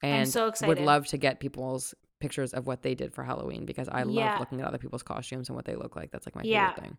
And 0.03 0.19
I'm 0.21 0.25
so 0.27 0.45
excited. 0.49 0.69
would 0.69 0.85
love 0.85 1.07
to 1.07 1.17
get 1.17 1.39
people's 1.39 1.95
pictures 2.19 2.53
of 2.53 2.67
what 2.67 2.83
they 2.83 2.93
did 2.93 3.11
for 3.11 3.23
Halloween 3.23 3.65
because 3.65 3.89
I 3.89 4.03
love 4.03 4.13
Yeah. 4.13 4.37
looking 4.39 4.61
at 4.61 4.67
other 4.67 4.77
people's 4.77 5.01
costumes 5.01 5.49
and 5.49 5.55
what 5.55 5.65
they 5.65 5.75
look 5.75 5.95
like. 5.95 6.11
That's 6.11 6.27
like 6.27 6.35
my 6.35 6.43
Yeah. 6.43 6.69
favorite 6.69 6.83
thing. 6.89 6.97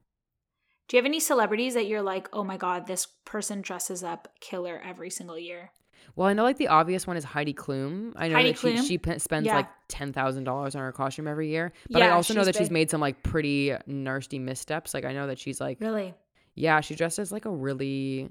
Do 0.89 0.97
you 0.97 0.99
have 0.99 1.07
any 1.07 1.21
celebrities 1.21 1.75
that 1.75 1.87
you're 1.87 2.03
like, 2.03 2.29
oh 2.33 2.43
my 2.43 2.57
god, 2.57 2.89
this 2.89 3.07
person 3.25 3.61
dresses 3.63 4.03
up 4.03 4.27
killer 4.41 4.83
every 4.85 5.09
single 5.09 5.39
year? 5.39 5.71
Well, 6.17 6.29
I 6.29 6.33
know 6.33 6.43
like 6.43 6.59
the 6.59 6.69
obvious 6.69 7.07
one 7.07 7.17
is 7.17 7.25
Heidi 7.25 7.55
Klum. 7.55 8.13
I 8.17 8.29
know 8.29 8.35
Heidi 8.35 8.53
that 8.53 8.59
she, 8.59 8.69
Klum? 8.75 8.87
she 8.89 8.99
p- 8.99 9.19
spends 9.19 9.47
Yeah. 9.47 9.57
like 9.57 9.69
ten 9.89 10.13
thousand 10.13 10.45
dollars 10.45 10.75
on 10.75 10.83
her 10.83 10.93
costume 10.93 11.27
every 11.29 11.49
year. 11.49 11.73
But 11.91 12.03
I 12.03 12.07
Yeah, 12.07 12.15
also 12.15 12.35
know 12.35 12.41
she's 12.41 12.47
that 12.47 12.57
she's 12.57 12.69
big. 12.69 12.73
made 12.73 12.91
some 12.91 13.01
like 13.01 13.23
pretty 13.23 13.75
nasty 13.87 14.39
missteps. 14.39 14.93
Like 14.95 15.05
I 15.05 15.13
know 15.13 15.27
that 15.27 15.39
she's 15.39 15.61
like 15.61 15.79
Really? 15.81 16.15
yeah, 16.55 16.81
she 16.81 16.95
dressed 16.95 17.19
as 17.19 17.31
like 17.33 17.45
a 17.45 17.51
really 17.51 18.31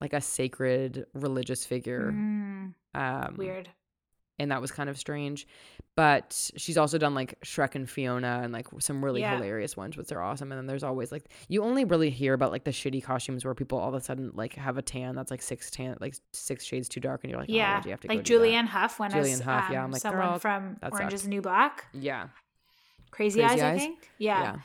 like 0.00 0.12
a 0.12 0.20
sacred 0.20 1.06
religious 1.14 1.64
figure. 1.64 2.12
Mm, 2.12 2.74
Um, 2.94 3.34
weird. 3.36 3.68
And 4.38 4.50
that 4.50 4.60
was 4.60 4.70
kind 4.70 4.90
of 4.90 4.98
strange. 4.98 5.46
But 5.96 6.50
she's 6.58 6.76
also 6.76 6.98
done 6.98 7.14
like 7.14 7.40
Shrek 7.42 7.74
and 7.74 7.88
Fiona 7.88 8.40
and 8.42 8.52
like 8.52 8.66
some 8.80 9.02
really 9.02 9.22
Yeah. 9.22 9.36
hilarious 9.36 9.78
ones, 9.78 9.96
which 9.96 10.12
are 10.12 10.20
awesome. 10.20 10.52
And 10.52 10.58
then 10.58 10.66
there's 10.66 10.82
always 10.82 11.10
like 11.10 11.30
you 11.48 11.62
only 11.62 11.86
really 11.86 12.10
hear 12.10 12.34
about 12.34 12.52
like 12.52 12.64
the 12.64 12.70
shitty 12.70 13.02
costumes 13.02 13.46
where 13.46 13.54
people 13.54 13.78
all 13.78 13.88
of 13.88 13.94
a 13.94 14.00
sudden 14.02 14.30
like 14.34 14.54
have 14.56 14.76
a 14.76 14.82
tan 14.82 15.14
that's 15.14 15.30
like 15.30 15.40
six 15.40 15.70
tan 15.70 15.96
like 16.00 16.14
six 16.34 16.64
shades 16.66 16.88
too 16.88 17.00
dark, 17.00 17.24
and 17.24 17.30
you're 17.30 17.40
like, 17.40 17.48
oh, 17.50 17.54
yeah. 17.54 17.76
why'd 17.76 17.84
you 17.86 17.90
have 17.92 18.00
to 18.00 18.08
Like? 18.08 18.24
Julianne 18.24 18.66
Hough 18.66 18.98
when 18.98 19.10
Julianne 19.10 19.32
as 19.32 19.40
Hough, 19.40 19.70
yeah, 19.70 19.78
um, 19.80 19.84
I'm 19.86 19.90
like, 19.92 20.02
someone 20.02 20.38
from 20.38 20.76
Orange 20.92 21.14
is 21.14 21.26
New 21.26 21.40
Black. 21.40 21.86
Yeah, 21.94 22.28
Crazy, 23.10 23.40
Crazy 23.40 23.62
Eyes, 23.62 23.62
I 23.62 23.78
think. 23.78 24.10
Yeah. 24.18 24.56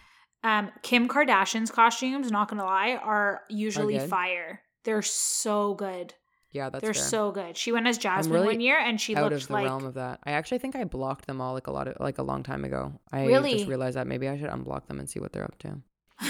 yeah, 0.43 0.59
Um, 0.59 0.71
Kim 0.81 1.07
Kardashian's 1.07 1.71
costumes, 1.71 2.29
not 2.29 2.49
gonna 2.49 2.65
lie, 2.65 2.95
are 3.01 3.43
usually 3.49 3.97
good? 3.99 4.09
fire. 4.09 4.61
They're 4.83 5.01
so 5.01 5.75
good. 5.75 6.13
Yeah. 6.51 6.69
That's 6.69 6.81
They're 6.83 6.93
fair. 6.93 7.03
so 7.03 7.31
good. 7.31 7.57
She 7.57 7.71
went 7.71 7.87
as 7.87 7.97
Jasmine 7.97 8.33
really 8.33 8.47
one 8.47 8.61
year, 8.61 8.77
and 8.79 8.99
she 8.99 9.15
out 9.15 9.23
looked 9.31 9.41
of 9.43 9.47
the 9.47 9.53
like 9.53 9.65
realm 9.65 9.85
of 9.85 9.93
that. 9.95 10.19
I 10.23 10.31
actually 10.31 10.59
think 10.59 10.75
I 10.75 10.83
blocked 10.83 11.27
them 11.27 11.41
all 11.41 11.53
like 11.53 11.67
a 11.67 11.71
lot 11.71 11.87
of 11.87 11.97
like 11.99 12.17
a 12.17 12.23
long 12.23 12.43
time 12.43 12.63
ago. 12.65 12.99
I 13.11 13.25
Really? 13.25 13.53
just 13.53 13.67
realized 13.67 13.97
that 13.97 14.07
maybe 14.07 14.27
I 14.29 14.37
should 14.37 14.49
unblock 14.49 14.87
them 14.87 14.99
and 14.99 15.09
see 15.09 15.19
what 15.19 15.31
they're 15.33 15.43
up 15.45 15.57
to. 15.59 15.81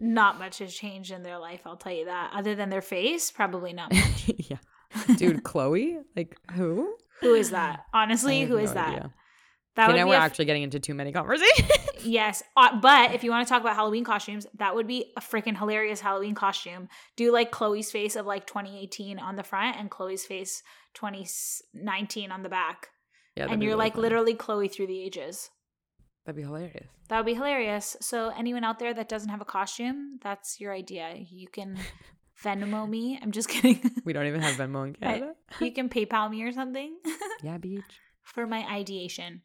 not 0.00 0.38
much 0.38 0.58
has 0.58 0.74
changed 0.74 1.12
in 1.12 1.22
their 1.22 1.38
life. 1.38 1.60
I'll 1.64 1.76
tell 1.76 1.92
you 1.92 2.06
that. 2.06 2.32
Other 2.34 2.54
than 2.54 2.70
their 2.70 2.82
face, 2.82 3.30
probably 3.30 3.72
not. 3.72 3.92
much. 3.94 4.30
yeah, 4.38 4.56
dude, 5.16 5.44
Chloe, 5.44 5.98
like 6.16 6.36
who? 6.52 6.94
who 7.20 7.34
is 7.34 7.50
that? 7.50 7.84
Honestly, 7.94 8.42
who 8.42 8.56
no 8.56 8.62
is 8.62 8.72
that? 8.74 8.88
idea. 8.88 9.12
That 9.74 9.84
okay, 9.84 9.92
would 9.92 9.98
now 10.00 10.04
be 10.04 10.10
we're 10.10 10.16
f- 10.16 10.22
actually 10.22 10.44
getting 10.44 10.62
into 10.64 10.78
too 10.80 10.92
many 10.94 11.12
conversations. 11.12 11.70
yes. 12.04 12.42
Uh, 12.56 12.78
but 12.80 13.14
if 13.14 13.24
you 13.24 13.30
want 13.30 13.46
to 13.46 13.50
talk 13.52 13.62
about 13.62 13.74
Halloween 13.74 14.04
costumes, 14.04 14.46
that 14.58 14.74
would 14.74 14.86
be 14.86 15.12
a 15.16 15.20
freaking 15.20 15.56
hilarious 15.56 16.00
Halloween 16.00 16.34
costume. 16.34 16.88
Do 17.16 17.32
like 17.32 17.50
Chloe's 17.50 17.90
face 17.90 18.14
of 18.14 18.26
like 18.26 18.46
2018 18.46 19.18
on 19.18 19.36
the 19.36 19.42
front 19.42 19.78
and 19.78 19.90
Chloe's 19.90 20.24
face 20.26 20.62
2019 20.94 22.30
on 22.30 22.42
the 22.42 22.48
back, 22.48 22.88
yeah, 23.36 23.46
and 23.48 23.62
you're 23.62 23.72
really 23.72 23.78
like 23.78 23.96
literally 23.96 24.34
Chloe 24.34 24.68
through 24.68 24.88
the 24.88 25.00
ages. 25.02 25.50
That'd 26.24 26.36
be 26.36 26.42
hilarious. 26.42 26.86
That 27.08 27.16
would 27.18 27.26
be 27.26 27.34
hilarious. 27.34 27.96
So 28.00 28.30
anyone 28.36 28.64
out 28.64 28.78
there 28.78 28.94
that 28.94 29.08
doesn't 29.08 29.28
have 29.30 29.40
a 29.40 29.44
costume, 29.46 30.18
that's 30.22 30.60
your 30.60 30.72
idea. 30.72 31.14
You 31.16 31.48
can 31.48 31.78
Venmo 32.44 32.88
me. 32.88 33.18
I'm 33.20 33.32
just 33.32 33.48
kidding. 33.48 33.80
We 34.04 34.12
don't 34.12 34.26
even 34.26 34.40
have 34.40 34.56
Venmo 34.56 34.86
in 34.86 34.96
I- 35.02 35.06
Canada. 35.14 35.32
you 35.60 35.72
can 35.72 35.88
PayPal 35.88 36.30
me 36.30 36.42
or 36.42 36.52
something 36.52 36.96
yeah, 37.42 37.58
beach. 37.58 37.82
for 38.22 38.46
my 38.46 38.64
ideation. 38.70 39.42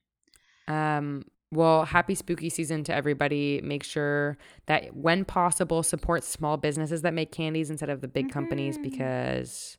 Um, 0.68 1.24
well, 1.52 1.86
happy 1.86 2.14
spooky 2.16 2.50
season 2.50 2.84
to 2.86 2.94
everybody. 2.94 3.62
Make 3.64 3.84
sure 3.84 4.38
that 4.66 4.96
when 4.96 5.24
possible, 5.24 5.82
support 5.82 6.24
small 6.26 6.58
businesses 6.58 7.04
that 7.04 7.14
make 7.14 7.32
candies 7.32 7.70
instead 7.70 7.90
of 7.90 8.02
the 8.02 8.08
big 8.10 8.30
companies 8.32 8.78
Mhm. 8.78 8.84
because 8.84 9.78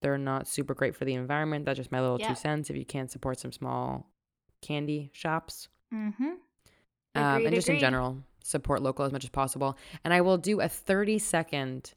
they're 0.00 0.16
not 0.18 0.46
super 0.46 0.74
great 0.74 0.94
for 0.96 1.04
the 1.04 1.14
environment. 1.14 1.66
That's 1.66 1.76
just 1.76 1.92
my 1.92 2.00
little 2.00 2.18
Yeah. 2.20 2.28
two 2.28 2.34
cents. 2.34 2.70
If 2.70 2.76
you 2.76 2.84
can't 2.86 3.10
support 3.10 3.38
some 3.38 3.52
small 3.52 4.10
candy 4.62 5.10
shops, 5.12 5.68
Mm-hmm. 5.92 6.24
um, 6.24 6.36
and 7.46 7.54
just 7.54 7.68
in 7.68 7.78
general, 7.78 8.22
support 8.42 8.82
local 8.82 9.04
as 9.04 9.12
much 9.12 9.24
as 9.24 9.30
possible. 9.30 9.76
And 10.04 10.12
I 10.14 10.20
will 10.22 10.38
do 10.38 10.60
a 10.60 10.68
30 10.68 11.18
second 11.18 11.92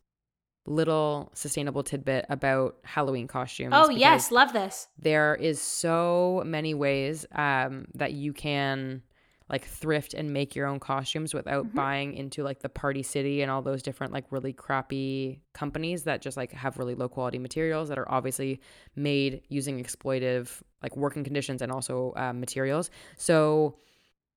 little 0.68 1.32
sustainable 1.34 1.82
tidbit 1.84 2.26
about 2.30 2.76
Halloween 2.84 3.28
costumes. 3.28 3.74
Oh 3.76 3.90
yes, 3.90 4.32
love 4.32 4.54
this. 4.54 4.88
there 5.00 5.34
is 5.36 5.62
so 5.62 6.44
many 6.46 6.74
ways 6.74 7.26
um, 7.34 7.86
that 7.96 8.14
you 8.14 8.34
can 8.34 9.02
like 9.50 9.64
thrift 9.66 10.14
and 10.14 10.34
make 10.34 10.56
your 10.58 10.68
own 10.68 10.78
costumes 10.78 11.34
without 11.34 11.68
Mhm. 11.68 11.74
buying 11.74 12.14
into 12.14 12.44
like 12.44 12.60
the 12.60 12.68
party 12.68 13.02
city 13.02 13.42
and 13.42 13.50
all 13.50 13.62
those 13.62 13.82
different 13.82 14.12
like 14.12 14.26
really 14.30 14.52
crappy 14.52 15.42
companies 15.54 16.04
that 16.04 16.22
just 16.22 16.36
like 16.36 16.52
have 16.52 16.78
really 16.78 16.96
low 16.96 17.08
quality 17.08 17.40
materials 17.40 17.88
that 17.88 17.98
are 17.98 18.12
obviously 18.12 18.60
made 18.96 19.42
using 19.48 19.82
exploitive 19.82 20.62
like 20.84 20.98
working 20.98 21.24
conditions 21.24 21.62
and 21.62 21.72
also 21.72 22.12
um, 22.18 22.42
materials 22.42 22.92
so 23.16 23.78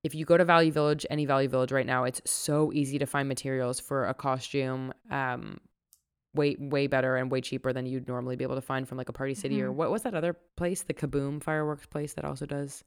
if 0.03 0.15
you 0.15 0.23
go 0.23 0.37
to 0.37 0.45
value 0.45 0.71
village 0.71 1.05
any 1.09 1.25
value 1.25 1.49
village 1.49 1.73
right 1.73 1.85
now 1.85 2.05
it's 2.05 2.21
so 2.23 2.71
easy 2.71 2.97
to 2.97 3.05
find 3.05 3.27
materials 3.27 3.81
for 3.81 4.07
a 4.07 4.13
costume 4.13 4.93
um, 5.11 5.59
way 6.33 6.55
way 6.59 6.87
better 6.87 7.15
and 7.17 7.29
way 7.31 7.41
cheaper 7.41 7.73
than 7.73 7.85
you'd 7.85 8.07
normally 8.07 8.35
be 8.35 8.43
able 8.43 8.55
to 8.55 8.61
find 8.61 8.87
from 8.87 8.97
like 8.97 9.09
a 9.09 9.13
party 9.13 9.33
city 9.33 9.61
or 9.61 9.69
Mhm. 9.69 9.75
what 9.75 9.91
was 9.91 10.03
that 10.03 10.13
other 10.13 10.33
place 10.55 10.83
the 10.83 10.93
kaboom 10.93 11.43
fireworks 11.43 11.85
place 11.85 12.13
that 12.13 12.23
also 12.25 12.45
does 12.45 12.83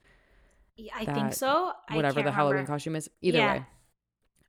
Yeah, 0.76 0.92
I 0.96 1.04
that- 1.04 1.14
think 1.14 1.32
so. 1.34 1.72
I 1.88 1.96
whatever 1.96 2.22
the 2.22 2.32
halloween 2.32 2.54
remember. 2.56 2.72
costume 2.72 2.96
is 2.96 3.10
either 3.20 3.38
Yeah. 3.38 3.52
way 3.58 3.66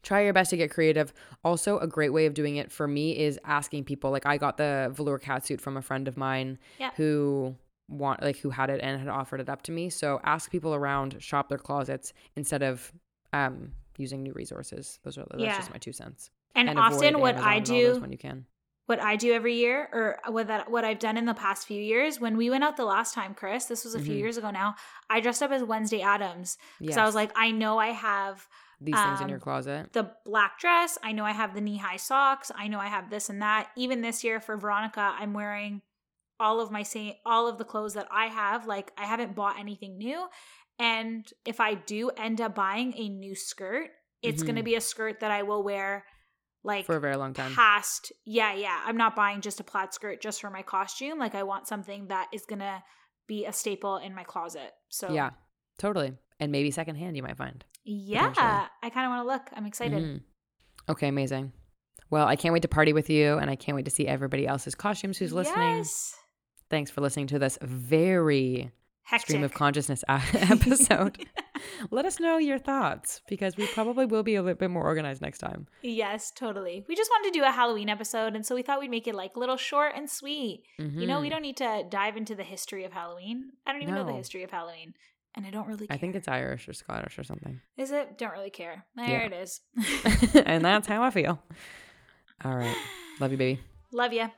try 0.02 0.22
your 0.22 0.34
best 0.34 0.52
to 0.52 0.58
get 0.58 0.70
creative 0.72 1.14
also 1.44 1.80
a 1.80 1.88
great 1.88 2.12
way 2.14 2.26
of 2.28 2.34
doing 2.36 2.56
it 2.58 2.72
for 2.72 2.88
me 2.88 3.18
is 3.18 3.40
asking 3.44 3.84
people 3.84 4.12
like 4.12 4.26
i 4.26 4.38
got 4.38 4.56
the 4.58 4.90
velour 4.94 5.20
catsuit 5.20 5.60
from 5.60 5.76
a 5.78 5.82
friend 5.82 6.08
of 6.08 6.16
mine 6.16 6.58
Yeah. 6.80 6.92
who 6.96 7.56
want 7.90 8.22
like 8.22 8.38
who 8.38 8.52
had 8.52 8.70
it 8.70 8.80
and 8.82 9.00
had 9.00 9.08
offered 9.10 9.40
it 9.42 9.50
up 9.50 9.62
to 9.64 9.72
me 9.72 9.90
so 9.90 10.20
ask 10.24 10.50
people 10.52 10.74
around 10.76 11.22
shop 11.22 11.50
their 11.50 11.58
closets 11.58 12.14
instead 12.36 12.62
of 12.64 12.94
um 13.34 13.74
using 13.98 14.24
new 14.24 14.32
resources 14.34 15.00
those 15.04 15.18
are 15.18 15.26
that's 15.32 15.42
Yeah. 15.44 15.58
just 15.58 15.72
my 15.72 15.78
two 15.80 15.92
cents 15.94 16.30
And, 16.56 16.70
avoid 16.70 16.80
often, 16.94 17.20
what 17.20 17.36
Amazon 17.36 17.50
I 17.50 17.56
and 17.56 17.66
do, 17.66 18.00
when 18.00 18.12
you 18.12 18.18
can 18.18 18.46
what 18.86 19.02
I 19.02 19.16
do 19.16 19.34
every 19.34 19.56
year, 19.56 19.90
or 19.92 20.20
what 20.32 20.48
that 20.48 20.70
what 20.70 20.86
I've 20.86 21.00
done 21.00 21.18
in 21.18 21.26
the 21.26 21.34
past 21.34 21.66
few 21.66 21.82
years, 21.82 22.20
when 22.20 22.38
we 22.38 22.50
went 22.50 22.64
out 22.64 22.78
the 22.78 22.86
last 22.86 23.14
time, 23.14 23.34
Chris, 23.34 23.66
this 23.66 23.84
was 23.84 23.96
a 23.96 24.00
few 24.00 24.14
Mhm. 24.16 24.20
years 24.20 24.38
ago 24.38 24.52
now. 24.52 24.76
I 25.10 25.20
dressed 25.22 25.42
up 25.42 25.52
as 25.52 25.64
Wednesday 25.64 26.02
Addams 26.02 26.58
because 26.80 26.96
yes. 26.96 26.98
I 26.98 27.06
was 27.06 27.16
like, 27.16 27.32
I 27.36 27.52
know 27.52 27.78
I 27.80 27.88
have 27.88 28.48
these 28.82 29.02
things 29.02 29.22
in 29.22 29.30
your 29.30 29.38
um, 29.38 29.42
closet 29.42 29.94
the 29.94 30.12
black 30.26 30.60
dress. 30.60 30.98
I 31.02 31.14
know 31.14 31.26
I 31.26 31.32
have 31.32 31.56
the 31.56 31.62
knee 31.62 31.78
high 31.78 31.98
socks. 31.98 32.52
I 32.54 32.68
know 32.68 32.80
I 32.80 32.88
have 32.88 33.10
this 33.10 33.30
and 33.30 33.42
that. 33.42 33.70
Even 33.76 34.02
this 34.02 34.24
year 34.24 34.40
for 34.40 34.58
Veronica, 34.58 35.16
I'm 35.18 35.34
wearing 35.34 35.82
all 36.40 36.60
of 36.60 36.70
my 36.70 36.84
same 36.84 37.14
all 37.26 37.48
of 37.48 37.58
the 37.58 37.64
clothes 37.66 37.94
that 37.94 38.08
I 38.12 38.26
have. 38.28 38.68
Like 38.68 38.92
I 38.98 39.06
haven't 39.06 39.34
bought 39.34 39.58
anything 39.58 39.98
new. 39.98 40.28
And 40.78 41.26
if 41.46 41.60
I 41.62 41.74
do 41.76 42.10
end 42.18 42.42
up 42.42 42.54
buying 42.54 42.94
a 42.98 43.08
new 43.10 43.34
skirt, 43.34 43.92
it's 44.22 44.44
Mhm. 44.44 44.48
gonna 44.48 44.64
be 44.64 44.76
a 44.76 44.82
skirt 44.82 45.22
that 45.22 45.32
I 45.32 45.44
will 45.44 45.64
wear 45.64 46.06
like 46.66 46.86
for 46.86 46.96
a 46.96 47.00
very 47.00 47.16
long 47.16 47.34
time 47.34 47.54
past 47.54 48.12
yeah, 48.26 48.54
yeah. 48.54 48.82
I'm 48.86 48.98
not 48.98 49.16
buying 49.16 49.42
just 49.42 49.60
a 49.60 49.64
plaid 49.64 49.94
skirt 49.94 50.22
just 50.22 50.42
for 50.42 50.50
my 50.50 50.62
costume. 50.64 51.20
Like 51.20 51.36
I 51.36 51.44
want 51.44 51.68
something 51.68 52.08
that 52.08 52.28
is 52.34 52.46
gonna 52.46 52.84
be 53.28 53.46
a 53.46 53.54
staple 53.54 53.98
in 53.98 54.14
my 54.16 54.24
closet. 54.24 54.72
So 54.90 55.12
yeah 55.14 55.32
totally 55.78 56.14
and 56.40 56.52
maybe 56.52 56.72
secondhand 56.72 57.16
you 57.16 57.24
might 57.24 57.38
find 57.38 57.64
Yeah. 57.84 58.34
I 58.84 58.90
kinda 58.90 59.10
wanna 59.10 59.24
look. 59.26 59.50
I'm 59.56 59.66
excited. 59.66 60.04
Mhm. 60.04 60.22
Okay, 60.90 61.08
amazing. 61.08 61.52
Well, 62.12 62.28
I 62.28 62.36
can't 62.36 62.54
wait 62.54 62.62
to 62.62 62.68
party 62.68 62.94
with 62.94 63.10
you, 63.10 63.38
and 63.40 63.50
I 63.50 63.56
can't 63.56 63.76
wait 63.76 63.86
to 63.86 63.92
see 63.92 64.08
everybody 64.08 64.46
else's 64.46 64.76
costumes 64.76 65.18
who's 65.18 65.34
listening. 65.34 65.78
Yes. 65.78 66.16
Thanks 66.70 66.92
for 66.92 67.02
listening 67.02 67.28
to 67.28 67.40
this 67.40 67.58
very 67.62 68.72
Hectic. 69.04 69.28
stream 69.30 69.44
of 69.44 69.54
consciousness 69.54 70.04
episode. 70.08 71.26
Let 71.92 72.06
us 72.06 72.20
know 72.20 72.38
your 72.38 72.58
thoughts 72.60 73.22
because 73.28 73.56
we 73.58 73.68
probably 73.68 74.06
will 74.06 74.24
be 74.24 74.36
a 74.36 74.42
little 74.42 74.58
bit 74.58 74.70
more 74.72 74.84
organized 74.84 75.22
next 75.22 75.40
time. 75.40 75.68
Yes, 75.82 76.32
totally. 76.32 76.84
We 76.88 76.96
just 76.96 77.10
wanted 77.12 77.34
to 77.34 77.40
do 77.40 77.46
a 77.46 77.52
Halloween 77.52 77.90
episode, 77.90 78.36
and 78.36 78.46
so 78.46 78.56
we 78.56 78.62
thought 78.62 78.80
we'd 78.80 78.90
make 78.92 79.08
it 79.08 79.16
like 79.16 79.38
little 79.38 79.58
short 79.58 79.94
and 79.96 80.10
sweet. 80.10 80.64
You 80.78 81.08
know, 81.08 81.20
we 81.22 81.28
Mhm. 81.28 81.32
don't 81.32 81.42
need 81.42 81.58
to 81.58 81.86
dive 81.90 82.18
into 82.18 82.36
the 82.36 82.44
history 82.44 82.84
of 82.84 82.94
Halloween. 82.94 83.52
I 83.66 83.72
don't 83.72 83.82
even 83.82 83.96
know 83.96 84.06
the 84.06 84.14
history 84.14 84.44
of 84.44 84.52
Halloween. 84.52 84.94
and 85.38 85.46
I 85.46 85.50
don't 85.50 85.68
really 85.68 85.86
care. 85.88 85.94
I 85.96 85.98
think 85.98 86.16
it's 86.16 86.30
Irish 86.30 86.70
or 86.70 86.72
Scottish 86.74 87.20
or 87.20 87.24
something. 87.26 87.60
Is 87.76 87.92
it? 87.92 88.18
Don't 88.18 88.32
really 88.32 88.50
care. 88.50 88.86
There 88.96 89.06
Yeah. 89.06 89.26
it 89.26 89.34
is. 89.34 89.60
and 90.46 90.64
that's 90.64 90.88
how 90.88 91.04
I 91.04 91.10
feel. 91.10 91.44
All 92.46 92.56
right. 92.56 92.76
Love 93.20 93.32
you, 93.34 93.38
baby. 93.38 93.60
Love 93.92 94.14
ya. 94.14 94.30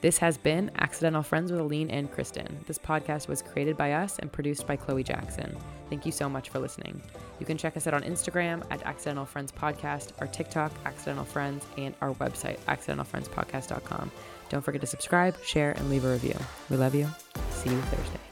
This 0.00 0.18
has 0.18 0.38
been 0.38 0.70
Accidental 0.76 1.24
Friends 1.24 1.50
with 1.50 1.60
Aline 1.60 1.90
and 1.90 2.10
Kristen. 2.10 2.46
This 2.66 2.78
podcast 2.78 3.26
was 3.26 3.42
created 3.42 3.76
by 3.76 3.92
us 3.92 4.20
and 4.20 4.30
produced 4.30 4.64
by 4.64 4.76
Chloe 4.76 5.02
Jackson. 5.02 5.56
Thank 5.90 6.06
you 6.06 6.12
so 6.12 6.28
much 6.28 6.50
for 6.50 6.60
listening. 6.60 7.02
You 7.40 7.46
can 7.46 7.58
check 7.58 7.76
us 7.76 7.88
out 7.88 7.94
on 7.94 8.02
Instagram 8.02 8.62
at 8.70 8.82
Accidental 8.84 9.24
Friends 9.24 9.50
Podcast, 9.50 10.12
our 10.20 10.28
TikTok, 10.28 10.70
Accidental 10.84 11.24
Friends, 11.24 11.64
and 11.76 11.94
our 12.00 12.14
website, 12.14 12.58
accidentalfriendspodcast.com. 12.68 14.12
Don't 14.50 14.62
forget 14.62 14.80
to 14.82 14.86
subscribe, 14.86 15.36
share, 15.42 15.72
and 15.72 15.90
leave 15.90 16.04
a 16.04 16.12
review. 16.12 16.36
We 16.70 16.76
love 16.76 16.94
you. 16.94 17.08
See 17.50 17.70
you 17.70 17.80
Thursday. 17.82 18.27